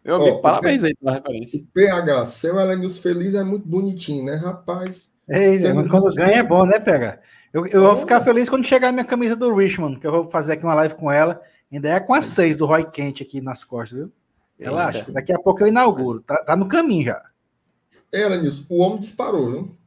[0.04, 1.60] Meu amigo, parabéns aí pela referência.
[1.62, 5.14] O PH, seu Elenius Feliz é muito bonitinho, né, rapaz?
[5.30, 7.20] Ei, mas quando ganha é bom, né, PH?
[7.54, 10.24] Eu, eu vou ficar feliz quando chegar a minha camisa do Richmond, que eu vou
[10.24, 11.40] fazer aqui uma live com ela.
[11.72, 14.12] Ainda é com a 6 do Roy Kent aqui nas costas, viu?
[14.58, 16.20] Relaxa, daqui a pouco eu inauguro.
[16.20, 17.27] Tá, tá no caminho já.
[18.12, 18.64] Era nisso.
[18.68, 19.78] O homem disparou, viu?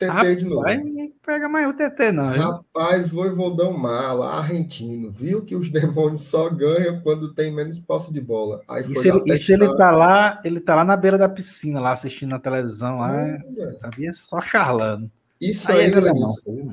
[0.00, 0.66] TT de novo.
[0.66, 2.28] Ninguém pega mais o TT, não.
[2.28, 5.10] Rapaz, voivodão mala, argentino.
[5.10, 8.62] Viu que os demônios só ganham quando tem menos posse de bola.
[8.66, 11.28] Aí e se, ele, e se ele tá lá, ele tá lá na beira da
[11.28, 13.38] piscina, lá assistindo na televisão, lá, é.
[13.78, 14.12] sabia?
[14.14, 15.10] Só charlando.
[15.38, 15.92] Isso aí, aí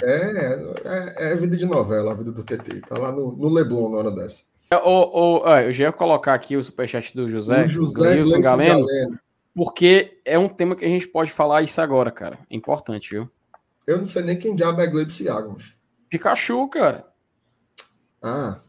[0.04, 2.82] é, é, é, é, vida de novela, a vida do TT.
[2.82, 4.44] Tá lá no, no Leblon na hora dessa.
[4.84, 8.86] O, o, eu já ia colocar aqui o superchat do José, o José Gleison Galeno,
[8.86, 9.20] Galeno,
[9.58, 12.38] porque é um tema que a gente pode falar isso agora, cara.
[12.48, 13.28] É importante, viu?
[13.88, 15.76] Eu não sei nem quem diabo é Gleibson Agnes.
[16.08, 17.08] Pikachu, cara.
[18.22, 18.60] Ah,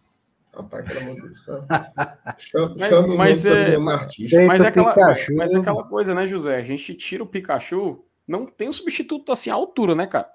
[0.51, 1.45] rapaz, pelo amor de Deus.
[2.39, 4.47] Chama, mas, chama mas, é, artista.
[4.47, 4.95] Mas é, aquela,
[5.36, 6.57] mas é aquela coisa, né, José?
[6.57, 10.30] A gente tira o Pikachu não tem um substituto assim à altura, né, cara?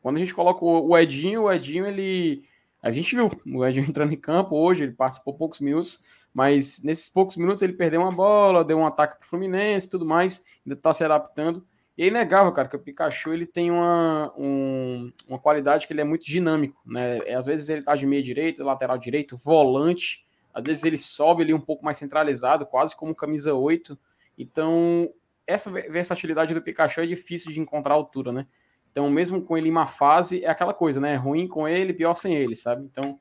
[0.00, 2.44] Quando a gente coloca o Edinho, o Edinho, ele.
[2.82, 6.02] A gente viu o Edinho entrando em campo hoje, ele participou poucos minutos,
[6.32, 10.06] mas nesses poucos minutos ele perdeu uma bola, deu um ataque pro Fluminense e tudo
[10.06, 11.66] mais, ainda tá se adaptando.
[11.96, 16.00] E é inegável, cara, que o Pikachu ele tem uma, um, uma qualidade que ele
[16.00, 17.18] é muito dinâmico, né?
[17.26, 20.24] É, às vezes ele tá de meia direita, lateral direito, volante,
[20.54, 23.98] às vezes ele sobe ali um pouco mais centralizado, quase como camisa 8.
[24.38, 25.10] Então,
[25.44, 28.46] essa versatilidade do Pikachu é difícil de encontrar altura, né?
[28.92, 31.16] Então, mesmo com ele em uma fase, é aquela coisa, né?
[31.16, 32.84] Ruim com ele, pior sem ele, sabe?
[32.84, 33.18] Então,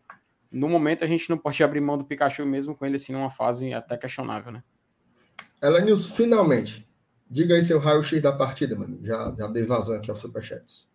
[0.52, 3.30] no momento, a gente não pode abrir mão do Pikachu mesmo com ele assim numa
[3.30, 4.64] fase até questionável, né?
[5.62, 6.88] Elenius, finalmente,
[7.30, 9.00] diga aí seu raio-x da partida, mano.
[9.04, 10.88] Já, já dei vazão aqui aos superchats.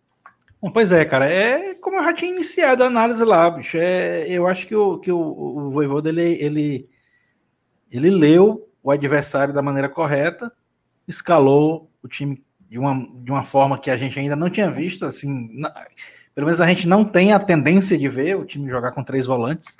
[0.61, 1.29] Bom, pois é, cara.
[1.29, 3.77] É como eu já tinha iniciado a análise lá, bicho.
[3.77, 6.89] É, eu acho que o, que o, o Voivoda, ele, ele,
[7.91, 10.51] ele leu o adversário da maneira correta,
[11.07, 15.05] escalou o time de uma, de uma forma que a gente ainda não tinha visto,
[15.05, 15.71] assim, na,
[16.33, 19.25] pelo menos a gente não tem a tendência de ver o time jogar com três
[19.25, 19.75] volantes,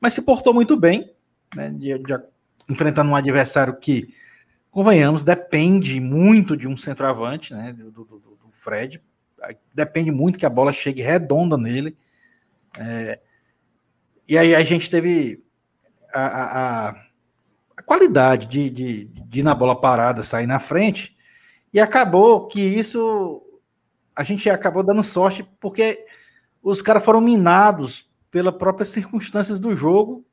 [0.00, 1.12] mas se portou muito bem,
[1.54, 2.20] né, de, de,
[2.68, 4.14] enfrentando um adversário que,
[4.70, 9.02] convenhamos, depende muito de um centroavante, né, do, do, do Fred,
[9.74, 11.96] depende muito que a bola chegue redonda nele,
[12.78, 13.20] é,
[14.26, 15.44] e aí a gente teve
[16.14, 17.02] a, a
[17.76, 21.16] a qualidade de, de, de ir na bola parada, sair na frente,
[21.72, 23.42] e acabou que isso
[24.14, 26.06] a gente acabou dando sorte porque
[26.62, 30.24] os caras foram minados pelas próprias circunstâncias do jogo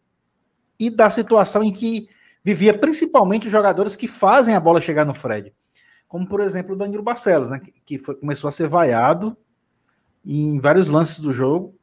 [0.80, 2.08] e da situação em que
[2.44, 5.54] vivia principalmente os jogadores que fazem a bola chegar no Fred.
[6.08, 9.38] Como, por exemplo, o Danilo Barcelos, né, que foi, começou a ser vaiado
[10.26, 11.76] em vários lances do jogo.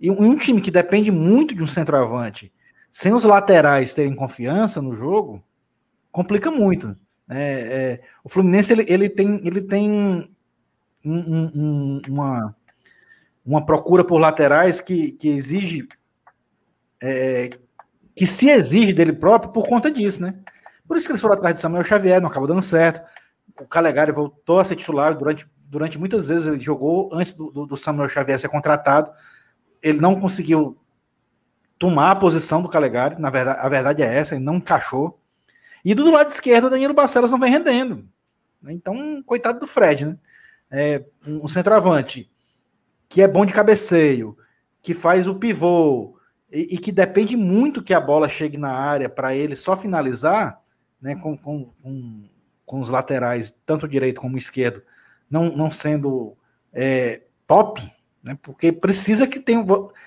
[0.00, 2.52] E um, time que depende muito de um centroavante
[2.90, 5.42] sem os laterais terem confiança no jogo,
[6.10, 6.96] complica muito.
[7.28, 10.31] É, é, o Fluminense ele, ele tem, ele tem
[11.04, 12.56] um, um, uma,
[13.44, 15.88] uma procura por laterais que, que exige
[17.00, 17.50] é,
[18.14, 20.34] que se exige dele próprio por conta disso, né?
[20.86, 23.02] Por isso que eles foram atrás de Samuel Xavier, não acabou dando certo.
[23.60, 27.76] O Calegari voltou a ser titular durante, durante muitas vezes ele jogou antes do, do
[27.76, 29.10] Samuel Xavier ser contratado.
[29.82, 30.78] Ele não conseguiu
[31.78, 35.18] tomar a posição do Calegari, na verdade, a verdade é essa, ele não encaixou.
[35.84, 38.06] E do lado esquerdo, o Danilo Barcelos não vem rendendo.
[38.68, 40.16] Então, coitado do Fred, né?
[40.74, 42.30] É, um centroavante
[43.06, 44.34] que é bom de cabeceio,
[44.80, 46.18] que faz o pivô
[46.50, 50.58] e, e que depende muito que a bola chegue na área para ele só finalizar,
[51.00, 51.14] né?
[51.16, 52.24] Com, com, com,
[52.64, 54.82] com, os laterais, tanto direito como esquerdo,
[55.30, 56.34] não, não sendo
[56.72, 57.82] é, top,
[58.22, 58.38] né?
[58.40, 59.62] Porque precisa que tenha.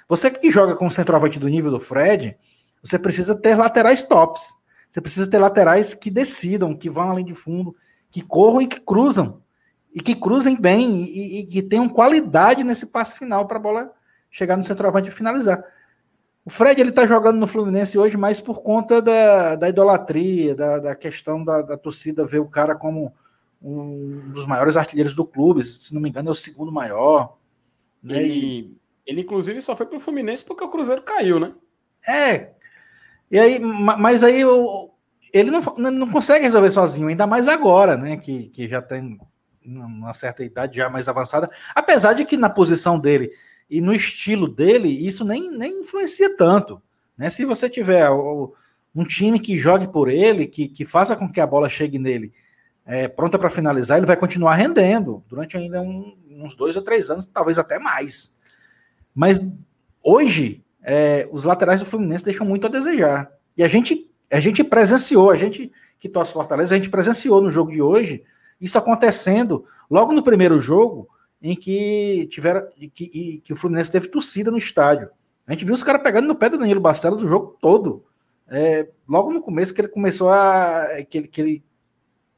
[0.07, 2.35] Você que joga com o centroavante do nível do Fred,
[2.81, 4.55] você precisa ter laterais tops.
[4.89, 7.75] Você precisa ter laterais que decidam, que vão além de fundo,
[8.09, 9.43] que corram e que cruzam.
[9.95, 13.93] E que cruzem bem e, e que tenham qualidade nesse passe final para a bola
[14.29, 15.63] chegar no centroavante e finalizar.
[16.43, 20.79] O Fred ele está jogando no Fluminense hoje mais por conta da, da idolatria, da,
[20.79, 23.13] da questão da, da torcida ver o cara como
[23.61, 25.63] um dos maiores artilheiros do clube.
[25.63, 27.37] Se não me engano, é o segundo maior.
[28.03, 28.21] Né?
[28.27, 28.77] E
[29.07, 31.53] Ele, inclusive, só foi pro Fluminense porque o Cruzeiro caiu, né?
[32.07, 32.51] É.
[33.31, 34.41] E aí, mas aí
[35.33, 38.17] ele não, não consegue resolver sozinho, ainda mais agora, né?
[38.17, 39.19] Que, que já tem
[39.65, 41.49] uma certa idade já mais avançada.
[41.73, 43.31] Apesar de que na posição dele
[43.69, 46.81] e no estilo dele, isso nem, nem influencia tanto.
[47.17, 47.29] Né?
[47.29, 51.47] Se você tiver um time que jogue por ele, que, que faça com que a
[51.47, 52.31] bola chegue nele
[52.85, 57.09] é, pronta para finalizar, ele vai continuar rendendo durante ainda um, uns dois ou três
[57.09, 58.35] anos, talvez até mais.
[59.13, 59.41] Mas
[60.03, 63.31] hoje, é, os laterais do Fluminense deixam muito a desejar.
[63.57, 67.49] E a gente, a gente presenciou, a gente que torce Fortaleza, a gente presenciou no
[67.49, 68.23] jogo de hoje
[68.59, 71.07] isso acontecendo logo no primeiro jogo,
[71.41, 75.09] em que tiveram que, que o Fluminense teve torcida no estádio.
[75.47, 78.03] A gente viu os caras pegando no pé do Danilo Barcelos do jogo todo.
[78.47, 80.87] É, logo no começo que ele começou a.
[81.07, 81.63] que ele, que ele,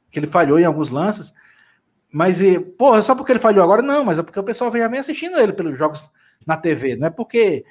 [0.09, 1.33] que ele falhou em alguns lances.
[2.11, 3.81] Mas, e, porra, só porque ele falhou agora?
[3.81, 6.09] Não, mas é porque o pessoal já vem assistindo ele pelos jogos
[6.45, 6.95] na TV.
[6.95, 7.65] Não é porque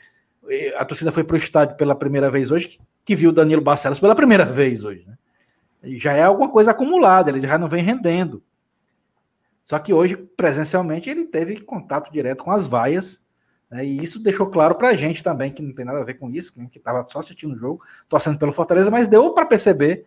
[0.76, 3.62] a torcida foi para o estádio pela primeira vez hoje que, que viu o Danilo
[3.62, 5.04] Barcelos pela primeira vez hoje.
[5.06, 5.16] Né?
[5.98, 8.42] Já é alguma coisa acumulada, ele já não vem rendendo.
[9.62, 13.26] Só que hoje, presencialmente, ele teve contato direto com as vaias,
[13.70, 16.14] né, e isso deixou claro para a gente também, que não tem nada a ver
[16.14, 20.06] com isso, que estava só assistindo o jogo, torcendo pelo Fortaleza, mas deu para perceber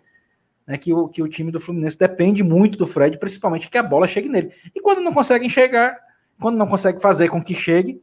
[0.65, 3.83] né, que, o, que o time do Fluminense depende muito do Fred, principalmente que a
[3.83, 4.53] bola chegue nele.
[4.73, 5.97] E quando não consegue enxergar,
[6.39, 8.01] quando não consegue fazer com que chegue,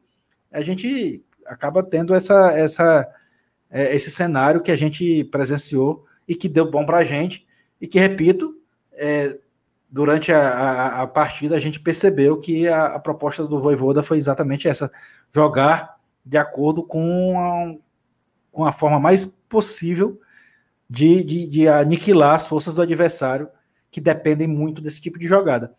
[0.53, 3.09] a gente acaba tendo essa, essa,
[3.71, 7.47] é, esse cenário que a gente presenciou e que deu bom para a gente,
[7.81, 8.57] e que, repito,
[8.93, 9.39] é,
[9.91, 14.17] durante a, a, a, partida a gente percebeu que a, a, proposta do Voivoda foi
[14.17, 14.91] exatamente essa:
[15.35, 17.75] jogar de acordo com a,
[18.51, 20.21] com a forma mais possível
[20.89, 23.49] de, de, de aniquilar as forças do adversário,
[23.91, 25.75] que dependem muito desse tipo de jogada.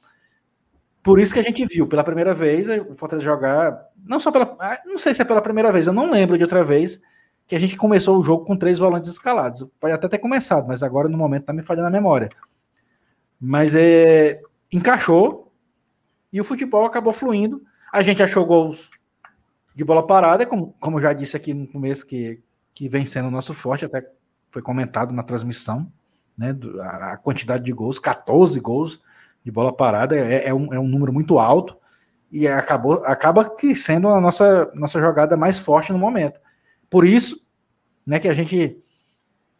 [1.03, 4.55] Por isso que a gente viu pela primeira vez o Fortaleza jogar, não só pela.
[4.59, 7.01] Ah, não sei se é pela primeira vez, eu não lembro de outra vez
[7.47, 9.65] que a gente começou o jogo com três volantes escalados.
[9.79, 12.29] Pode até ter começado, mas agora no momento tá me falhando a memória.
[13.39, 14.41] Mas é,
[14.71, 15.51] encaixou
[16.31, 17.63] e o futebol acabou fluindo.
[17.91, 18.91] A gente achou gols
[19.73, 22.41] de bola parada, como, como já disse aqui no começo, que,
[22.73, 24.05] que vem sendo o nosso forte, até
[24.49, 25.89] foi comentado na transmissão,
[26.37, 26.53] né?
[26.81, 29.01] A, a quantidade de gols, 14 gols
[29.41, 31.77] de bola parada, é, é, um, é um número muito alto
[32.29, 36.39] e acabou, acaba que sendo a nossa, nossa jogada mais forte no momento.
[36.89, 37.45] Por isso,
[38.05, 38.81] né, que a gente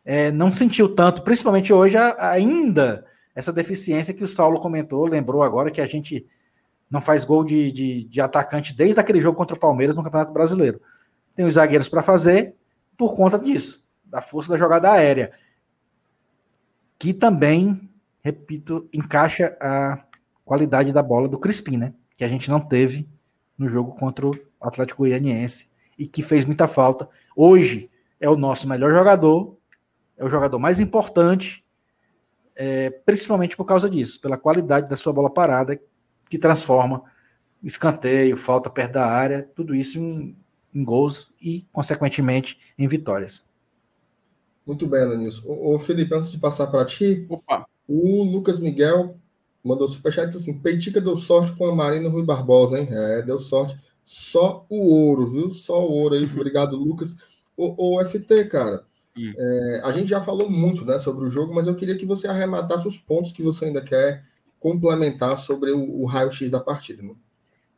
[0.06, 3.06] é, não sentiu tanto, principalmente hoje, ainda
[3.36, 6.26] essa deficiência que o Saulo comentou, lembrou agora que a gente
[6.90, 10.32] não faz gol de, de, de atacante desde aquele jogo contra o Palmeiras no Campeonato
[10.32, 10.82] Brasileiro.
[11.36, 12.56] Tem os zagueiros para fazer
[12.98, 15.32] por conta disso, da força da jogada aérea,
[16.98, 17.90] que também,
[18.22, 20.04] repito, encaixa a
[20.44, 21.94] qualidade da bola do Crispim, né?
[22.16, 23.08] Que a gente não teve
[23.58, 27.08] no jogo contra o Atlético Goianiense e que fez muita falta.
[27.36, 27.90] Hoje
[28.20, 29.58] é o nosso melhor jogador,
[30.18, 31.64] é o jogador mais importante
[32.58, 35.80] é, principalmente por causa disso, pela qualidade da sua bola parada,
[36.28, 37.04] que transforma
[37.64, 40.36] escanteio, falta perto da área, tudo isso em,
[40.74, 43.46] em gols e, consequentemente, em vitórias.
[44.66, 45.44] Muito bem, Lenilson.
[45.48, 47.66] Ô, Felipe, antes de passar para ti, Opa.
[47.88, 49.16] o Lucas Miguel
[49.64, 52.88] mandou superchat disse assim: Peitica deu sorte com a Marina Rui Barbosa, hein?
[52.90, 53.78] É, deu sorte.
[54.08, 55.50] Só o ouro, viu?
[55.50, 56.24] Só o ouro aí.
[56.24, 57.16] Obrigado, Lucas.
[57.58, 58.86] O, o FT, cara,
[59.18, 59.34] Hum.
[59.36, 62.28] É, a gente já falou muito né, sobre o jogo, mas eu queria que você
[62.28, 64.24] arrematasse os pontos que você ainda quer
[64.60, 67.02] complementar sobre o, o raio-x da partida.
[67.02, 67.16] Né?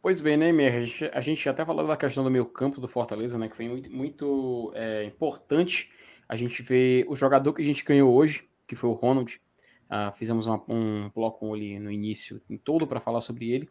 [0.01, 0.75] Pois bem, né, Mer?
[0.75, 3.47] A gente, a gente até falou da questão do meio campo do Fortaleza, né?
[3.47, 5.89] Que foi muito, muito é, importante
[6.27, 9.41] a gente ver o jogador que a gente ganhou hoje, que foi o Ronald.
[9.89, 13.69] Uh, fizemos uma, um bloco ali no início em todo para falar sobre ele.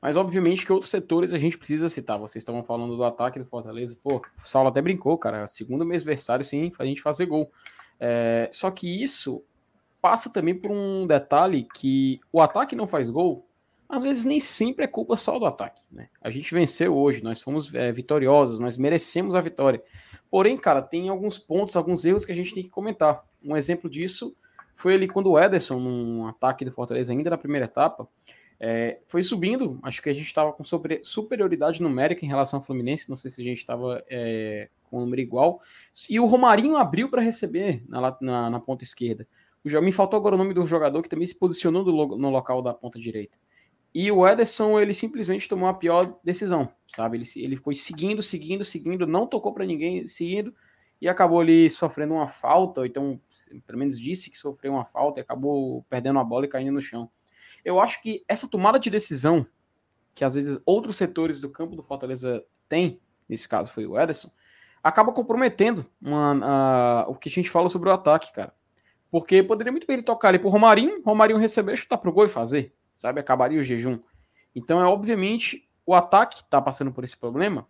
[0.00, 2.18] Mas obviamente que outros setores a gente precisa citar.
[2.18, 3.98] Vocês estavam falando do ataque do Fortaleza.
[4.02, 5.46] Pô, o Saulo até brincou, cara.
[5.48, 7.50] Segundo mês adversário, sim, a gente fazer gol.
[7.98, 9.42] É, só que isso
[10.00, 13.44] passa também por um detalhe que o ataque não faz gol.
[13.88, 15.82] Às vezes nem sempre é culpa só do ataque.
[15.90, 16.08] Né?
[16.20, 19.82] A gente venceu hoje, nós fomos é, vitoriosos, nós merecemos a vitória.
[20.30, 23.24] Porém, cara, tem alguns pontos, alguns erros que a gente tem que comentar.
[23.42, 24.36] Um exemplo disso
[24.76, 28.06] foi ali quando o Ederson, num ataque do Fortaleza, ainda na primeira etapa,
[28.60, 30.64] é, foi subindo, acho que a gente estava com
[31.02, 35.00] superioridade numérica em relação ao Fluminense, não sei se a gente estava é, com um
[35.02, 35.62] número igual.
[36.10, 39.26] E o Romarinho abriu para receber na, na, na, ponta esquerda.
[39.64, 42.60] Já me faltou agora o nome do jogador que também se posicionou no, no local
[42.60, 43.38] da ponta direita.
[43.94, 47.16] E o Ederson, ele simplesmente tomou a pior decisão, sabe?
[47.16, 50.54] Ele, ele foi seguindo, seguindo, seguindo, não tocou para ninguém, seguindo,
[51.00, 53.20] e acabou ali sofrendo uma falta, ou então,
[53.66, 56.82] pelo menos disse que sofreu uma falta, e acabou perdendo a bola e caindo no
[56.82, 57.10] chão.
[57.64, 59.46] Eu acho que essa tomada de decisão,
[60.14, 64.30] que às vezes outros setores do campo do Fortaleza têm, nesse caso foi o Ederson,
[64.82, 68.54] acaba comprometendo uma, o que a gente fala sobre o ataque, cara.
[69.10, 72.28] Porque poderia muito bem ele tocar ali pro Romarinho, Romarinho receber, chutar pro gol e
[72.28, 73.20] fazer, sabe?
[73.20, 73.98] Acabaria o jejum.
[74.54, 77.66] Então é obviamente o ataque tá passando por esse problema,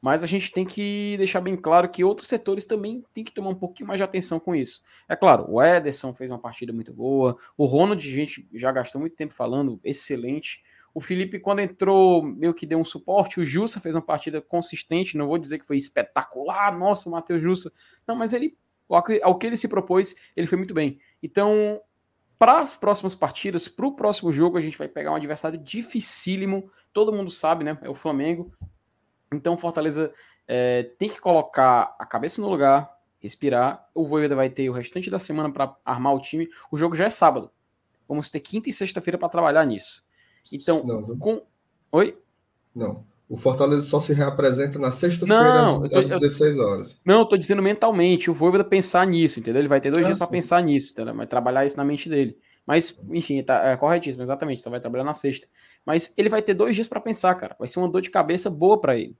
[0.00, 3.50] mas a gente tem que deixar bem claro que outros setores também tem que tomar
[3.50, 4.82] um pouquinho mais de atenção com isso.
[5.08, 9.00] É claro, o Ederson fez uma partida muito boa, o Ronald, a gente já gastou
[9.00, 10.62] muito tempo falando, excelente.
[10.92, 13.38] O Felipe, quando entrou, meio que deu um suporte.
[13.38, 15.16] O Jussa fez uma partida consistente.
[15.16, 17.72] Não vou dizer que foi espetacular, nossa, o Matheus Jussa.
[18.06, 18.56] Não, mas ele,
[19.22, 20.98] ao que ele se propôs, ele foi muito bem.
[21.22, 21.80] Então,
[22.36, 26.68] para as próximas partidas, para o próximo jogo, a gente vai pegar um adversário dificílimo.
[26.92, 27.78] Todo mundo sabe, né?
[27.82, 28.52] É o Flamengo.
[29.32, 30.12] Então, Fortaleza
[30.46, 33.88] é, tem que colocar a cabeça no lugar, respirar.
[33.94, 36.48] O Voivoda vai ter o restante da semana para armar o time.
[36.70, 37.50] O jogo já é sábado.
[38.08, 40.04] Vamos ter quinta e sexta-feira para trabalhar nisso.
[40.52, 41.42] Então, não, com.
[41.92, 42.18] Oi?
[42.74, 43.04] Não.
[43.28, 47.00] O Fortaleza só se reapresenta na sexta-feira às, às 16 horas.
[47.04, 48.28] Não, eu tô dizendo mentalmente.
[48.28, 49.60] O Voivoda pensar nisso, entendeu?
[49.60, 51.14] Ele vai ter dois ah, dias para pensar nisso, entendeu?
[51.14, 52.36] Vai trabalhar isso na mente dele.
[52.66, 54.60] Mas, enfim, tá, é corretíssimo, exatamente.
[54.60, 55.46] Você vai trabalhar na sexta.
[55.84, 57.56] Mas ele vai ter dois dias para pensar, cara.
[57.58, 59.16] Vai ser uma dor de cabeça boa para ele.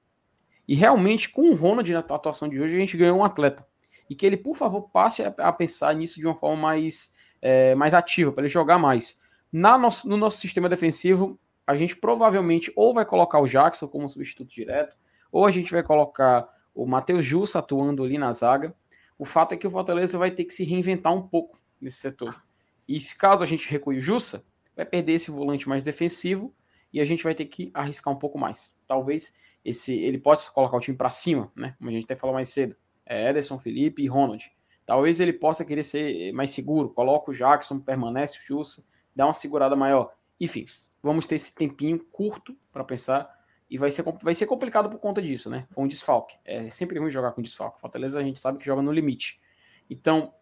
[0.69, 3.67] E realmente, com o Ronald na atuação de hoje, a gente ganhou um atleta.
[4.09, 7.95] E que ele, por favor, passe a, pensar nisso de uma forma mais, é, mais
[7.95, 9.21] ativa, para ele jogar mais.
[9.53, 14.09] Na nosso, no nosso sistema defensivo, a gente provavelmente ou vai colocar o Jackson como
[14.09, 14.97] substituto direto,
[15.31, 18.75] ou a gente vai colocar o Matheus Jussa atuando ali na zaga.
[19.19, 22.43] O fato é que o Fortaleza vai ter que se reinventar um pouco nesse setor.
[22.89, 24.45] E se caso a gente recue o Jussa,
[24.81, 26.55] vai perder esse volante mais defensivo
[26.93, 28.79] e a gente vai ter que arriscar um pouco mais.
[28.87, 31.75] Talvez esse ele possa colocar o time para cima, né?
[31.79, 32.75] Como a gente até falou mais cedo.
[33.05, 34.51] É Ederson, Felipe e Ronald.
[34.87, 39.33] Talvez ele possa querer ser mais seguro, coloca o Jackson, permanece o Jussa, dá uma
[39.33, 40.13] segurada maior.
[40.41, 40.65] Enfim,
[41.03, 43.31] vamos ter esse tempinho curto para pensar
[43.69, 45.67] e vai ser, vai ser complicado por conta disso, né?
[45.71, 46.37] Foi um desfalque.
[46.45, 47.81] É sempre ruim jogar com desfalque.
[47.81, 49.41] Fortaleza a gente sabe que joga no limite.
[49.89, 50.33] Então,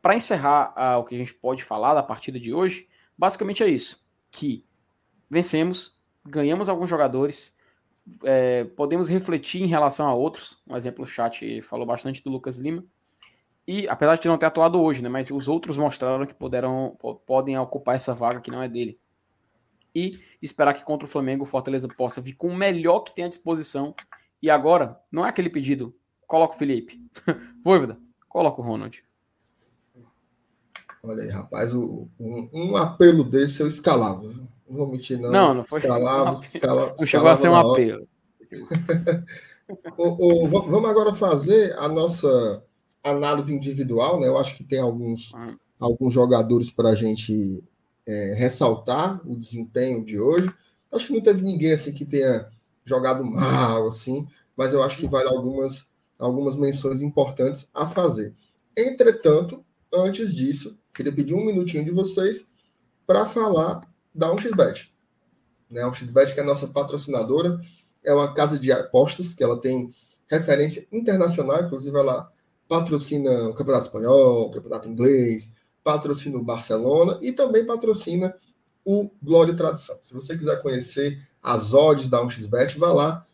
[0.00, 2.88] para encerrar uh, o que a gente pode falar da partida de hoje,
[3.20, 4.64] basicamente é isso: que
[5.28, 7.54] vencemos, ganhamos alguns jogadores,
[8.24, 10.58] é, podemos refletir em relação a outros.
[10.66, 12.82] Um exemplo, o chat falou bastante do Lucas Lima.
[13.66, 16.96] E apesar de não ter atuado hoje, né, mas os outros mostraram que poderão,
[17.26, 18.98] podem ocupar essa vaga que não é dele.
[19.94, 23.26] E esperar que contra o Flamengo o Fortaleza possa vir com o melhor que tem
[23.26, 23.94] à disposição.
[24.42, 25.94] E agora, não é aquele pedido,
[26.26, 27.00] coloca o Felipe.
[27.62, 29.04] Voivoda, coloca o Ronald.
[31.02, 34.22] Olha aí, rapaz, um, um, apelo desse eu escalava.
[34.68, 35.30] Não vou mentir, não.
[35.30, 35.80] Não, não foi.
[35.80, 38.06] Escalava, escalava, não chegou a ser um apelo.
[39.96, 42.62] o, o, vamos agora fazer a nossa
[43.02, 44.28] análise individual, né?
[44.28, 45.56] Eu acho que tem alguns, uhum.
[45.78, 47.64] alguns jogadores para a gente
[48.06, 50.52] é, ressaltar o desempenho de hoje.
[50.92, 52.48] Acho que não teve ninguém assim que tenha
[52.84, 54.26] jogado mal, assim,
[54.56, 55.88] mas eu acho que vale algumas,
[56.18, 58.34] algumas menções importantes a fazer.
[58.76, 62.48] Entretanto, antes disso, queria pedir um minutinho de vocês
[63.06, 63.80] para falar
[64.14, 64.88] da 1xBet.
[65.70, 65.82] Né?
[65.82, 67.60] A 1xBet, que é a nossa patrocinadora,
[68.02, 69.94] é uma casa de apostas que ela tem
[70.28, 72.30] referência internacional, inclusive ela
[72.68, 78.34] patrocina o Campeonato Espanhol, o Campeonato Inglês, patrocina o Barcelona e também patrocina
[78.84, 79.98] o Glória e Tradição.
[80.02, 83.26] Se você quiser conhecer as odds da 1xBet, vá lá.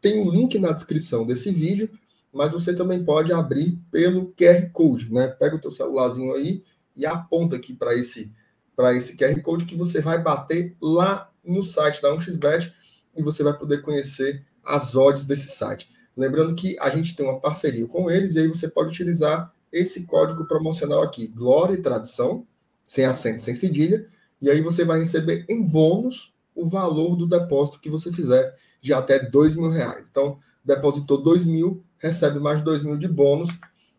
[0.00, 1.90] Tem um link na descrição desse vídeo,
[2.32, 5.28] mas você também pode abrir pelo QR Code, né?
[5.28, 6.62] Pega o teu celularzinho aí
[6.98, 8.30] e aponta aqui para esse
[8.76, 12.72] para esse QR Code que você vai bater lá no site da 1xBet
[13.16, 15.90] e você vai poder conhecer as odds desse site.
[16.16, 20.06] Lembrando que a gente tem uma parceria com eles e aí você pode utilizar esse
[20.06, 22.46] código promocional aqui, Glória e Tradição,
[22.84, 24.06] sem acento, sem cedilha,
[24.40, 28.92] e aí você vai receber em bônus o valor do depósito que você fizer de
[28.92, 30.08] até dois mil reais.
[30.08, 33.48] Então, depositou dois mil, recebe mais dois mil de bônus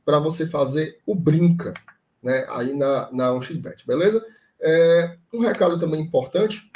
[0.06, 1.74] para você fazer o brinca,
[2.22, 2.46] né?
[2.50, 4.26] Aí na, na 1xBet, beleza?
[4.62, 6.70] É, um recado também importante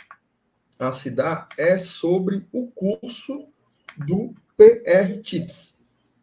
[0.79, 3.45] a se dar é sobre o curso
[3.97, 5.77] do PR Tips.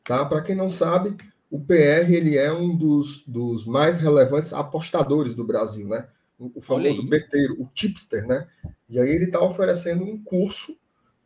[0.04, 0.24] Tá?
[0.24, 1.16] Para quem não sabe,
[1.50, 6.08] o PR ele é um dos, dos mais relevantes apostadores do Brasil, né?
[6.38, 8.48] O famoso beteiro, o tipster, né?
[8.88, 10.74] E aí ele está oferecendo um curso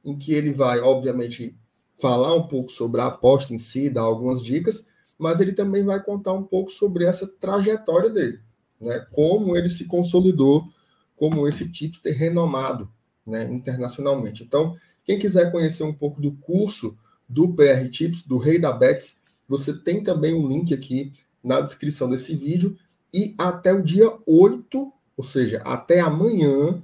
[0.04, 1.56] em que ele vai, obviamente,
[1.94, 4.86] falar um pouco sobre a aposta em si, dar algumas dicas,
[5.18, 8.40] mas ele também vai contar um pouco sobre essa trajetória dele,
[8.80, 9.06] né?
[9.12, 10.68] Como ele se consolidou
[11.16, 12.90] como esse tipster renomado,
[13.26, 13.44] né?
[13.44, 14.42] Internacionalmente.
[14.42, 16.96] Então, quem quiser conhecer um pouco do curso
[17.28, 21.12] do PR Tips, do Rei da Bets, você tem também um link aqui
[21.42, 22.76] na descrição desse vídeo.
[23.12, 26.82] E até o dia 8, ou seja, até amanhã,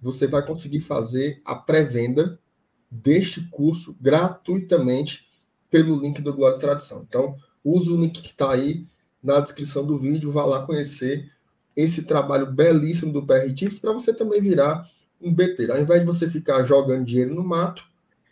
[0.00, 2.38] você vai conseguir fazer a pré-venda
[2.90, 5.26] deste curso gratuitamente
[5.68, 7.04] pelo link do Glória e Tradição.
[7.06, 7.36] Então,
[7.74, 8.86] use o link que está aí
[9.22, 11.30] na descrição do vídeo, vá lá conhecer
[11.74, 14.88] esse trabalho belíssimo do PR Tips para você também virar
[15.20, 15.70] um BT.
[15.70, 17.84] Ao invés de você ficar jogando dinheiro no mato,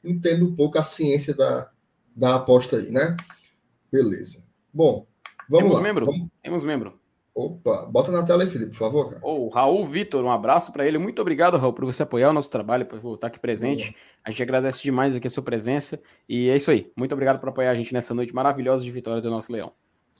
[0.02, 1.70] entenda um pouco a ciência da,
[2.14, 3.16] da aposta aí, né?
[3.90, 4.44] Beleza.
[4.72, 5.06] Bom,
[5.48, 5.82] vamos Temos lá.
[5.82, 6.06] Membro.
[6.06, 6.28] Vamos...
[6.42, 7.03] Temos membro.
[7.34, 9.20] Opa, bota na tela aí, Felipe, por favor, cara.
[9.24, 10.98] O oh, Raul Vitor, um abraço para ele.
[10.98, 13.90] Muito obrigado, Raul, por você apoiar o nosso trabalho, por estar aqui presente.
[13.90, 13.94] Boa.
[14.24, 16.00] A gente agradece demais aqui a sua presença.
[16.28, 16.92] E é isso aí.
[16.96, 19.72] Muito obrigado por apoiar a gente nessa noite maravilhosa de vitória do nosso Leão.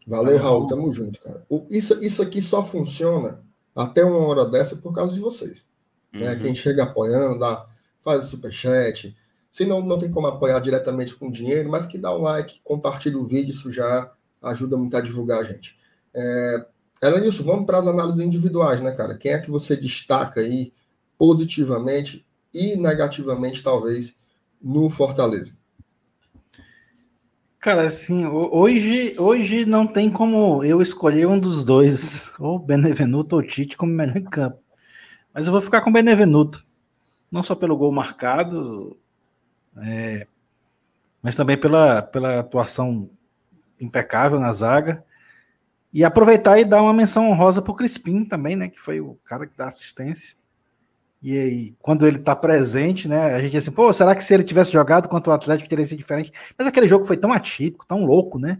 [0.07, 0.67] Valeu, Raul.
[0.67, 1.47] Tamo junto, cara.
[1.71, 3.45] Isso, isso aqui só funciona
[3.77, 5.69] até uma hora dessa por causa de vocês.
[6.13, 6.21] Né?
[6.21, 6.27] Uhum.
[6.27, 6.37] Né?
[6.37, 7.65] Quem chega apoiando, dá,
[8.01, 9.17] faz o superchat.
[9.51, 13.17] Se não, não tem como apoiar diretamente com dinheiro, mas que dá um like, compartilha
[13.17, 14.13] o vídeo, isso já
[14.43, 15.79] ajuda muito a divulgar a gente.
[16.13, 16.67] É,
[17.03, 19.17] Elenilson, vamos para as análises individuais, né, cara?
[19.17, 20.73] Quem é que você destaca aí
[21.19, 24.17] positivamente e negativamente, talvez,
[24.63, 25.53] no Fortaleza?
[27.59, 33.43] Cara, assim, hoje, hoje não tem como eu escolher um dos dois, ou Benevenuto ou
[33.43, 34.59] Tite, como melhor em campo.
[35.33, 36.65] Mas eu vou ficar com Benevenuto.
[37.31, 38.97] Não só pelo gol marcado,
[39.79, 40.27] é,
[41.23, 43.09] mas também pela, pela atuação
[43.81, 45.03] impecável na zaga.
[45.95, 48.69] E aproveitar e dar uma menção honrosa para o Crispim também, né?
[48.69, 50.37] Que foi o cara que dá assistência.
[51.23, 53.33] E aí, quando ele está presente, né?
[53.33, 55.87] A gente diz assim, pô, será que se ele tivesse jogado contra o Atlético teria
[55.87, 56.33] sido diferente?
[56.59, 58.59] Mas aquele jogo foi tão atípico, tão louco, né?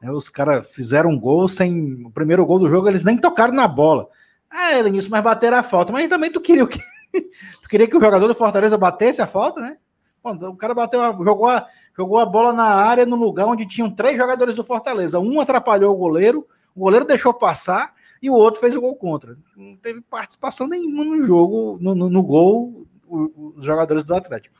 [0.00, 2.06] É, os caras fizeram um gol sem.
[2.06, 4.06] O primeiro gol do jogo, eles nem tocaram na bola.
[4.48, 5.92] Ah, Elenilson, mas bateram a falta.
[5.92, 6.80] Mas também tu queria o quê?
[7.60, 9.78] tu queria que o jogador do Fortaleza batesse a falta, né?
[10.22, 11.66] Bom, o cara bateu, jogou a,
[11.96, 15.18] jogou a bola na área no lugar onde tinham três jogadores do Fortaleza.
[15.18, 19.36] Um atrapalhou o goleiro, o goleiro deixou passar e o outro fez o gol contra.
[19.56, 24.54] Não teve participação nenhuma no jogo, no, no, no gol, os jogadores do Atlético.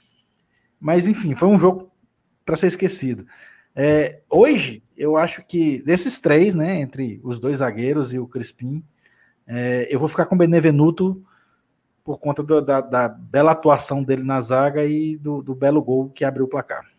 [0.80, 1.90] Mas enfim, foi um jogo
[2.44, 3.24] para ser esquecido.
[3.74, 8.84] É, hoje, eu acho que desses três, né, entre os dois zagueiros e o Crispim,
[9.46, 11.24] é, eu vou ficar com o Benevenuto
[12.04, 16.10] por conta do, da, da, bela atuação dele na zaga e do, do belo gol
[16.10, 16.91] que abriu o placar.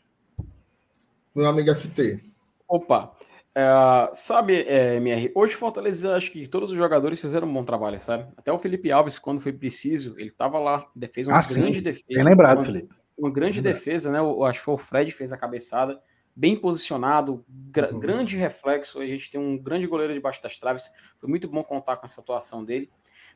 [1.36, 2.24] Meu amigo FT.
[2.68, 3.14] Opa,
[3.56, 8.00] é, sabe, é, MR, hoje Fortaleza, acho que todos os jogadores fizeram um bom trabalho,
[8.00, 8.32] sabe?
[8.36, 11.82] Até o Felipe Alves, quando foi preciso, ele estava lá, fez uma ah, grande sim.
[11.84, 12.06] defesa.
[12.08, 12.96] Bem lembrado, uma, Felipe.
[13.18, 14.20] Uma grande defesa, né?
[14.20, 16.02] Eu acho que foi o Fred que fez a cabeçada,
[16.36, 18.00] bem posicionado, uhum.
[18.00, 19.00] grande reflexo.
[19.00, 20.92] A gente tem um grande goleiro debaixo das traves.
[21.20, 22.90] Foi muito bom contar com essa atuação dele.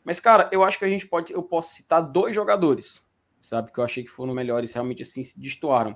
[0.04, 3.06] Mas, cara, eu acho que a gente pode, eu posso citar dois jogadores,
[3.42, 3.72] sabe?
[3.72, 5.96] Que eu achei que foram melhores, realmente assim, se destoaram.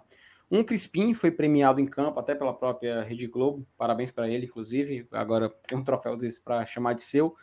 [0.51, 3.65] Um Crispim foi premiado em campo até pela própria Rede Globo.
[3.77, 5.07] Parabéns para ele, inclusive.
[5.09, 7.33] Agora tem um troféu desse para chamar de seu.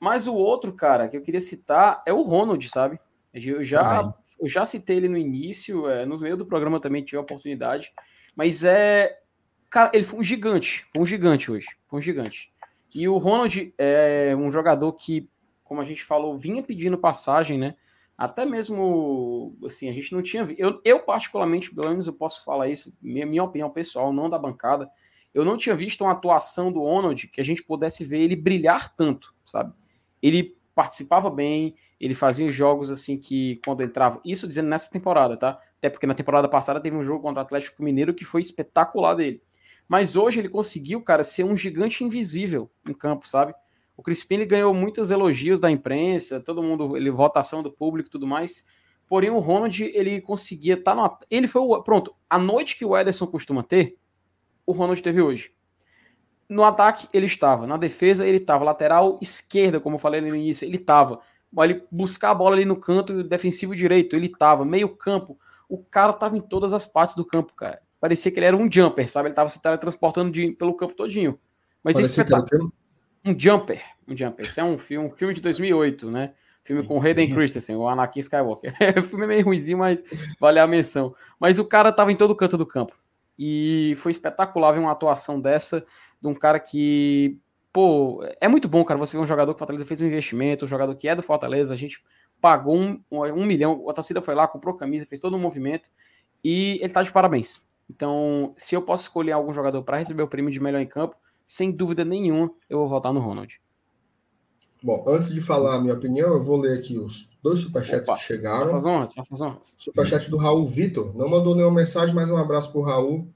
[0.00, 2.98] Mas o outro, cara, que eu queria citar é o Ronald, sabe?
[3.34, 7.18] Eu já, eu já citei ele no início, é, no meio do programa também tive
[7.18, 7.92] a oportunidade.
[8.34, 9.20] Mas é.
[9.68, 10.86] Cara, ele foi um gigante.
[10.94, 11.66] Foi um gigante hoje.
[11.86, 12.50] Foi um gigante.
[12.94, 15.28] E o Ronald é um jogador que,
[15.62, 17.74] como a gente falou, vinha pedindo passagem, né?
[18.18, 22.68] Até mesmo assim, a gente não tinha eu, eu particularmente, pelo menos eu posso falar
[22.68, 24.90] isso, minha, minha opinião pessoal, não da bancada,
[25.32, 28.92] eu não tinha visto uma atuação do Onald que a gente pudesse ver ele brilhar
[28.96, 29.72] tanto, sabe?
[30.20, 35.60] Ele participava bem, ele fazia jogos assim que quando entrava, isso dizendo nessa temporada, tá?
[35.78, 39.14] Até porque na temporada passada teve um jogo contra o Atlético Mineiro que foi espetacular
[39.14, 39.40] dele.
[39.86, 43.54] Mas hoje ele conseguiu, cara, ser um gigante invisível em campo, sabe?
[43.98, 48.28] O Crispim ganhou muitos elogios da imprensa, todo mundo, ele votação do público e tudo
[48.28, 48.64] mais.
[49.08, 51.18] Porém, o Ronald, ele conseguia estar tá no.
[51.28, 51.82] Ele foi o.
[51.82, 53.98] Pronto, a noite que o Ederson costuma ter,
[54.64, 55.52] o Ronald teve hoje.
[56.48, 57.66] No ataque, ele estava.
[57.66, 58.64] Na defesa, ele estava.
[58.64, 61.20] Lateral esquerda, como eu falei no início, ele estava.
[61.58, 64.64] Ele buscar a bola ali no canto defensivo direito, ele estava.
[64.64, 65.36] Meio campo,
[65.68, 67.82] o cara estava em todas as partes do campo, cara.
[68.00, 69.26] Parecia que ele era um jumper, sabe?
[69.26, 71.36] Ele estava se teletransportando de, pelo campo todinho.
[71.82, 72.72] Mas Parecia espetáculo.
[73.24, 73.82] Um Jumper.
[74.06, 74.46] Um Jumper.
[74.46, 76.32] Esse é um filme, um filme de 2008, né?
[76.62, 78.74] Filme com Hayden Christensen, o Anakin Skywalker.
[78.98, 80.02] o filme é meio ruimzinho, mas
[80.38, 81.14] vale a menção.
[81.40, 82.94] Mas o cara tava em todo canto do campo.
[83.38, 85.86] E foi espetacular ver uma atuação dessa
[86.20, 87.38] de um cara que,
[87.72, 88.98] pô, é muito bom, cara.
[88.98, 91.22] Você vê um jogador que o Fortaleza fez um investimento, um jogador que é do
[91.22, 92.02] Fortaleza, a gente
[92.40, 95.90] pagou um, um milhão, a torcida foi lá, comprou camisa, fez todo um movimento
[96.42, 97.66] e ele tá de parabéns.
[97.90, 101.16] Então, se eu posso escolher algum jogador para receber o prêmio de melhor em campo,
[101.48, 103.58] sem dúvida nenhuma, eu vou votar no Ronald.
[104.82, 108.18] Bom, antes de falar a minha opinião, eu vou ler aqui os dois superchats Opa,
[108.18, 108.66] que chegaram.
[108.66, 109.74] Faça as honras, faça as honras.
[109.78, 111.16] Superchat do Raul Vitor.
[111.16, 113.26] Não mandou nenhuma mensagem, mas um abraço para o Raul,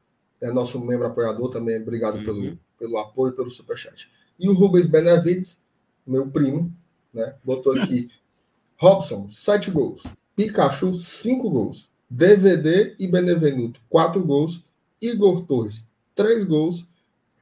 [0.42, 1.80] é nosso membro apoiador também.
[1.80, 2.24] Obrigado uhum.
[2.24, 4.10] pelo, pelo apoio, pelo superchat.
[4.38, 5.64] E o Rubens Benavides,
[6.06, 6.70] meu primo,
[7.14, 8.10] né, botou aqui:
[8.76, 10.02] Robson, sete gols.
[10.36, 11.90] Pikachu, cinco gols.
[12.10, 14.62] DVD e Benevenuto, quatro gols.
[15.00, 16.86] Igor Torres, três gols,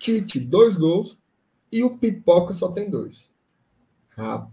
[0.00, 1.16] Tite, dois gols,
[1.70, 3.30] e o Pipoca só tem dois.
[4.16, 4.50] Rapaz.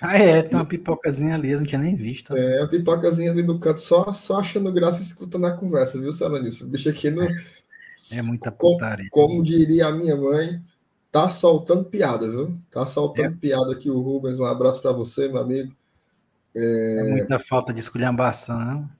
[0.00, 2.36] Ah, é, tem uma pipocazinha ali, eu não tinha nem visto.
[2.36, 6.12] É, a pipocazinha ali no canto, só, só achando graça e escutando a conversa, viu,
[6.12, 6.66] Salanilson?
[6.66, 7.24] O bicho aqui no.
[7.24, 9.08] É muita putaria.
[9.10, 10.62] Como, como, diria a minha mãe,
[11.10, 12.56] tá soltando piada, viu?
[12.70, 13.38] Tá soltando é.
[13.40, 14.38] piada aqui o Rubens.
[14.38, 15.74] Um abraço para você, meu amigo.
[16.54, 16.98] É...
[17.00, 18.97] é muita falta de esculhambação, não?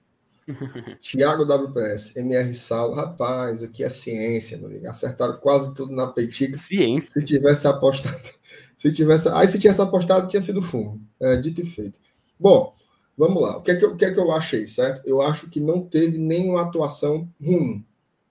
[1.01, 4.87] Tiago WPS, MR Sal, rapaz, aqui é ciência, meu amigo.
[4.87, 6.57] Acertaram quase tudo na peitica.
[6.57, 7.11] Ciência.
[7.13, 8.17] Se tivesse apostado.
[8.77, 9.27] Se tivesse.
[9.29, 11.01] Aí se tivesse apostado, tinha sido fumo.
[11.19, 11.99] É, dito e feito.
[12.39, 12.73] Bom,
[13.17, 13.57] vamos lá.
[13.57, 15.01] O que, é que eu, o que é que eu achei, certo?
[15.05, 17.85] Eu acho que não teve nenhuma atuação ruim.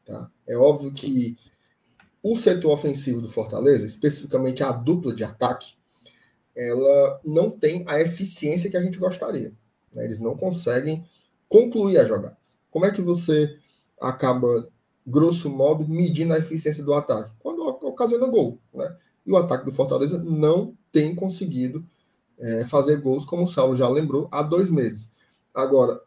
[0.07, 0.31] Tá?
[0.47, 1.37] É óbvio que
[2.23, 5.75] o setor ofensivo do Fortaleza, especificamente a dupla de ataque,
[6.57, 9.53] ela não tem a eficiência que a gente gostaria.
[9.93, 10.05] Né?
[10.05, 11.05] Eles não conseguem
[11.49, 12.37] concluir as jogadas.
[12.71, 13.59] Como é que você
[14.01, 14.69] acaba,
[15.07, 17.31] grosso modo, medindo a eficiência do ataque?
[17.39, 18.59] Quando ocasiona gol.
[18.73, 18.97] Né?
[19.27, 21.85] E o ataque do Fortaleza não tem conseguido
[22.39, 25.11] é, fazer gols, como o Saulo já lembrou, há dois meses.
[25.53, 26.01] Agora,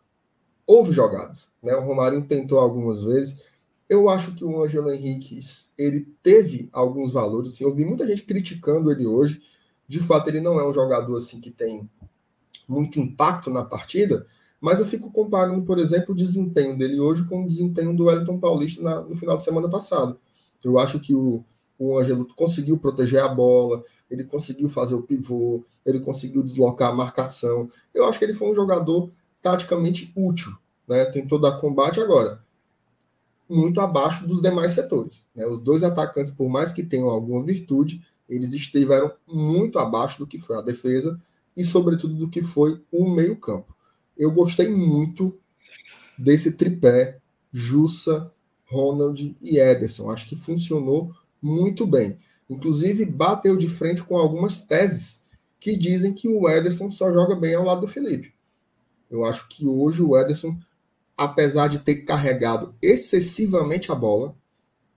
[0.66, 1.52] houve jogadas.
[1.62, 1.76] Né?
[1.76, 3.42] O Romário tentou algumas vezes.
[3.90, 5.40] Eu acho que o Ângelo Henrique
[5.78, 7.50] ele teve alguns valores.
[7.50, 9.42] Assim, eu vi muita gente criticando ele hoje.
[9.88, 11.90] De fato, ele não é um jogador assim que tem
[12.68, 14.26] muito impacto na partida,
[14.62, 18.40] mas eu fico comparando, por exemplo, o desempenho dele hoje com o desempenho do Wellington
[18.40, 20.20] Paulista na, no final de semana passado.
[20.64, 21.44] Eu acho que o,
[21.80, 27.72] o conseguiu proteger a bola, ele conseguiu fazer o pivô, ele conseguiu deslocar a marcação.
[27.92, 30.52] Eu acho que ele foi um jogador taticamente útil,
[30.88, 31.06] né?
[31.06, 32.44] Tentou dar combate agora,
[33.50, 35.26] muito abaixo dos demais setores.
[35.36, 35.46] Né?
[35.48, 40.38] Os dois atacantes, por mais que tenham alguma virtude, eles estiveram muito abaixo do que
[40.38, 41.20] foi a defesa
[41.58, 43.76] e, sobretudo, do que foi o meio-campo.
[44.22, 45.36] Eu gostei muito
[46.16, 47.18] desse tripé
[47.52, 48.32] Jussa,
[48.68, 50.12] Ronald e Ederson.
[50.12, 51.12] Acho que funcionou
[51.42, 52.20] muito bem.
[52.48, 55.28] Inclusive, bateu de frente com algumas teses
[55.60, 58.32] que dizem que o Ederson só joga bem ao lado do Felipe.
[59.10, 60.56] Eu acho que hoje o Ederson,
[61.18, 64.36] apesar de ter carregado excessivamente a bola,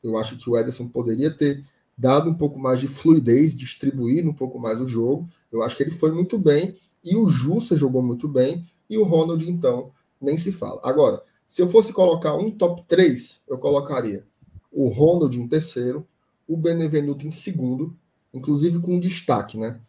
[0.03, 1.65] eu acho que o Ederson poderia ter
[1.97, 5.27] dado um pouco mais de fluidez, distribuído um pouco mais o jogo.
[5.51, 9.05] Eu acho que ele foi muito bem e o Jussa jogou muito bem e o
[9.05, 10.81] Ronald, então, nem se fala.
[10.83, 14.27] Agora, se eu fosse colocar um top 3, eu colocaria
[14.73, 16.07] o Ronald em terceiro,
[16.49, 17.97] o Benevenuto em segundo,
[18.33, 19.81] inclusive com um destaque, né?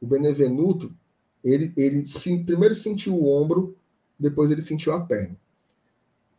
[0.00, 0.94] O Benevenuto,
[1.42, 2.04] ele, ele
[2.44, 3.76] primeiro sentiu o ombro,
[4.18, 5.36] depois ele sentiu a perna.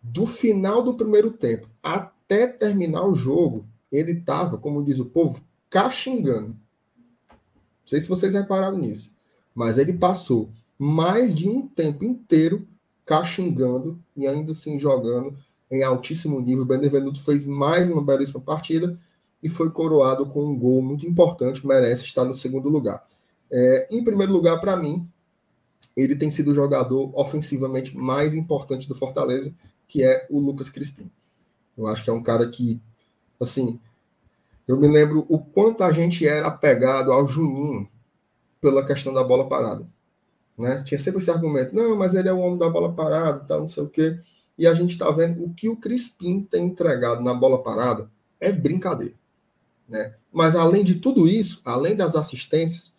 [0.02, 5.44] Do final do primeiro tempo até terminar o jogo, ele estava, como diz o povo,
[5.70, 6.56] caxingando.
[7.30, 9.14] Não sei se vocês repararam nisso,
[9.54, 10.50] mas ele passou
[10.80, 12.66] mais de um tempo inteiro
[13.06, 15.38] caxingando e ainda assim jogando
[15.70, 16.64] em altíssimo nível.
[16.64, 18.98] O Benevenuto fez mais uma belíssima partida
[19.44, 23.06] e foi coroado com um gol muito importante, merece estar no segundo lugar.
[23.52, 25.08] É, em primeiro lugar, para mim,
[25.96, 29.54] ele tem sido o jogador ofensivamente mais importante do Fortaleza,
[29.88, 31.10] que é o Lucas Crispim.
[31.78, 32.80] Eu acho que é um cara que,
[33.40, 33.80] assim,
[34.68, 37.90] eu me lembro o quanto a gente era apegado ao Juninho
[38.62, 39.86] pela questão da bola parada.
[40.60, 40.84] Né?
[40.84, 43.68] Tinha sempre esse argumento, não, mas ele é o homem da bola parada, tal, não
[43.70, 44.20] sei o quê.
[44.58, 48.12] E a gente está vendo o que o Crispim tem entregado na bola parada
[48.42, 49.14] é brincadeira.
[49.88, 50.14] Né?
[50.34, 52.94] Mas além de tudo isso, além das assistências,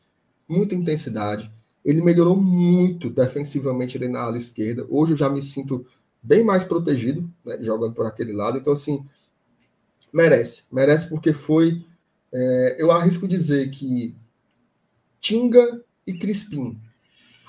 [0.49, 1.53] muita intensidade.
[1.85, 4.87] Ele melhorou muito defensivamente ali na ala esquerda.
[4.89, 5.87] Hoje eu já me sinto
[6.23, 8.59] bem mais protegido, né, jogando por aquele lado.
[8.59, 9.07] Então, assim,
[10.13, 10.65] merece.
[10.73, 11.85] Merece porque foi.
[12.33, 14.15] É, eu arrisco dizer que
[15.21, 16.79] Tinga e Crispim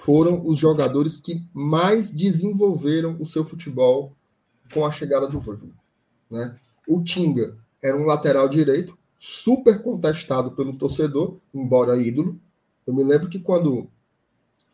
[0.03, 4.15] foram os jogadores que mais desenvolveram o seu futebol
[4.73, 5.75] com a chegada do Voivoda.
[6.29, 6.57] Né?
[6.87, 12.39] O Tinga era um lateral direito, super contestado pelo torcedor, embora ídolo.
[12.85, 13.87] Eu me lembro que quando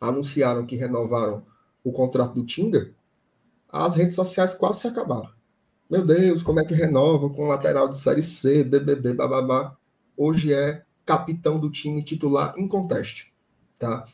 [0.00, 1.44] anunciaram que renovaram
[1.84, 2.90] o contrato do Tinga,
[3.68, 5.30] as redes sociais quase se acabaram.
[5.90, 9.76] Meu Deus, como é que renova com lateral de Série C, BBB, bababá.
[10.16, 13.30] Hoje é capitão do time titular em conteste.
[13.78, 14.06] Tá?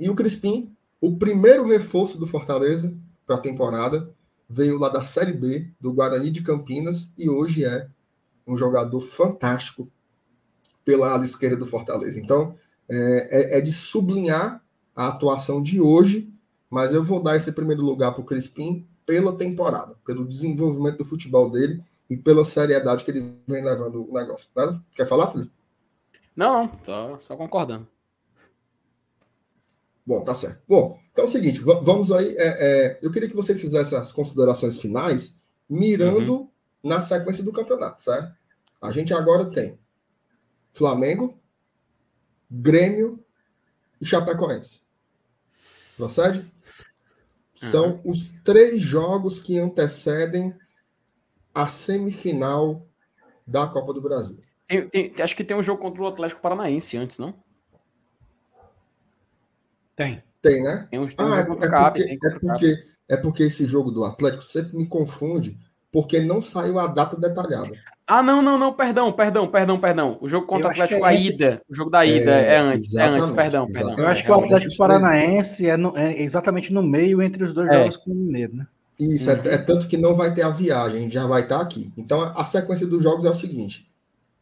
[0.00, 2.96] E o Crispim, o primeiro reforço do Fortaleza
[3.26, 4.10] para a temporada,
[4.48, 7.86] veio lá da Série B, do Guarani de Campinas, e hoje é
[8.46, 9.92] um jogador fantástico
[10.86, 12.18] pela ala esquerda do Fortaleza.
[12.18, 12.54] Então,
[12.88, 14.64] é, é, é de sublinhar
[14.96, 16.32] a atuação de hoje,
[16.70, 21.04] mas eu vou dar esse primeiro lugar para o Crispim pela temporada, pelo desenvolvimento do
[21.04, 24.48] futebol dele e pela seriedade que ele vem levando o negócio.
[24.94, 25.52] Quer falar, Felipe?
[26.34, 27.86] Não, não, só concordando.
[30.10, 30.60] Bom, tá certo.
[30.66, 32.34] Bom, então é o seguinte, vamos aí.
[32.36, 36.50] É, é, eu queria que vocês fizessem as considerações finais, mirando uhum
[36.82, 38.34] na sequência do campeonato, certo?
[38.80, 39.78] A gente agora tem
[40.72, 41.38] Flamengo,
[42.50, 43.22] Grêmio
[44.00, 44.80] e Chapecoense.
[45.96, 46.44] Procede?
[47.54, 48.10] São uhum.
[48.10, 50.54] os três jogos que antecedem
[51.54, 52.86] a semifinal
[53.46, 54.42] da Copa do Brasil.
[54.66, 57.34] Tem, tem, acho que tem um jogo contra o Atlético Paranaense antes, não?
[60.00, 60.22] Tem.
[60.40, 60.88] Tem, né?
[60.90, 64.74] Tem tem ah, é, é, porque, é, porque, é porque esse jogo do Atlético sempre
[64.78, 65.58] me confunde,
[65.92, 67.72] porque não saiu a data detalhada.
[68.06, 70.18] Ah, não, não, não, perdão, perdão, perdão, perdão.
[70.22, 71.60] O jogo contra o Atlético, é a ida.
[71.68, 73.94] O jogo da ida é, é antes, é antes, perdão, perdão.
[73.98, 77.68] Eu acho que o Atlético Paranaense é, no, é, exatamente no meio entre os dois
[77.68, 77.74] é.
[77.74, 78.66] jogos com o Mineiro, né?
[78.98, 79.36] Isso, uhum.
[79.36, 81.92] é, é, tanto que não vai ter a viagem, a gente já vai estar aqui.
[81.94, 83.86] Então, a sequência dos jogos é o seguinte: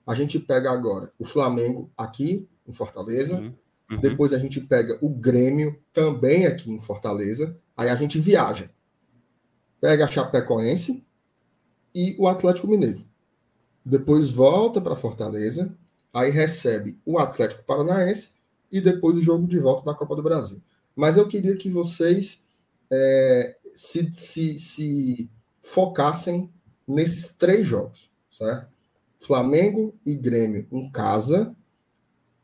[0.07, 3.53] a gente pega agora o Flamengo aqui em Fortaleza,
[3.91, 4.01] uhum.
[4.01, 8.71] depois a gente pega o Grêmio também aqui em Fortaleza, aí a gente viaja.
[9.81, 11.05] Pega a Chapecoense
[11.95, 13.09] e o Atlético Mineiro
[13.89, 15.75] depois volta para Fortaleza,
[16.13, 18.33] aí recebe o Atlético Paranaense
[18.71, 20.61] e depois o jogo de volta da Copa do Brasil.
[20.95, 22.45] Mas eu queria que vocês
[22.91, 25.31] é, se, se, se
[25.63, 26.53] focassem
[26.87, 28.69] nesses três jogos, certo?
[29.19, 31.57] Flamengo e Grêmio em casa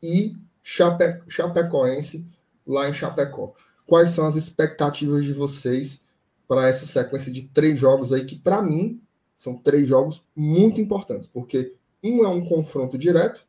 [0.01, 0.35] e
[0.67, 2.27] Chape, Chapecoense
[2.65, 3.53] lá em Chapecó.
[3.85, 6.03] Quais são as expectativas de vocês
[6.47, 8.99] para essa sequência de três jogos aí que, para mim,
[9.37, 13.45] são três jogos muito importantes, porque um é um confronto direto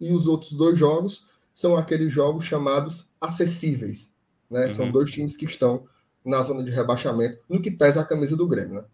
[0.00, 1.24] e os outros dois jogos
[1.54, 4.12] são aqueles jogos chamados acessíveis.
[4.50, 4.64] Né?
[4.64, 4.70] Uhum.
[4.70, 5.86] São dois times que estão
[6.24, 8.74] na zona de rebaixamento, no que pesa a camisa do Grêmio.
[8.74, 8.84] Né?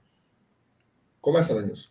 [1.22, 1.88] Começa, Lenilson.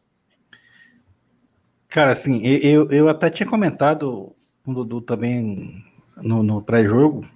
[1.89, 4.35] Cara, assim, eu, eu até tinha comentado
[4.73, 5.83] com o Dudu também
[6.17, 7.27] no, no pré-jogo,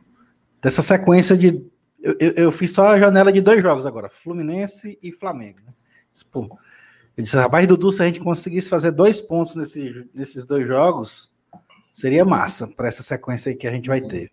[0.62, 1.66] dessa sequência de.
[2.02, 5.58] Eu, eu, eu, fiz só a janela de dois jogos agora, Fluminense e Flamengo.
[5.66, 5.74] Né?
[6.32, 6.58] Pô,
[7.18, 11.32] eu disse, rapaz, Dudu, se a gente conseguisse fazer dois pontos nesse, nesses dois jogos,
[11.92, 14.32] seria massa para essa sequência aí que a gente vai ter.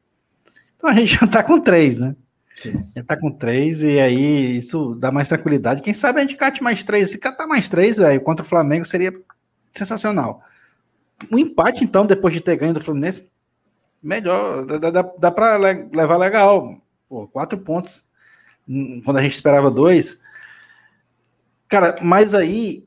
[0.76, 2.14] Então a gente já tá com três, né?
[2.54, 2.84] Sim.
[2.94, 5.80] Já tá com três, e aí isso dá mais tranquilidade.
[5.80, 7.10] Quem sabe a gente cate mais três.
[7.10, 9.12] Se catar mais três, velho, contra o Flamengo seria
[9.72, 10.42] sensacional.
[11.30, 13.30] Um empate, então, depois de ter ganho do Fluminense,
[14.02, 16.80] melhor, dá, dá, dá para levar legal.
[17.08, 18.04] Pô, quatro pontos,
[18.68, 20.20] hum, quando a gente esperava dois.
[21.68, 22.86] Cara, mas aí,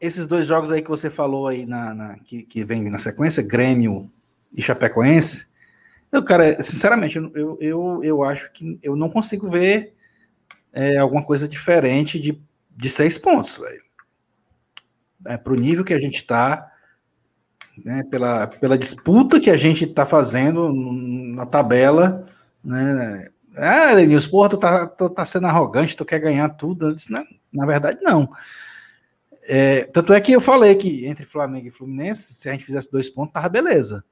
[0.00, 3.42] esses dois jogos aí que você falou aí, na, na que, que vem na sequência,
[3.42, 4.10] Grêmio
[4.52, 5.46] e Chapecoense,
[6.10, 9.94] eu, cara, sinceramente, eu, eu, eu acho que eu não consigo ver
[10.72, 12.40] é, alguma coisa diferente de,
[12.74, 13.82] de seis pontos, velho.
[15.26, 16.72] É, para o nível que a gente está,
[17.84, 22.26] né, pela, pela disputa que a gente está fazendo na tabela,
[22.62, 23.28] né,
[23.58, 26.94] ah, Lenils, porra, tu tá, tu tá sendo arrogante, tu quer ganhar tudo.
[26.94, 28.30] Disse, não, na verdade, não.
[29.42, 32.90] É, tanto é que eu falei que entre Flamengo e Fluminense, se a gente fizesse
[32.90, 34.04] dois pontos, tava beleza.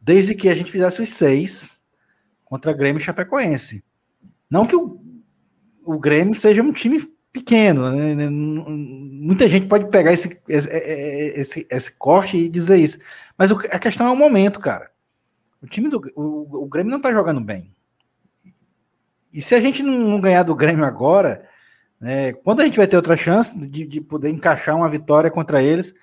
[0.00, 1.82] Desde que a gente fizesse os seis
[2.44, 3.84] contra Grêmio e Chapecoense.
[4.48, 5.00] Não que o,
[5.84, 7.90] o Grêmio seja um time pequeno.
[7.90, 8.28] Né?
[8.28, 12.98] Muita gente pode pegar esse, esse, esse, esse corte e dizer isso.
[13.36, 14.90] Mas a questão é o momento, cara.
[15.62, 17.70] O time do o, o Grêmio não tá jogando bem.
[19.32, 21.46] E se a gente não ganhar do Grêmio agora,
[22.00, 25.62] né, quando a gente vai ter outra chance de, de poder encaixar uma vitória contra
[25.62, 25.94] eles,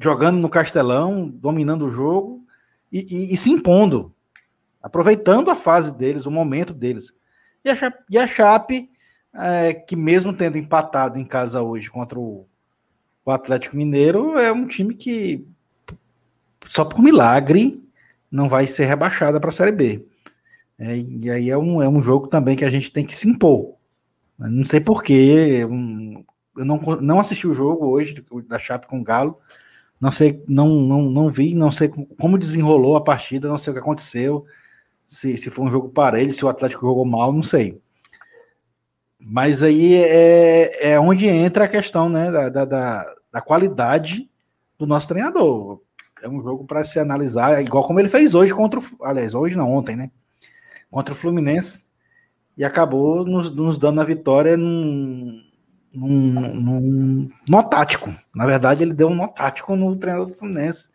[0.00, 2.44] jogando no Castelão, dominando o jogo
[2.90, 4.12] e, e, e se impondo,
[4.82, 7.14] aproveitando a fase deles, o momento deles.
[7.64, 8.90] E a Chape, e a Chape
[9.34, 12.46] é, que mesmo tendo empatado em casa hoje contra o,
[13.24, 15.46] o Atlético Mineiro, é um time que
[16.66, 17.82] só por milagre
[18.30, 20.06] não vai ser rebaixada para a Série B.
[20.78, 23.28] É, e aí é um, é um jogo também que a gente tem que se
[23.28, 23.74] impor.
[24.38, 25.66] Não sei porquê,
[26.56, 29.38] eu não, não assisti o jogo hoje da Chape com o Galo,
[30.00, 31.88] não sei, não, não, não vi, não sei
[32.18, 34.46] como desenrolou a partida, não sei o que aconteceu,
[35.06, 37.78] se, se foi um jogo parelho, se o Atlético jogou mal, não sei.
[39.20, 44.28] Mas aí é, é onde entra a questão né, da, da, da qualidade
[44.78, 45.80] do nosso treinador.
[46.22, 48.82] É um jogo para se analisar, igual como ele fez hoje contra o.
[49.02, 50.10] Aliás, hoje não, ontem, né?
[50.90, 51.86] contra o Fluminense
[52.56, 55.42] e acabou nos, nos dando a vitória num,
[55.94, 56.10] num,
[56.54, 58.12] num nó tático.
[58.34, 60.90] Na verdade, ele deu um nó tático no treinador do Fluminense.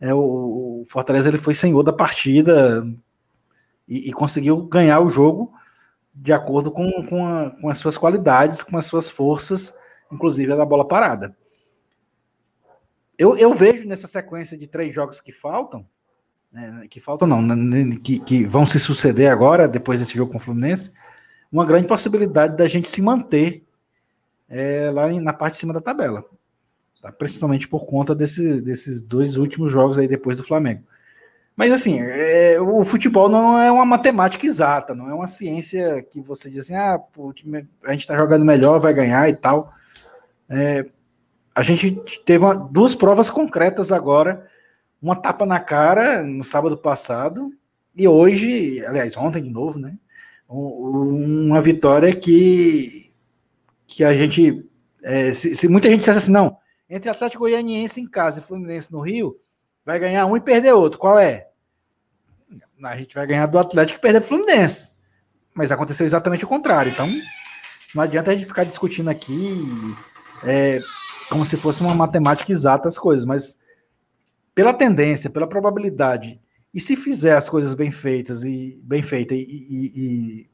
[0.00, 2.86] É, o, o Fortaleza ele foi senhor da partida
[3.88, 5.52] e, e, conseguiu ganhar o jogo
[6.14, 9.74] de acordo com, com, a, com as suas qualidades, com as suas forças,
[10.12, 11.36] inclusive a da bola parada.
[13.18, 15.86] Eu, eu vejo nessa sequência de três jogos que faltam,
[16.52, 20.38] né, que faltam não, né, que, que vão se suceder agora, depois desse jogo com
[20.38, 20.92] o Fluminense,
[21.50, 23.64] uma grande possibilidade da gente se manter
[24.48, 26.24] é, lá na parte de cima da tabela.
[27.00, 27.12] Tá?
[27.12, 30.84] Principalmente por conta desse, desses dois últimos jogos aí depois do Flamengo.
[31.56, 36.20] Mas assim, é, o futebol não é uma matemática exata, não é uma ciência que
[36.20, 37.32] você diz assim, ah, pô,
[37.84, 39.72] a gente está jogando melhor, vai ganhar e tal.
[40.48, 40.84] É,
[41.54, 41.92] a gente
[42.26, 44.48] teve uma, duas provas concretas agora,
[45.00, 47.52] uma tapa na cara no sábado passado,
[47.94, 49.96] e hoje, aliás, ontem de novo, né?
[50.48, 53.12] Uma vitória que,
[53.86, 54.66] que a gente.
[55.02, 56.56] É, se, se, muita gente dissesse assim, não,
[56.90, 59.38] entre Atlético Goianiense em casa e Fluminense no Rio,
[59.84, 60.98] vai ganhar um e perder outro.
[60.98, 61.48] Qual é?
[62.82, 64.92] A gente vai ganhar do Atlético e perder do Fluminense.
[65.54, 66.90] Mas aconteceu exatamente o contrário.
[66.90, 67.08] Então,
[67.94, 69.96] não adianta a gente ficar discutindo aqui
[70.42, 70.80] é,
[71.30, 73.58] como se fosse uma matemática exata as coisas, mas
[74.54, 76.40] pela tendência, pela probabilidade,
[76.72, 80.50] e se fizer as coisas bem feitas e bem feitas e, e, e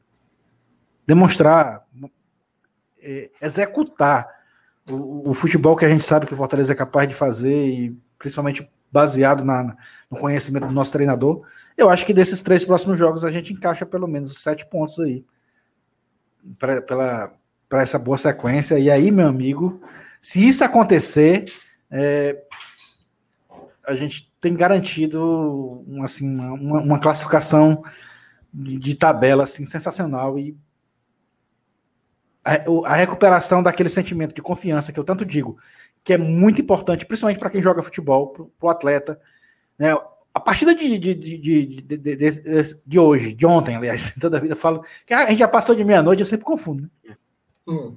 [1.06, 1.86] demonstrar,
[3.02, 4.28] é, executar
[4.88, 7.96] o, o, futebol que a gente sabe que o Fortaleza é capaz de fazer e
[8.20, 9.76] principalmente baseado na,
[10.10, 11.42] no conhecimento do nosso treinador,
[11.76, 15.24] eu acho que desses três próximos jogos a gente encaixa pelo menos sete pontos aí
[16.58, 18.78] para essa boa sequência.
[18.78, 19.80] E aí, meu amigo,
[20.20, 21.46] se isso acontecer,
[21.90, 22.42] é,
[23.86, 27.82] a gente tem garantido assim, uma, uma classificação
[28.52, 30.56] de, de, tabela assim, sensacional e
[32.44, 35.58] a, a recuperação daquele sentimento de confiança que eu tanto digo,
[36.10, 39.20] que é muito importante, principalmente para quem joga futebol, para o atleta.
[39.78, 39.94] Né?
[40.34, 44.58] A partida de, de, de, de, de, hoje, de ontem, aliás, toda a vida eu
[44.58, 46.90] falo que a gente já passou de meia-noite, eu sempre confundo.
[47.04, 47.16] Né?
[47.68, 47.94] Hum.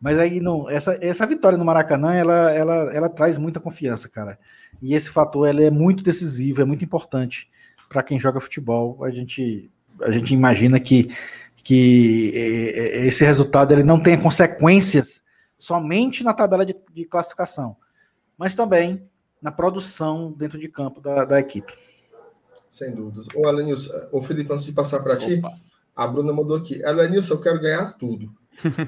[0.00, 4.36] Mas aí não, essa, essa vitória no Maracanã, ela, ela, ela traz muita confiança, cara.
[4.82, 7.48] E esse fator ela é muito decisivo, é muito importante
[7.88, 9.04] para quem joga futebol.
[9.04, 9.70] A gente,
[10.02, 11.14] a gente imagina que,
[11.62, 15.22] que esse resultado ele não tenha consequências
[15.58, 17.76] somente na tabela de, de classificação,
[18.36, 19.08] mas também
[19.42, 21.72] na produção dentro de campo da, da equipe.
[22.70, 23.26] Sem dúvidas.
[23.34, 25.42] O Alenilson, o Felipe, antes de passar para ti,
[25.96, 26.84] a Bruna mandou aqui.
[26.84, 28.32] Alenilson, eu quero ganhar tudo.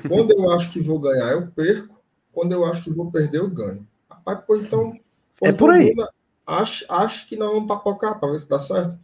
[0.09, 2.01] Quando eu acho que vou ganhar, eu perco.
[2.33, 3.87] Quando eu acho que vou perder, eu ganho.
[4.09, 4.93] Rapaz, pô, então.
[5.37, 5.95] Pô, é por aí.
[5.95, 6.11] Bruna,
[6.47, 8.99] acho, acho que não vamos papocar para ver se dá certo.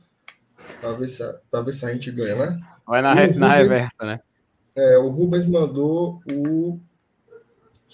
[0.80, 1.22] Para ver, se,
[1.64, 2.60] ver se a gente ganha, né?
[2.86, 4.20] Vai na, re, na reversa, né?
[4.74, 6.78] É, o Rubens mandou o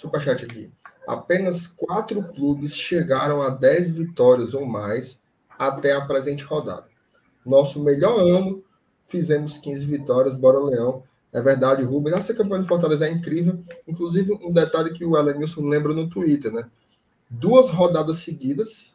[0.02, 0.70] superchat aqui.
[1.06, 5.22] Apenas quatro clubes chegaram a 10 vitórias ou mais
[5.58, 6.86] até a presente rodada.
[7.44, 8.62] Nosso melhor ano,
[9.06, 11.02] fizemos 15 vitórias, bora Leão.
[11.32, 12.16] É verdade, Rubens.
[12.16, 13.64] Essa campanha do Fortaleza é incrível.
[13.88, 16.68] Inclusive, um detalhe que o Elenilson lembra no Twitter, né?
[17.28, 18.94] Duas rodadas seguidas.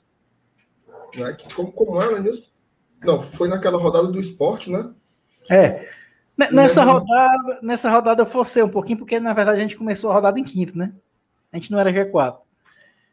[1.16, 1.34] Né?
[1.34, 2.50] Que, como, como é, Elenilson?
[3.02, 4.92] Não, foi naquela rodada do esporte, né?
[5.50, 5.90] É.
[6.52, 10.14] Nessa rodada, nessa rodada eu forcei um pouquinho, porque na verdade a gente começou a
[10.14, 10.94] rodada em quinto, né?
[11.52, 12.38] A gente não era G4.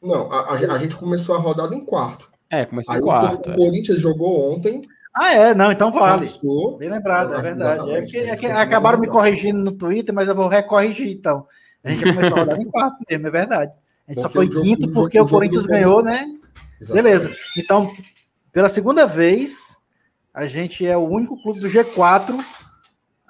[0.02, 2.30] Não, a, a, a gente começou a rodada em quarto.
[2.50, 3.48] É, começou em quarto.
[3.48, 4.82] O, o Corinthians jogou ontem.
[5.16, 6.26] Ah, é, não, então vale.
[6.26, 7.90] Passou, Bem lembrado, é verdade.
[7.92, 11.46] É que, é que acabaram me corrigindo no Twitter, mas eu vou recorrigir então.
[11.82, 13.72] A gente começou a rodada em quarto mesmo, é verdade.
[14.06, 16.26] A gente porque só foi jogo, quinto porque o, o Corinthians ganhou, né?
[16.80, 16.92] Exatamente.
[16.92, 17.30] Beleza.
[17.56, 17.90] Então,
[18.52, 19.76] pela segunda vez,
[20.34, 22.44] a gente é o único clube do G4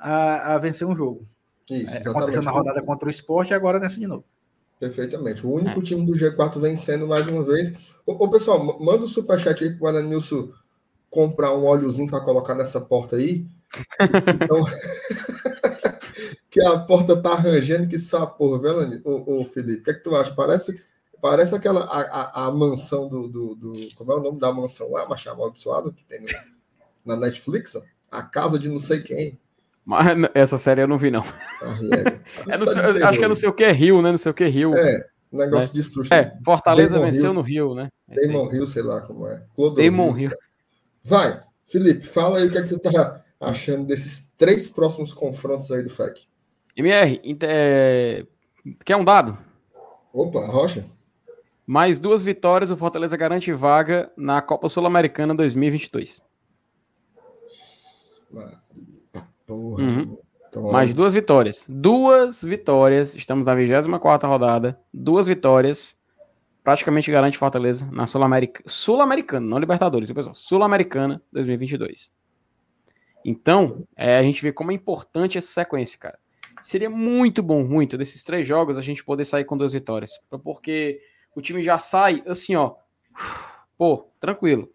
[0.05, 1.26] a, a vencer um jogo.
[1.70, 4.24] Isso, é, aconteceu na rodada contra o esporte e agora nessa de novo.
[4.78, 5.47] Perfeitamente.
[5.47, 5.82] O único é.
[5.82, 7.72] time do G4 vencendo mais uma vez.
[8.05, 10.52] Ô, ô pessoal, manda o um superchat aí pro Ananilson
[11.09, 13.47] comprar um óleozinho para colocar nessa porta aí.
[14.35, 14.62] Então,
[16.48, 19.81] que a porta tá arranjando que só a porra, viu, ô, ô Felipe?
[19.81, 20.32] O que é que tu acha?
[20.32, 20.81] Parece,
[21.20, 24.93] parece aquela a, a, a mansão do, do, do, Como é o nome da mansão
[24.93, 26.24] lá, Machado Amaldiçoado, que tem
[27.05, 27.74] na Netflix?
[27.74, 27.82] Ó?
[28.12, 29.40] A casa de não sei quem.
[29.85, 31.23] Mas essa série eu não vi, não.
[31.23, 32.06] É.
[32.55, 34.11] é no, acho que é não sei o que Rio, né?
[34.11, 34.74] Não sei o que Rio.
[34.74, 35.74] É, negócio né?
[35.74, 36.12] de susto.
[36.12, 37.89] É, Fortaleza Damon venceu Hill, no Rio, né?
[38.09, 39.43] Damon Rio, sei lá como é.
[39.77, 40.31] Damon Rio.
[41.02, 45.70] Vai, Felipe, fala aí o que é que tu tá achando desses três próximos confrontos
[45.70, 46.23] aí do FEC.
[46.77, 48.24] MR, é...
[48.85, 49.36] quer um dado?
[50.12, 50.85] Opa, Rocha.
[51.66, 56.23] Mais duas vitórias, o Fortaleza garante vaga na Copa Sul-Americana 2022.
[59.46, 59.82] Porra.
[59.82, 60.18] Uhum.
[60.48, 61.66] Então, Mais duas vitórias.
[61.68, 63.16] Duas vitórias.
[63.16, 64.78] Estamos na 24 rodada.
[64.92, 66.00] Duas vitórias.
[66.62, 68.64] Praticamente garante Fortaleza na Sul-Americana.
[68.66, 70.34] Sul-Americana, não Libertadores, pessoal.
[70.34, 72.14] Sul-Americana 2022.
[73.24, 76.18] Então, é, a gente vê como é importante essa sequência, cara.
[76.62, 80.12] Seria muito bom, muito, desses três jogos, a gente poder sair com duas vitórias.
[80.42, 81.00] Porque
[81.34, 82.74] o time já sai assim, ó.
[83.76, 84.73] Pô, tranquilo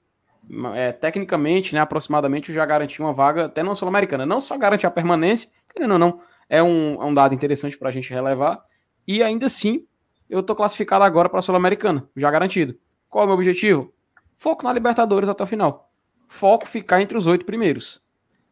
[0.74, 4.26] é, tecnicamente, né, aproximadamente, já garantiu uma vaga até na Sul-Americana.
[4.26, 7.90] Não só garantir a permanência, querendo ou não, é um, é um dado interessante para
[7.90, 8.64] a gente relevar.
[9.08, 9.86] E ainda assim,
[10.30, 12.78] eu tô classificado agora para a Sul-Americana, já garantido.
[13.10, 13.94] Qual é o meu objetivo?
[14.38, 15.92] Foco na Libertadores até o final.
[16.28, 18.02] Foco ficar entre os oito primeiros.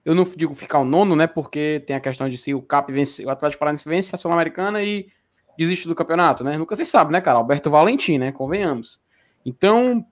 [0.04, 1.28] Eu não digo ficar o nono, né?
[1.28, 4.82] Porque tem a questão de se o Cap vence, o Atlético Paranaense vence a Sul-Americana
[4.82, 5.08] e
[5.58, 6.58] desiste do campeonato, né?
[6.58, 7.38] Nunca se sabe, né, cara?
[7.38, 8.32] Alberto Valentim, né?
[8.32, 9.02] Convenhamos.
[9.46, 10.06] Então,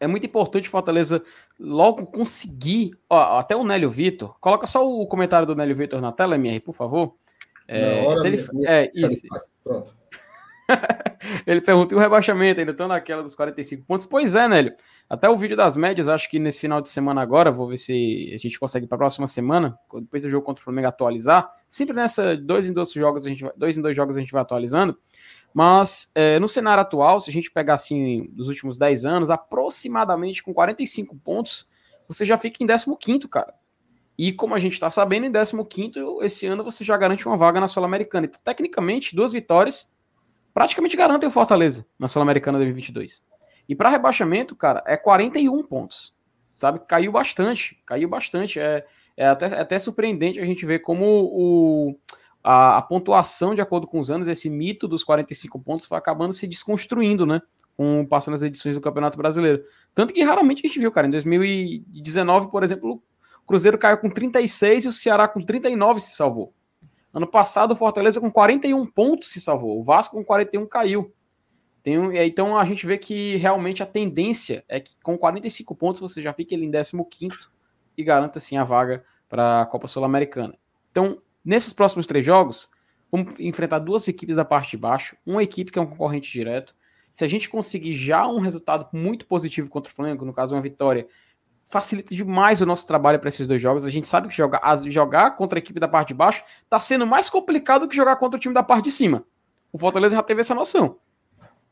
[0.00, 1.22] é muito importante Fortaleza
[1.58, 2.92] logo conseguir.
[3.08, 4.38] Ó, até o Nélio Vitor.
[4.40, 7.14] Coloca só o comentário do Nélio Vitor na tela, MR, por favor.
[7.68, 9.22] É, hora, ele, minha, é isso.
[9.64, 9.94] Pronto.
[11.46, 14.06] ele perguntou o rebaixamento, ainda estão naquela dos 45 pontos.
[14.06, 14.74] Pois é, Nélio.
[15.08, 18.32] Até o vídeo das médias, acho que nesse final de semana agora, vou ver se
[18.34, 21.48] a gente consegue para a próxima semana, depois do jogo contra o Flamengo atualizar.
[21.68, 24.32] Sempre nessa dois em dois jogos a gente vai, dois em dois jogos a gente
[24.32, 24.98] vai atualizando.
[25.56, 30.42] Mas é, no cenário atual, se a gente pegar assim dos últimos 10 anos, aproximadamente
[30.42, 31.70] com 45 pontos,
[32.06, 33.54] você já fica em 15, cara.
[34.18, 37.58] E como a gente está sabendo, em 15, esse ano você já garante uma vaga
[37.58, 38.26] na Sul-Americana.
[38.26, 39.96] Então, tecnicamente, duas vitórias
[40.52, 43.24] praticamente garantem o Fortaleza na Sul-Americana 2022.
[43.66, 46.14] E para rebaixamento, cara, é 41 pontos.
[46.52, 46.80] Sabe?
[46.86, 47.82] Caiu bastante.
[47.86, 48.60] Caiu bastante.
[48.60, 48.84] É,
[49.16, 51.98] é até, é até surpreendente a gente ver como o,
[52.48, 56.32] a, a, pontuação, de acordo com os anos, esse mito dos 45 pontos foi acabando
[56.32, 57.42] se desconstruindo, né?
[57.76, 59.64] Com passando as edições do Campeonato Brasileiro.
[59.92, 61.08] Tanto que raramente a gente viu, cara.
[61.08, 63.02] Em 2019, por exemplo,
[63.42, 66.54] o Cruzeiro caiu com 36 e o Ceará com 39 se salvou.
[67.12, 69.80] Ano passado, o Fortaleza com 41 pontos se salvou.
[69.80, 71.12] O Vasco com 41 caiu.
[71.82, 76.22] Tem então a gente vê que realmente a tendência é que com 45 pontos você
[76.22, 77.36] já fica ele em 15
[77.96, 80.56] e garanta assim a vaga para a Copa Sul-Americana.
[80.92, 82.68] Então, nesses próximos três jogos,
[83.10, 86.74] vamos enfrentar duas equipes da parte de baixo, uma equipe que é um concorrente direto.
[87.12, 90.60] Se a gente conseguir já um resultado muito positivo contra o Flamengo, no caso uma
[90.60, 91.06] vitória,
[91.64, 93.84] facilita demais o nosso trabalho para esses dois jogos.
[93.84, 94.60] A gente sabe que jogar,
[94.90, 98.36] jogar contra a equipe da parte de baixo está sendo mais complicado que jogar contra
[98.36, 99.24] o time da parte de cima.
[99.72, 100.98] O Fortaleza já teve essa noção.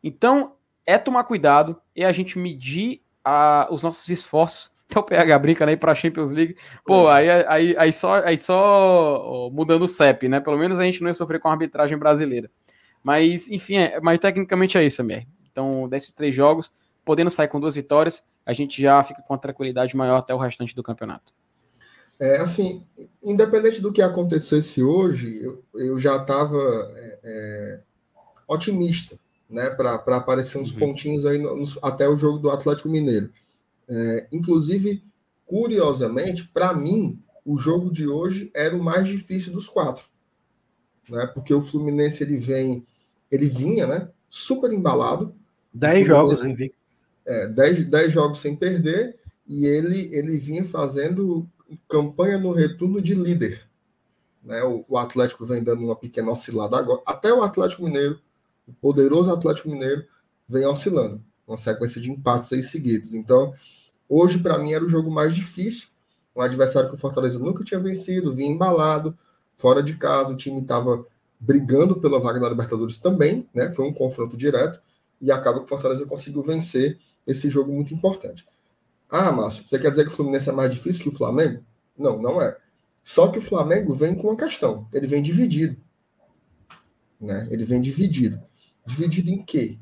[0.02, 0.54] Então,
[0.86, 4.73] é tomar cuidado e a gente medir a, os nossos esforços.
[4.90, 6.56] Até o PH brinca né, para a Champions League.
[6.84, 7.30] Pô, é.
[7.30, 10.40] aí, aí, aí só, aí só mudando o CEP, né?
[10.40, 12.50] Pelo menos a gente não ia sofrer com a arbitragem brasileira.
[13.02, 15.26] Mas, enfim, é, mas tecnicamente é isso, Amir.
[15.50, 16.74] Então, desses três jogos,
[17.04, 20.38] podendo sair com duas vitórias, a gente já fica com a tranquilidade maior até o
[20.38, 21.32] restante do campeonato.
[22.18, 22.84] É, assim,
[23.22, 26.56] independente do que acontecesse hoje, eu, eu já estava
[26.96, 27.80] é, é,
[28.46, 29.18] otimista,
[29.50, 30.78] né, para aparecer uns uhum.
[30.78, 33.30] pontinhos aí no, no, até o jogo do Atlético Mineiro.
[33.88, 35.02] É, inclusive,
[35.44, 40.04] curiosamente, para mim, o jogo de hoje era o mais difícil dos quatro,
[41.08, 42.86] né, porque o Fluminense ele vem,
[43.30, 45.34] ele vinha, né, super embalado.
[45.72, 46.84] Dez jogos, invicto
[47.24, 49.16] é, 10, 10 jogos sem perder
[49.46, 51.48] e ele, ele vinha fazendo
[51.88, 53.66] campanha no retorno de líder.
[54.42, 54.62] Né?
[54.62, 57.00] O, o, Atlético vem dando uma pequena oscilada agora.
[57.06, 58.20] Até o Atlético Mineiro,
[58.68, 60.04] o poderoso Atlético Mineiro,
[60.46, 61.22] vem oscilando.
[61.46, 63.14] Uma sequência de empates aí seguidos.
[63.14, 63.54] Então,
[64.08, 65.88] hoje, para mim, era o jogo mais difícil.
[66.34, 69.16] Um adversário que o Fortaleza nunca tinha vencido, vinha embalado,
[69.56, 70.32] fora de casa.
[70.32, 71.06] O time estava
[71.38, 73.70] brigando pela vaga na Libertadores também, né?
[73.70, 74.80] Foi um confronto direto.
[75.20, 78.46] E acaba que o Fortaleza conseguiu vencer esse jogo muito importante.
[79.08, 81.62] Ah, Márcio, você quer dizer que o Fluminense é mais difícil que o Flamengo?
[81.96, 82.56] Não, não é.
[83.02, 84.88] Só que o Flamengo vem com uma questão.
[84.92, 85.76] Ele vem dividido.
[87.20, 87.46] Né?
[87.50, 88.42] Ele vem dividido.
[88.84, 89.78] Dividido em quê?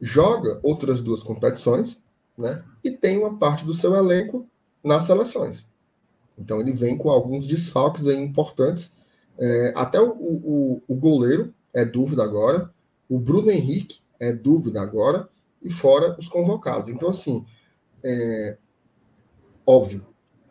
[0.00, 2.00] Joga outras duas competições
[2.36, 2.62] né?
[2.82, 4.46] e tem uma parte do seu elenco
[4.82, 5.66] nas seleções.
[6.38, 8.96] Então ele vem com alguns desfalques importantes.
[9.38, 12.70] É, até o, o, o goleiro é dúvida agora.
[13.08, 15.28] O Bruno Henrique é dúvida agora
[15.62, 16.88] e fora os convocados.
[16.88, 17.44] Então, assim,
[18.02, 18.56] é
[19.66, 20.04] óbvio,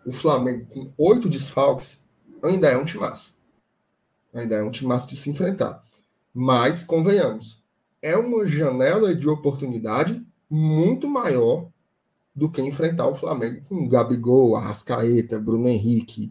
[0.05, 2.03] o Flamengo com oito desfalques
[2.41, 3.35] ainda é um timaço.
[4.33, 5.83] Ainda é um timaço de se enfrentar.
[6.33, 7.61] Mas, convenhamos,
[8.01, 11.71] é uma janela de oportunidade muito maior
[12.35, 16.29] do que enfrentar o Flamengo com Gabigol, Arrascaeta, Bruno Henrique,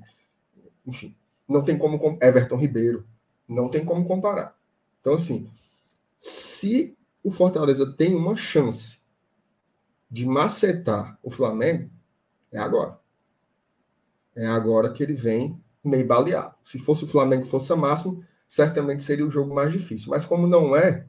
[0.87, 1.17] enfim,
[1.49, 3.07] não tem como Everton Ribeiro,
[3.49, 4.55] não tem como comparar.
[5.01, 5.51] Então assim,
[6.19, 6.95] se
[7.25, 9.01] o Fortaleza tem uma chance
[10.11, 11.91] de macetar o Flamengo,
[12.53, 13.01] é agora.
[14.37, 16.55] É agora que ele vem meio baleado.
[16.63, 20.11] Se fosse o Flamengo força máxima, certamente seria o jogo mais difícil.
[20.11, 21.07] Mas como não é,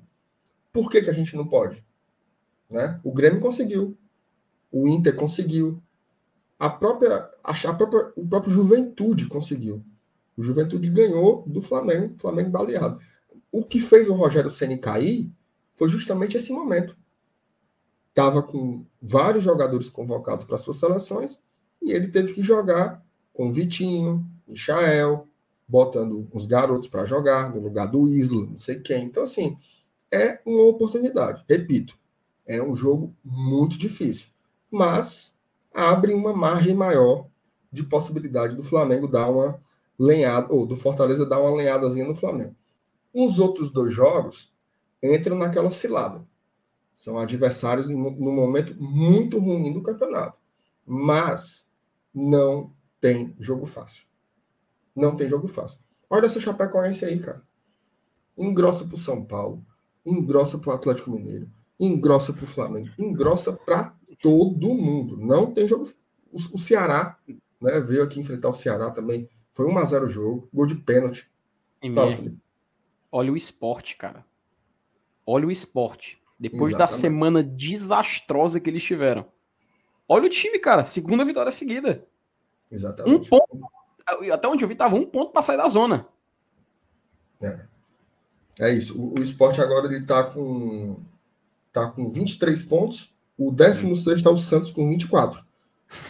[0.71, 1.83] por que, que a gente não pode?
[2.71, 2.99] Né?
[3.03, 3.97] O Grêmio conseguiu.
[4.71, 5.81] O Inter conseguiu.
[6.57, 9.83] A própria, a própria, o próprio Juventude conseguiu.
[10.37, 12.99] O Juventude ganhou do Flamengo, Flamengo baleado.
[13.51, 15.29] O que fez o Rogério Ceni cair
[15.75, 16.95] foi justamente esse momento.
[18.09, 21.43] Estava com vários jogadores convocados para suas seleções
[21.81, 23.03] e ele teve que jogar
[23.33, 25.27] com Vitinho, Michael,
[25.67, 29.05] botando uns garotos para jogar no lugar do Isla, não sei quem.
[29.05, 29.57] Então, assim,
[30.11, 31.43] é uma oportunidade.
[31.49, 31.97] Repito,
[32.45, 34.29] é um jogo muito difícil,
[34.69, 35.39] mas
[35.73, 37.27] abre uma margem maior
[37.71, 39.61] de possibilidade do Flamengo dar uma
[39.97, 42.55] lenhada, ou do Fortaleza dar uma lenhadazinha no Flamengo.
[43.13, 44.53] Os outros dois jogos
[45.01, 46.25] entram naquela cilada.
[46.95, 50.37] São adversários no, momento muito ruim do campeonato.
[50.85, 51.67] Mas
[52.13, 54.05] não tem jogo fácil.
[54.95, 55.79] Não tem jogo fácil.
[56.09, 57.41] Olha essa Chapecoense aí, cara.
[58.37, 59.65] Engrossa pro São Paulo,
[60.05, 61.49] engrossa pro Atlético Mineiro,
[61.81, 65.17] engrossa pro Flamengo, engrossa para todo mundo.
[65.17, 65.89] Não tem jogo.
[66.31, 67.17] O, o Ceará,
[67.59, 69.27] né, veio aqui enfrentar o Ceará também.
[69.53, 71.29] Foi 1 a 0 o jogo, gol de pênalti.
[71.93, 72.37] Fala, Felipe.
[73.11, 74.23] Olha o esporte, cara.
[75.25, 76.21] Olha o esporte.
[76.39, 76.77] Depois Exatamente.
[76.77, 79.25] da semana desastrosa que eles tiveram.
[80.07, 80.83] Olha o time, cara.
[80.83, 82.05] Segunda vitória seguida.
[82.71, 83.27] Exatamente.
[83.27, 83.67] Um ponto.
[84.31, 86.07] Até onde eu vi, tava um ponto para sair da zona.
[87.41, 87.59] É,
[88.59, 88.99] é isso.
[88.99, 90.99] O, o esporte agora ele tá com,
[91.71, 93.11] tá com 23 pontos.
[93.37, 95.43] O 16 está o Santos com 24.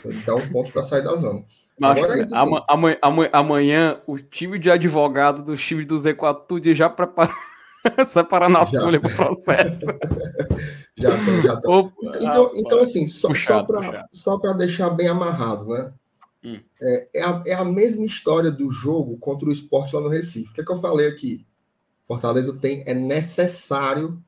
[0.05, 1.43] Ele dá um ponto para sair da zona.
[1.79, 2.61] Mas, agora é isso, assim.
[2.67, 7.31] amanhã, amanhã, amanhã, o time de advogado do time do Z4 tudo já prepara.
[8.05, 9.88] Separando a folha para o processo.
[10.95, 11.09] já
[11.41, 11.91] já tô.
[12.19, 13.73] então, então, assim, só, puxado,
[14.13, 15.91] só para deixar bem amarrado, né?
[16.43, 16.59] Hum.
[16.81, 20.51] É, é, a, é a mesma história do jogo contra o esporte lá no Recife.
[20.51, 21.45] O que, é que eu falei aqui?
[22.03, 24.21] Fortaleza tem, é necessário.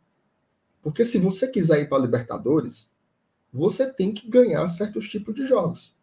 [0.84, 2.90] Porque se você quiser ir para a Libertadores,
[3.52, 5.96] você tem que ganhar certos tipos de jogos.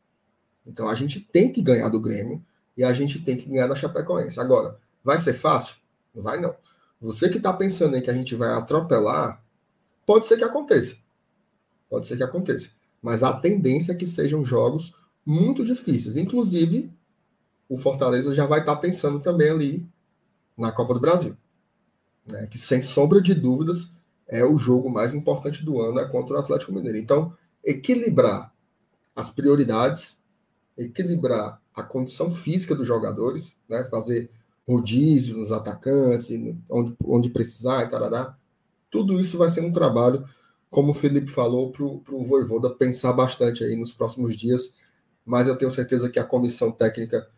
[0.66, 2.43] Então a gente tem que ganhar do Grêmio
[2.77, 4.40] e a gente tem que ganhar da Chapecoense.
[4.40, 5.77] Agora, vai ser fácil?
[6.15, 6.55] Não vai, não.
[7.01, 9.44] Você que está pensando em que a gente vai atropelar,
[10.07, 10.97] pode ser que aconteça.
[11.89, 12.70] Pode ser que aconteça.
[13.02, 14.94] Mas a tendência é que sejam jogos
[15.24, 16.16] muito difíceis.
[16.16, 16.90] Inclusive,
[17.69, 19.86] o Fortaleza já vai estar tá pensando também ali
[20.57, 21.36] na Copa do Brasil.
[22.27, 22.47] Né?
[22.47, 23.93] Que, sem sombra de dúvidas,
[24.31, 26.97] é o jogo mais importante do ano é contra o Atlético Mineiro.
[26.97, 27.35] Então,
[27.65, 28.55] equilibrar
[29.15, 30.23] as prioridades,
[30.78, 33.82] equilibrar a condição física dos jogadores, né?
[33.85, 34.31] fazer
[34.66, 36.31] rodízio nos atacantes,
[36.69, 38.36] onde, onde precisar tarará.
[38.89, 40.24] Tudo isso vai ser um trabalho,
[40.70, 44.73] como o Felipe falou, para o Voivoda pensar bastante aí nos próximos dias,
[45.24, 47.28] mas eu tenho certeza que a comissão técnica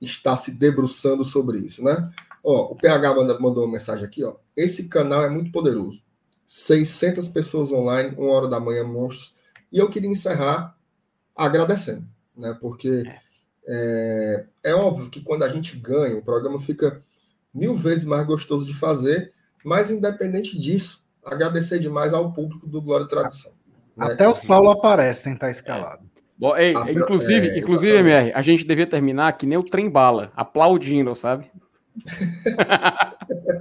[0.00, 2.10] está se debruçando sobre isso, né?
[2.44, 4.36] Ó, o PH mandou uma mensagem aqui, ó.
[4.56, 6.00] Esse canal é muito poderoso.
[6.48, 9.34] 600 pessoas online, uma hora da manhã, monstros.
[9.70, 10.74] E eu queria encerrar
[11.36, 12.56] agradecendo, né?
[12.58, 13.20] Porque é.
[13.70, 17.02] É, é óbvio que quando a gente ganha, o programa fica
[17.52, 19.30] mil vezes mais gostoso de fazer,
[19.62, 23.52] mas independente disso, agradecer demais ao público do Glória e Tradição.
[23.94, 24.06] Né?
[24.06, 24.30] Até né?
[24.30, 26.08] o Saulo aparece sem estar escalado.
[26.38, 29.90] Bom, ei, ah, inclusive, é, inclusive, MR, a gente devia terminar que nem o trem
[29.90, 31.50] bala, aplaudindo, sabe?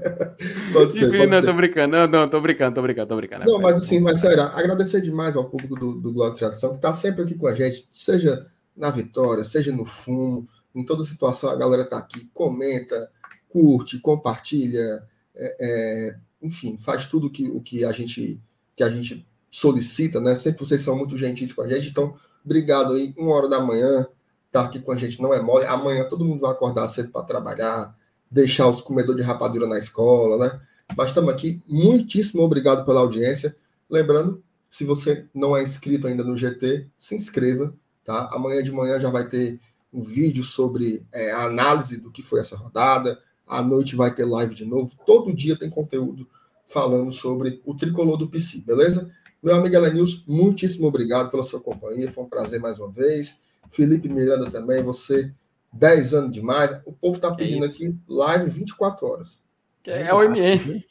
[0.73, 1.45] pode ser, pode não, ser.
[1.45, 3.45] tô brincando, não, não, tô brincando, tô brincando, tô brincando.
[3.45, 6.77] Não, mas assim, mas sério, agradecer demais ao público do, do Glória e Tradição, que
[6.77, 11.49] está sempre aqui com a gente, seja na vitória, seja no fumo, em toda situação
[11.49, 13.09] a galera tá aqui, comenta,
[13.49, 15.03] curte, compartilha,
[15.35, 18.39] é, é, enfim, faz tudo que, o que a gente
[18.75, 20.35] que a gente solicita, né?
[20.35, 22.15] Sempre vocês são muito gentis com a gente, então
[22.45, 24.07] obrigado aí, uma hora da manhã,
[24.51, 25.65] tá aqui com a gente não é mole.
[25.65, 27.95] Amanhã todo mundo vai acordar cedo para trabalhar,
[28.29, 30.61] deixar os comedores de rapadura na escola, né?
[30.95, 33.55] Mas estamos aqui, muitíssimo obrigado pela audiência.
[33.89, 37.73] Lembrando, se você não é inscrito ainda no GT, se inscreva,
[38.07, 38.29] Tá?
[38.31, 39.59] Amanhã de manhã já vai ter
[39.91, 43.21] um vídeo sobre é, a análise do que foi essa rodada.
[43.45, 44.95] À noite vai ter live de novo.
[45.05, 46.25] Todo dia tem conteúdo
[46.65, 49.11] falando sobre o tricolor do PC, beleza?
[49.43, 52.09] Meu amigo Elenils, muitíssimo obrigado pela sua companhia.
[52.09, 53.35] Foi um prazer mais uma vez.
[53.69, 55.29] Felipe Miranda também, você,
[55.73, 56.71] 10 anos demais.
[56.85, 59.43] O povo está pedindo é aqui live 24 horas.
[59.85, 60.85] É, é o MM.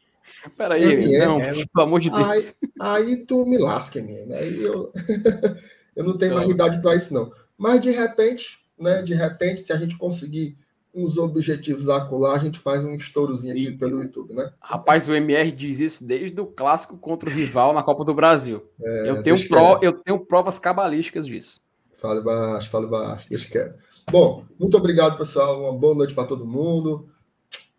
[0.57, 2.55] Peraí, é, não, é, pelo amor de Deus.
[2.81, 4.35] Aí, aí tu me lasca, MM.
[4.35, 4.93] Aí eu.
[5.97, 7.32] Eu não tenho mais idade para isso, não.
[7.57, 9.01] Mas de repente, né?
[9.01, 10.59] De repente, se a gente conseguir
[10.94, 14.51] uns objetivos acolá, a gente faz um estourazinho aqui e, pelo YouTube, né?
[14.61, 18.62] Rapaz, o MR diz isso desde o clássico contra o rival na Copa do Brasil.
[18.81, 21.62] É, eu, tenho pro, eu tenho provas cabalísticas disso.
[21.98, 23.78] Fale baixo, fale baixo, deixa quieto.
[24.10, 25.62] Bom, muito obrigado, pessoal.
[25.62, 27.08] Uma boa noite para todo mundo.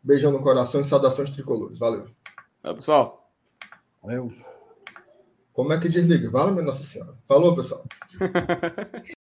[0.03, 1.79] Beijão no coração e saudações tricolores.
[1.79, 2.05] Valeu.
[2.61, 3.31] Valeu, pessoal.
[4.03, 4.31] Valeu.
[5.53, 6.29] Como é que desliga?
[6.29, 7.15] Fala, minha Nossa Senhora.
[7.25, 7.83] Falou, pessoal.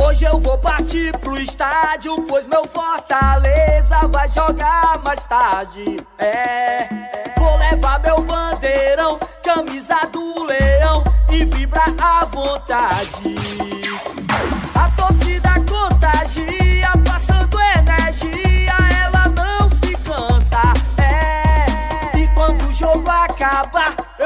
[0.00, 5.84] Hoje eu vou partir pro estádio, pois meu Fortaleza vai jogar mais tarde.
[6.18, 6.88] É,
[7.38, 13.67] vou levar meu bandeirão, camisa do leão e vibrar à vontade.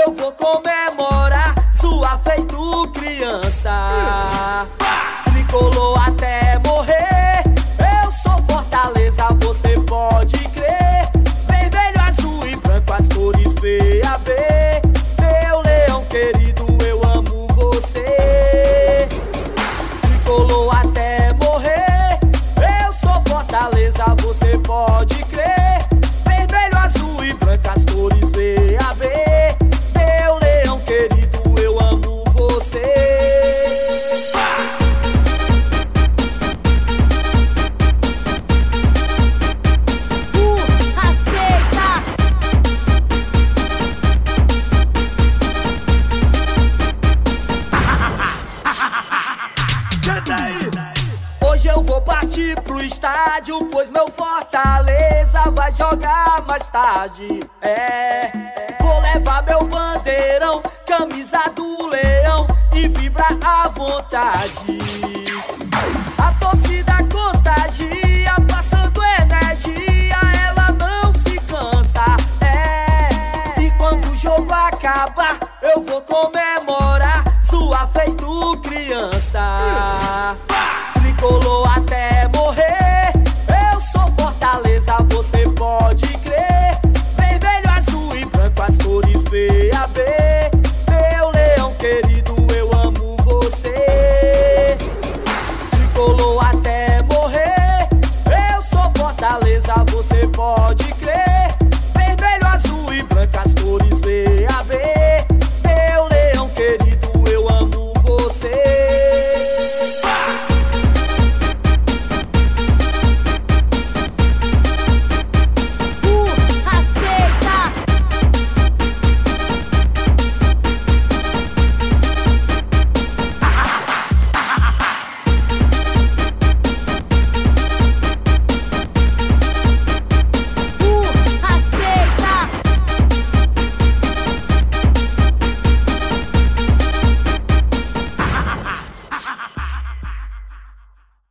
[0.05, 4.67] eu vou comemorar sua feito criança.